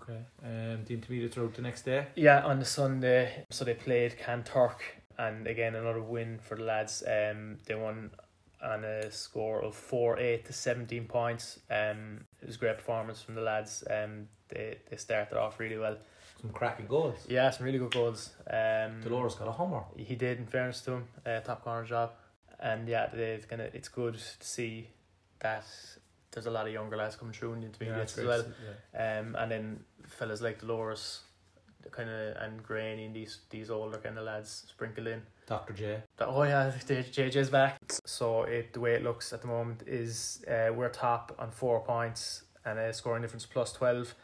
Okay. 0.01 0.21
Um, 0.43 0.85
the 0.87 0.95
intermediate 0.95 1.37
road 1.37 1.55
the 1.55 1.63
next 1.63 1.83
day. 1.83 2.07
Yeah, 2.15 2.41
on 2.45 2.61
the 2.61 2.65
Sunday, 2.65 3.45
so 3.51 3.65
they 3.67 3.75
played 3.75 4.17
Kanturk, 4.17 4.81
and 5.19 5.47
again 5.47 5.75
another 5.75 6.01
win 6.01 6.39
for 6.39 6.57
the 6.57 6.63
lads. 6.63 7.03
Um, 7.07 7.59
they 7.67 7.75
won 7.75 8.11
on 8.63 8.85
a 8.85 9.11
score 9.11 9.63
of 9.63 9.75
four 9.75 10.19
eight 10.19 10.45
to 10.47 10.53
seventeen 10.53 11.07
points. 11.07 11.61
Um, 11.71 12.27
it 12.41 12.47
was 12.47 12.57
a 12.57 12.59
great 12.59 12.77
performance 12.77 13.23
from 13.23 13.35
the 13.35 13.41
lads. 13.43 13.85
Um, 13.91 14.29
they 14.49 14.79
they 14.91 14.97
started 14.97 15.39
off 15.39 15.59
really 15.61 15.79
well. 15.79 15.97
Some 16.41 16.51
cracking 16.51 16.87
goals. 16.87 17.19
Yeah, 17.29 17.51
some 17.51 17.67
really 17.67 17.79
good 17.79 17.93
goals. 17.93 18.31
Um, 18.49 19.01
Dolores 19.03 19.35
got 19.35 19.49
a 19.49 19.53
homer. 19.53 19.83
he 19.97 20.15
did, 20.15 20.39
in 20.39 20.47
fairness 20.47 20.81
to 20.83 20.93
him, 20.93 21.05
uh, 21.27 21.41
top 21.41 21.65
corner 21.65 21.85
job, 21.85 22.13
and 22.61 22.89
yeah, 22.89 23.07
they've 23.13 23.47
kind 23.49 23.63
of 23.63 23.75
it's 23.75 23.89
good 23.89 24.15
to 24.15 24.47
see 24.47 24.89
that 25.41 25.65
there's 26.31 26.47
a 26.47 26.51
lot 26.51 26.67
of 26.67 26.73
younger 26.73 26.97
lads 26.97 27.17
coming 27.17 27.35
through 27.35 27.55
in 27.55 27.61
the 27.61 27.67
intermediates 27.67 28.17
as 28.19 28.27
well. 28.27 28.45
Um, 28.95 29.35
and 29.37 29.51
then 29.51 29.81
fellas 30.07 30.41
like 30.41 30.61
Dolores, 30.61 31.21
kind 31.93 32.11
of 32.11 32.37
and 32.37 32.63
Granny 32.63 33.07
and 33.07 33.15
these 33.15 33.39
these 33.51 33.71
older 33.71 33.99
kind 33.99 34.19
of 34.19 34.25
lads 34.25 34.65
sprinkled 34.69 35.07
in. 35.07 35.23
Dr. 35.47 35.73
J. 35.73 36.03
Oh 36.21 36.43
yeah, 36.43 36.73
JJ's 36.87 37.49
back. 37.49 37.79
So 38.05 38.43
it 38.43 38.73
the 38.73 38.81
way 38.81 38.95
it 38.95 39.03
looks 39.03 39.33
at 39.33 39.41
the 39.41 39.49
moment 39.49 39.83
is 39.87 40.45
uh, 40.47 40.73
we're 40.73 40.91
top 40.91 41.35
on 41.39 41.51
four 41.51 41.81
points 41.81 42.43
and 42.65 42.79
a 42.79 42.93
scoring 42.93 43.23
difference 43.23 43.47
plus 43.47 43.73
twelve. 43.73 44.15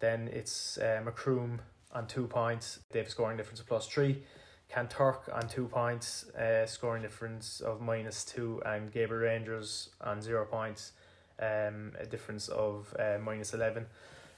Then 0.00 0.28
it's 0.32 0.76
uh, 0.78 1.00
Macroom 1.04 1.60
on 1.92 2.06
two 2.06 2.26
points. 2.26 2.80
They 2.90 2.98
have 2.98 3.08
a 3.08 3.10
scoring 3.10 3.36
difference 3.36 3.60
of 3.60 3.66
plus 3.66 3.86
three. 3.86 4.22
Kanturk 4.70 5.32
on 5.32 5.48
two 5.48 5.66
points, 5.66 6.28
uh, 6.30 6.66
scoring 6.66 7.02
difference 7.02 7.60
of 7.60 7.80
minus 7.80 8.24
two, 8.24 8.60
and 8.66 8.92
Gabriel 8.92 9.22
Rangers 9.22 9.90
on 10.00 10.20
zero 10.20 10.44
points, 10.44 10.92
um, 11.38 11.92
a 11.98 12.06
difference 12.06 12.48
of 12.48 12.94
uh, 12.98 13.18
minus 13.22 13.54
eleven. 13.54 13.86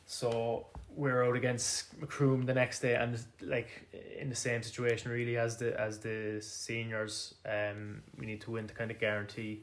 So 0.06 0.66
we're 0.88 1.24
out 1.24 1.36
against 1.36 2.00
Macroom 2.00 2.46
the 2.46 2.54
next 2.54 2.80
day, 2.80 2.94
and 2.94 3.18
like 3.42 3.92
in 4.18 4.30
the 4.30 4.36
same 4.36 4.62
situation 4.62 5.10
really 5.10 5.36
as 5.36 5.56
the 5.56 5.78
as 5.78 5.98
the 5.98 6.40
seniors. 6.40 7.34
Um, 7.44 8.02
we 8.16 8.24
need 8.24 8.40
to 8.42 8.52
win 8.52 8.68
to 8.68 8.74
kind 8.74 8.90
of 8.90 9.00
guarantee 9.00 9.62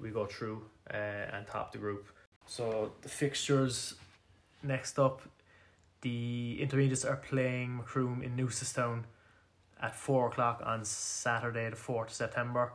we 0.00 0.10
go 0.10 0.26
through 0.26 0.64
uh, 0.92 0.96
and 1.32 1.46
top 1.46 1.72
the 1.72 1.78
group. 1.78 2.08
So 2.46 2.92
the 3.02 3.08
fixtures 3.08 3.94
next 4.62 4.98
up, 4.98 5.22
the 6.02 6.58
intermediates 6.60 7.04
are 7.04 7.16
playing 7.16 7.78
Macroom 7.78 8.22
in 8.22 8.36
Newcestown 8.36 9.04
at 9.80 9.94
four 9.94 10.28
o'clock 10.28 10.60
on 10.66 10.84
Saturday 10.84 11.70
the 11.70 11.76
fourth 11.76 12.08
of 12.08 12.14
September, 12.14 12.72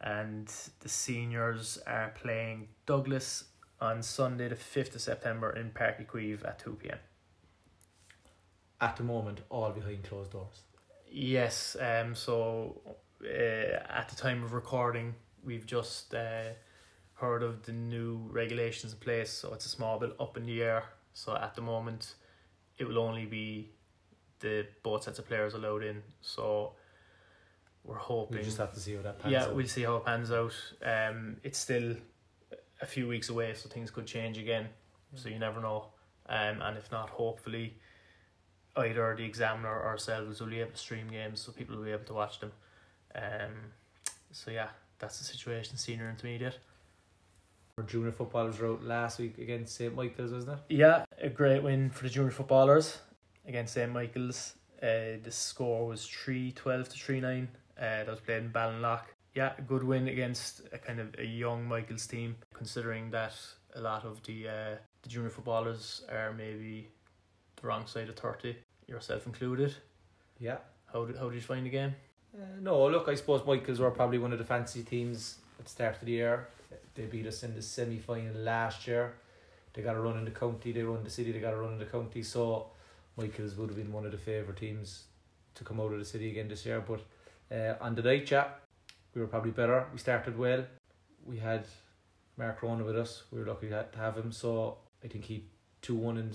and 0.00 0.50
the 0.80 0.88
seniors 0.88 1.78
are 1.86 2.14
playing 2.20 2.68
Douglas 2.86 3.44
on 3.80 4.02
Sunday 4.02 4.48
the 4.48 4.56
fifth 4.56 4.94
of 4.94 5.00
September 5.00 5.50
in 5.50 5.70
Páirc 5.70 6.06
Uí 6.06 6.06
Chaoimh 6.06 6.48
at 6.48 6.58
two 6.58 6.74
pm. 6.74 6.98
At 8.80 8.96
the 8.96 9.04
moment, 9.04 9.40
all 9.48 9.70
behind 9.70 10.04
closed 10.04 10.32
doors. 10.32 10.62
Yes, 11.10 11.76
um, 11.80 12.14
so 12.14 12.80
uh, 13.24 13.28
at 13.28 14.08
the 14.08 14.16
time 14.16 14.44
of 14.44 14.52
recording, 14.52 15.14
we've 15.44 15.66
just 15.66 16.14
uh, 16.14 16.50
heard 17.14 17.42
of 17.42 17.64
the 17.64 17.72
new 17.72 18.28
regulations 18.30 18.92
in 18.92 18.98
place, 18.98 19.30
so 19.30 19.54
it's 19.54 19.64
a 19.66 19.70
small 19.70 19.98
bit 19.98 20.14
up 20.20 20.36
in 20.36 20.44
the 20.44 20.62
air. 20.62 20.84
So 21.14 21.34
at 21.34 21.54
the 21.54 21.62
moment, 21.62 22.14
it 22.76 22.86
will 22.86 22.98
only 22.98 23.24
be 23.24 23.70
the 24.40 24.66
both 24.82 25.04
sets 25.04 25.18
of 25.18 25.26
players 25.26 25.54
allowed 25.54 25.82
in. 25.82 26.02
So 26.20 26.72
we're 27.84 27.96
hoping. 27.96 28.38
We 28.38 28.44
just 28.44 28.58
have 28.58 28.74
to 28.74 28.80
see 28.80 28.94
how 28.96 29.02
that 29.02 29.18
pans 29.18 29.32
yeah, 29.32 29.44
out. 29.44 29.54
we'll 29.54 29.66
see 29.66 29.84
how 29.84 29.96
it 29.96 30.04
pans 30.04 30.30
out. 30.30 30.54
Um, 30.84 31.38
it's 31.42 31.58
still 31.58 31.96
a 32.80 32.86
few 32.86 33.08
weeks 33.08 33.28
away, 33.28 33.54
so 33.54 33.68
things 33.68 33.90
could 33.90 34.06
change 34.06 34.38
again. 34.38 34.68
So 35.14 35.28
you 35.28 35.38
never 35.38 35.60
know. 35.60 35.88
Um, 36.28 36.60
and 36.60 36.76
if 36.76 36.90
not, 36.90 37.10
hopefully, 37.10 37.74
either 38.76 39.14
the 39.16 39.24
examiner 39.24 39.70
or 39.70 39.86
ourselves 39.86 40.40
will 40.40 40.48
be 40.48 40.60
able 40.60 40.72
to 40.72 40.76
stream 40.76 41.08
games, 41.08 41.40
so 41.40 41.52
people 41.52 41.76
will 41.76 41.84
be 41.84 41.92
able 41.92 42.04
to 42.04 42.14
watch 42.14 42.40
them. 42.40 42.52
Um, 43.14 43.72
so 44.32 44.50
yeah, 44.50 44.68
that's 44.98 45.18
the 45.18 45.24
situation. 45.24 45.76
Senior 45.76 46.10
intermediate. 46.10 46.58
Our 47.78 47.84
junior 47.84 48.12
footballers 48.12 48.58
were 48.58 48.72
out 48.72 48.82
last 48.82 49.18
week 49.18 49.38
against 49.38 49.76
St 49.76 49.94
Michael's, 49.94 50.32
wasn't 50.32 50.58
it? 50.58 50.74
Yeah, 50.74 51.04
a 51.20 51.28
great 51.28 51.62
win 51.62 51.90
for 51.90 52.04
the 52.04 52.08
junior 52.08 52.30
footballers 52.30 52.98
against 53.46 53.74
St 53.74 53.92
Michael's. 53.92 54.54
Uh, 54.82 55.20
the 55.22 55.30
score 55.30 55.86
was 55.86 56.06
3 56.06 56.52
12 56.52 56.88
to 56.88 56.98
3 56.98 57.20
9. 57.20 57.48
Uh, 57.78 57.80
that 57.80 58.08
was 58.08 58.20
played 58.20 58.44
in 58.44 58.50
Ballinlough. 58.50 59.02
Yeah, 59.36 59.52
a 59.58 59.60
good 59.60 59.84
win 59.84 60.08
against 60.08 60.62
a 60.72 60.78
kind 60.78 60.98
of 60.98 61.14
a 61.18 61.24
young 61.24 61.68
Michael's 61.68 62.06
team, 62.06 62.36
considering 62.54 63.10
that 63.10 63.34
a 63.74 63.82
lot 63.82 64.06
of 64.06 64.22
the 64.22 64.48
uh, 64.48 64.76
the 65.02 65.10
junior 65.10 65.28
footballers 65.28 66.00
are 66.10 66.32
maybe 66.32 66.88
the 67.60 67.66
wrong 67.66 67.86
side 67.86 68.08
of 68.08 68.16
30, 68.16 68.56
yourself 68.86 69.26
included. 69.26 69.74
Yeah. 70.38 70.56
How 70.90 71.04
did, 71.04 71.18
how 71.18 71.28
did 71.28 71.34
you 71.34 71.42
find 71.42 71.66
the 71.66 71.70
game? 71.70 71.94
Uh, 72.34 72.44
no, 72.62 72.86
look, 72.86 73.08
I 73.08 73.14
suppose 73.14 73.44
Michael's 73.46 73.78
were 73.78 73.90
probably 73.90 74.16
one 74.16 74.32
of 74.32 74.38
the 74.38 74.44
fancy 74.44 74.82
teams 74.82 75.36
at 75.58 75.66
the 75.66 75.70
start 75.70 75.96
of 75.96 76.06
the 76.06 76.12
year. 76.12 76.48
They 76.94 77.04
beat 77.04 77.26
us 77.26 77.42
in 77.42 77.54
the 77.54 77.60
semi 77.60 77.98
final 77.98 78.36
last 78.36 78.86
year. 78.86 79.16
They 79.74 79.82
got 79.82 79.96
a 79.96 80.00
run 80.00 80.16
in 80.16 80.24
the 80.24 80.30
county, 80.30 80.72
they 80.72 80.82
run 80.82 81.04
the 81.04 81.10
city, 81.10 81.30
they 81.30 81.40
got 81.40 81.52
a 81.52 81.58
run 81.58 81.74
in 81.74 81.78
the 81.78 81.84
county. 81.84 82.22
So 82.22 82.68
Michael's 83.18 83.54
would 83.56 83.68
have 83.68 83.76
been 83.76 83.92
one 83.92 84.06
of 84.06 84.12
the 84.12 84.18
favourite 84.18 84.58
teams 84.58 85.04
to 85.56 85.62
come 85.62 85.78
out 85.78 85.92
of 85.92 85.98
the 85.98 86.06
city 86.06 86.30
again 86.30 86.48
this 86.48 86.64
year. 86.64 86.80
But 86.80 87.02
uh, 87.54 87.74
on 87.82 87.94
the 87.94 88.02
night, 88.02 88.30
yeah, 88.30 88.46
we 89.16 89.22
were 89.22 89.26
probably 89.26 89.50
better. 89.50 89.86
We 89.92 89.98
started 89.98 90.38
well. 90.38 90.64
We 91.24 91.38
had 91.38 91.64
Mark 92.36 92.62
Rona 92.62 92.84
with 92.84 92.98
us. 92.98 93.22
We 93.32 93.40
were 93.40 93.46
lucky 93.46 93.70
to 93.70 93.86
have 93.96 94.16
him. 94.16 94.30
So 94.30 94.76
I 95.02 95.08
think 95.08 95.24
he 95.24 95.44
2 95.80 95.94
1 95.94 96.18
in, 96.18 96.30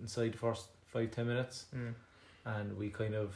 inside 0.00 0.32
the 0.32 0.38
first 0.38 0.68
five 0.86 1.10
ten 1.10 1.28
minutes. 1.28 1.66
Mm. 1.76 1.94
And 2.44 2.76
we 2.76 2.88
kind 2.88 3.14
of 3.14 3.34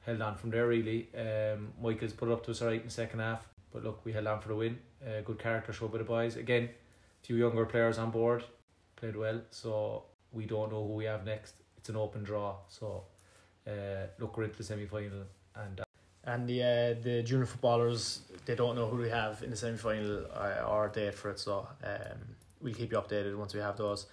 held 0.00 0.22
on 0.22 0.36
from 0.36 0.50
there 0.50 0.66
really. 0.66 1.08
Um, 1.16 1.74
Michael's 1.80 2.14
put 2.14 2.30
it 2.30 2.32
up 2.32 2.44
to 2.46 2.52
us 2.52 2.62
alright 2.62 2.80
in 2.80 2.86
the 2.86 2.92
second 2.92 3.20
half, 3.20 3.46
but 3.72 3.84
look, 3.84 4.04
we 4.04 4.12
held 4.12 4.26
on 4.26 4.40
for 4.40 4.48
the 4.48 4.56
win. 4.56 4.78
Uh, 5.06 5.20
good 5.20 5.38
character 5.38 5.72
show 5.72 5.88
by 5.88 5.98
the 5.98 6.04
boys. 6.04 6.36
Again, 6.36 6.64
a 6.64 7.26
few 7.26 7.36
younger 7.36 7.66
players 7.66 7.98
on 7.98 8.10
board, 8.10 8.42
played 8.96 9.16
well. 9.16 9.42
So 9.50 10.04
we 10.32 10.46
don't 10.46 10.72
know 10.72 10.86
who 10.86 10.94
we 10.94 11.04
have 11.04 11.26
next. 11.26 11.56
It's 11.76 11.90
an 11.90 11.96
open 11.96 12.24
draw. 12.24 12.56
So 12.68 13.04
uh, 13.66 14.08
look, 14.18 14.36
we're 14.36 14.44
into 14.44 14.56
the 14.56 14.64
semi 14.64 14.86
final, 14.86 15.24
and 15.54 15.83
And 16.26 16.48
the 16.48 16.62
uh, 16.62 17.02
the 17.02 17.22
junior 17.22 17.46
footballers, 17.46 18.20
they 18.46 18.54
don't 18.54 18.76
know 18.76 18.88
who 18.88 18.96
we 18.96 19.10
have 19.10 19.42
in 19.42 19.50
the 19.50 19.56
semi 19.56 19.76
final 19.76 20.26
or, 20.34 20.64
or 20.66 20.88
date 20.88 21.14
for 21.14 21.30
it. 21.30 21.38
So 21.38 21.68
um, 21.84 22.18
we'll 22.62 22.74
keep 22.74 22.92
you 22.92 22.98
updated 22.98 23.36
once 23.36 23.52
we 23.54 23.60
have 23.60 23.76
those. 23.76 24.06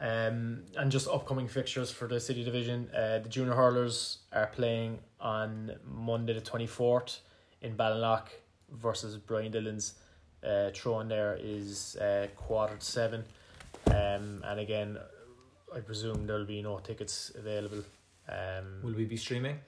Um, 0.00 0.62
and 0.78 0.90
just 0.90 1.06
upcoming 1.08 1.46
fixtures 1.48 1.90
for 1.90 2.08
the 2.08 2.18
city 2.18 2.42
division. 2.42 2.88
Uh, 2.94 3.18
the 3.18 3.28
junior 3.28 3.52
hurlers 3.54 4.18
are 4.32 4.46
playing 4.46 4.98
on 5.20 5.72
Monday 5.86 6.32
the 6.32 6.40
twenty 6.40 6.66
fourth 6.66 7.20
in 7.60 7.76
Ballinlough 7.76 8.28
versus 8.72 9.18
Brian 9.18 9.52
Dillon's. 9.52 9.94
Uh, 10.42 10.70
throw 10.74 11.00
in 11.00 11.08
there 11.08 11.38
is 11.38 11.96
uh, 11.96 12.26
quarter 12.34 12.76
to 12.76 12.86
seven. 12.86 13.22
Um, 13.88 14.42
and 14.44 14.58
again, 14.58 14.96
I 15.76 15.80
presume 15.80 16.26
there'll 16.26 16.46
be 16.46 16.62
no 16.62 16.78
tickets 16.78 17.32
available. 17.36 17.84
Um, 18.26 18.80
will 18.82 18.94
we 18.94 19.04
be 19.04 19.18
streaming? 19.18 19.58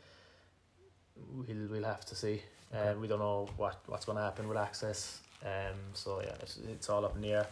We'll 1.16 1.68
we'll 1.68 1.84
have 1.84 2.04
to 2.06 2.14
see. 2.14 2.42
Okay. 2.74 2.90
Uh, 2.90 2.94
we 2.94 3.06
don't 3.06 3.18
know 3.18 3.48
what 3.56 3.80
what's 3.86 4.04
going 4.04 4.16
to 4.16 4.24
happen 4.24 4.48
with 4.48 4.58
access. 4.58 5.20
Um, 5.44 5.76
so 5.92 6.20
yeah, 6.20 6.34
it's, 6.40 6.58
it's 6.70 6.88
all 6.88 7.04
up 7.04 7.16
in 7.16 7.22
the 7.22 7.32
air. 7.32 7.46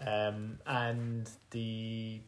Um, 0.00 0.58
and 0.66 1.28
the 1.50 2.20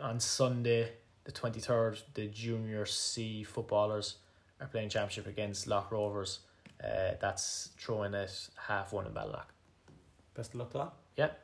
on 0.00 0.20
Sunday 0.20 0.92
the 1.24 1.32
twenty 1.32 1.60
third, 1.60 2.00
the 2.14 2.26
junior 2.26 2.86
C 2.86 3.44
footballers 3.44 4.16
are 4.60 4.66
playing 4.66 4.90
championship 4.90 5.26
against 5.26 5.66
Loch 5.66 5.90
Rovers. 5.90 6.40
Uh, 6.82 7.14
that's 7.20 7.70
throwing 7.78 8.14
at 8.14 8.48
half 8.56 8.92
one 8.92 9.06
in 9.06 9.12
Ballock. 9.12 9.52
Best 10.34 10.54
of 10.54 10.60
luck 10.60 10.70
to 10.72 10.78
that. 10.78 10.92
Yep. 11.16 11.40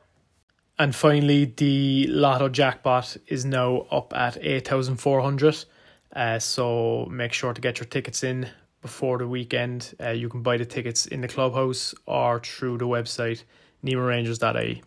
And 0.77 0.95
finally, 0.95 1.45
the 1.45 2.07
Lotto 2.09 2.49
jackpot 2.49 3.17
is 3.27 3.45
now 3.45 3.85
up 3.91 4.13
at 4.15 4.37
8,400. 4.41 5.65
Uh, 6.13 6.39
so 6.39 7.05
make 7.09 7.33
sure 7.33 7.53
to 7.53 7.61
get 7.61 7.79
your 7.79 7.85
tickets 7.85 8.23
in 8.23 8.49
before 8.81 9.17
the 9.17 9.27
weekend. 9.27 9.93
Uh, 9.99 10.09
you 10.09 10.29
can 10.29 10.41
buy 10.41 10.57
the 10.57 10.65
tickets 10.65 11.05
in 11.05 11.21
the 11.21 11.27
clubhouse 11.27 11.93
or 12.05 12.39
through 12.39 12.77
the 12.77 12.85
website 12.85 13.43
nemorangers.ie. 13.83 14.83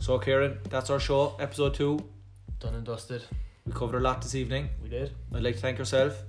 So, 0.00 0.18
Kieran, 0.18 0.58
that's 0.68 0.90
our 0.90 0.98
show, 0.98 1.36
episode 1.38 1.74
two. 1.74 2.04
Done 2.58 2.74
and 2.74 2.84
dusted. 2.84 3.22
We 3.64 3.72
covered 3.72 3.98
a 3.98 4.00
lot 4.00 4.20
this 4.20 4.34
evening. 4.34 4.68
We 4.82 4.88
did. 4.88 5.12
I'd 5.32 5.42
like 5.42 5.54
to 5.54 5.60
thank 5.60 5.78
yourself 5.78 6.24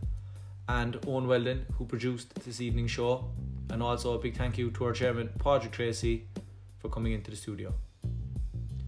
and 0.70 0.97
Owen 1.08 1.28
Weldon, 1.28 1.66
who 1.78 1.86
produced 1.86 2.34
this 2.45 2.62
evening's 2.62 2.91
show, 2.91 3.26
and 3.70 3.84
also 3.84 4.14
a 4.14 4.20
big 4.20 4.36
thank 4.36 4.58
you 4.58 4.72
to 4.72 4.86
our 4.86 4.93
chairman, 4.93 5.30
Padraig 5.39 5.72
Tracy, 5.72 6.26
for 6.80 6.89
coming 6.89 7.14
into 7.14 7.32
the 7.32 7.38
studio. 7.38 7.74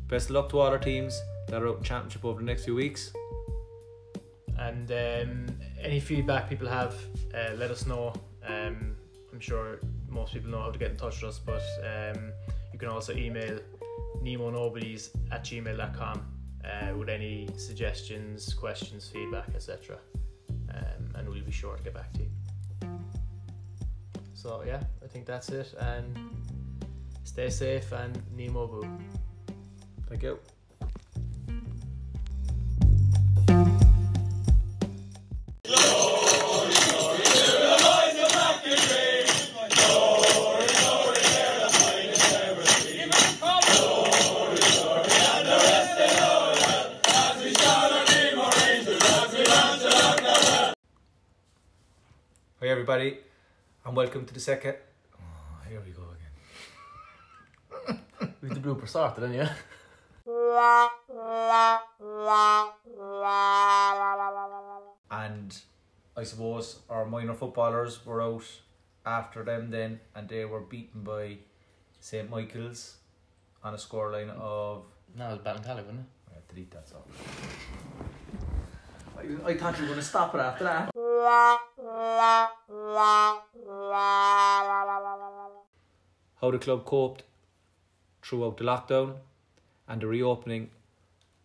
Best 0.08 0.30
of 0.30 0.36
luck 0.36 0.50
to 0.50 0.60
all 0.60 0.68
our 0.68 0.78
teams 0.78 1.20
that 1.48 1.62
are 1.62 1.70
out 1.70 1.84
championship 1.84 2.26
over 2.26 2.40
the 2.40 2.46
next 2.46 2.66
few 2.66 2.76
weeks. 2.76 3.14
And 4.58 4.92
um, 4.92 5.48
any 5.82 6.00
feedback 6.00 6.50
people 6.50 6.68
have, 6.68 6.96
uh, 7.34 7.54
let 7.56 7.72
us 7.72 7.86
know. 7.86 8.14
Um, 8.48 8.96
I'm 9.32 9.40
sure 9.40 9.80
most 10.10 10.34
people 10.34 10.50
know 10.50 10.62
how 10.62 10.72
to 10.72 10.80
get 10.80 10.92
in 10.92 10.98
touch 10.98 11.22
with 11.22 11.32
us, 11.32 11.40
but 11.40 11.64
um, 11.84 12.32
you 12.72 12.80
can 12.80 12.90
also 12.90 13.14
email 13.14 13.60
nemo 14.22 14.52
nemonobodies 14.52 15.10
at 15.32 15.44
gmail.com 15.44 16.26
uh, 16.64 16.98
with 16.98 17.10
any 17.10 17.48
suggestions, 17.58 18.54
questions, 18.54 19.10
feedback, 19.12 19.50
etc. 19.54 19.98
Um, 20.74 21.14
and 21.16 21.30
we'll 21.30 21.44
be 21.44 21.52
sure 21.52 21.76
to 21.76 21.84
get 21.84 21.94
back 21.94 22.12
to 22.14 22.20
you. 22.22 22.30
So, 24.34 24.64
yeah, 24.66 24.82
I 25.04 25.08
think 25.08 25.26
that's 25.26 25.50
it. 25.50 25.74
And 25.80 26.18
stay 27.24 27.50
safe 27.50 27.92
and 27.92 28.22
Nemo 28.36 28.68
Boo. 28.68 28.88
Thank 30.08 30.24
you. 30.24 30.40
The 54.36 54.42
second. 54.42 54.76
Oh, 55.18 55.70
here 55.70 55.82
we 55.84 55.92
go 55.92 56.04
again. 57.88 58.02
we 58.42 58.50
With 58.50 58.62
the 58.62 58.70
blooper 58.70 58.88
started, 58.88 59.22
didn't 59.22 59.36
you? 59.36 59.48
And 65.10 65.58
I 66.18 66.24
suppose 66.24 66.80
our 66.90 67.06
minor 67.06 67.34
footballers 67.34 68.06
were 68.06 68.22
out 68.22 68.44
after 69.06 69.44
them 69.44 69.72
then, 69.72 70.02
and 70.14 70.28
they 70.28 70.44
were 70.44 70.60
beaten 70.60 71.02
by 71.02 71.38
St 72.02 72.30
Michael's 72.30 72.98
on 73.64 73.74
a 73.74 73.78
scoreline 73.78 74.32
of. 74.32 74.84
No, 75.16 75.30
it 75.30 75.32
was 75.32 75.40
Ballincollig, 75.40 75.86
wasn't 75.86 76.00
it? 76.02 76.34
Right, 76.34 76.48
delete 76.50 76.72
that 76.72 76.90
song. 76.90 77.04
I, 79.18 79.50
I 79.50 79.58
thought 79.58 79.76
you 79.78 79.84
were 79.84 79.88
going 79.90 80.00
to 80.00 80.06
stop 80.06 80.36
it 80.36 80.40
after 80.40 80.64
that. 80.66 80.92
How 86.42 86.52
the 86.52 86.60
club 86.60 86.86
coped 86.86 87.24
throughout 88.22 88.58
the 88.58 88.64
lockdown 88.64 89.16
and 89.88 90.02
the 90.02 90.08
reopening 90.08 90.70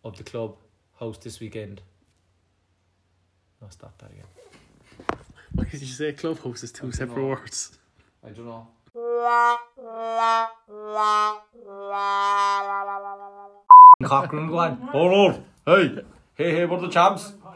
of 0.03 0.17
the 0.17 0.23
club 0.23 0.57
house 0.99 1.17
this 1.17 1.39
weekend. 1.39 1.81
No, 3.61 3.67
stop 3.69 3.97
that 3.99 4.11
again. 4.11 4.25
Why 5.53 5.65
did 5.65 5.81
you 5.81 5.87
say 5.87 6.13
clubhouse 6.13 6.63
is 6.63 6.71
two 6.71 6.91
separate 6.91 7.17
know. 7.17 7.27
words? 7.27 7.77
I 8.25 8.29
don't 8.29 8.45
know. 8.45 8.67
Cochrane, 14.03 14.47
go 14.47 14.57
on. 14.57 14.77
Hold 14.77 15.13
on. 15.13 15.45
Hey, 15.65 16.03
hey, 16.35 16.51
hey, 16.51 16.65
what 16.65 16.79
are 16.79 16.87
the 16.87 16.93
champs? 16.93 17.33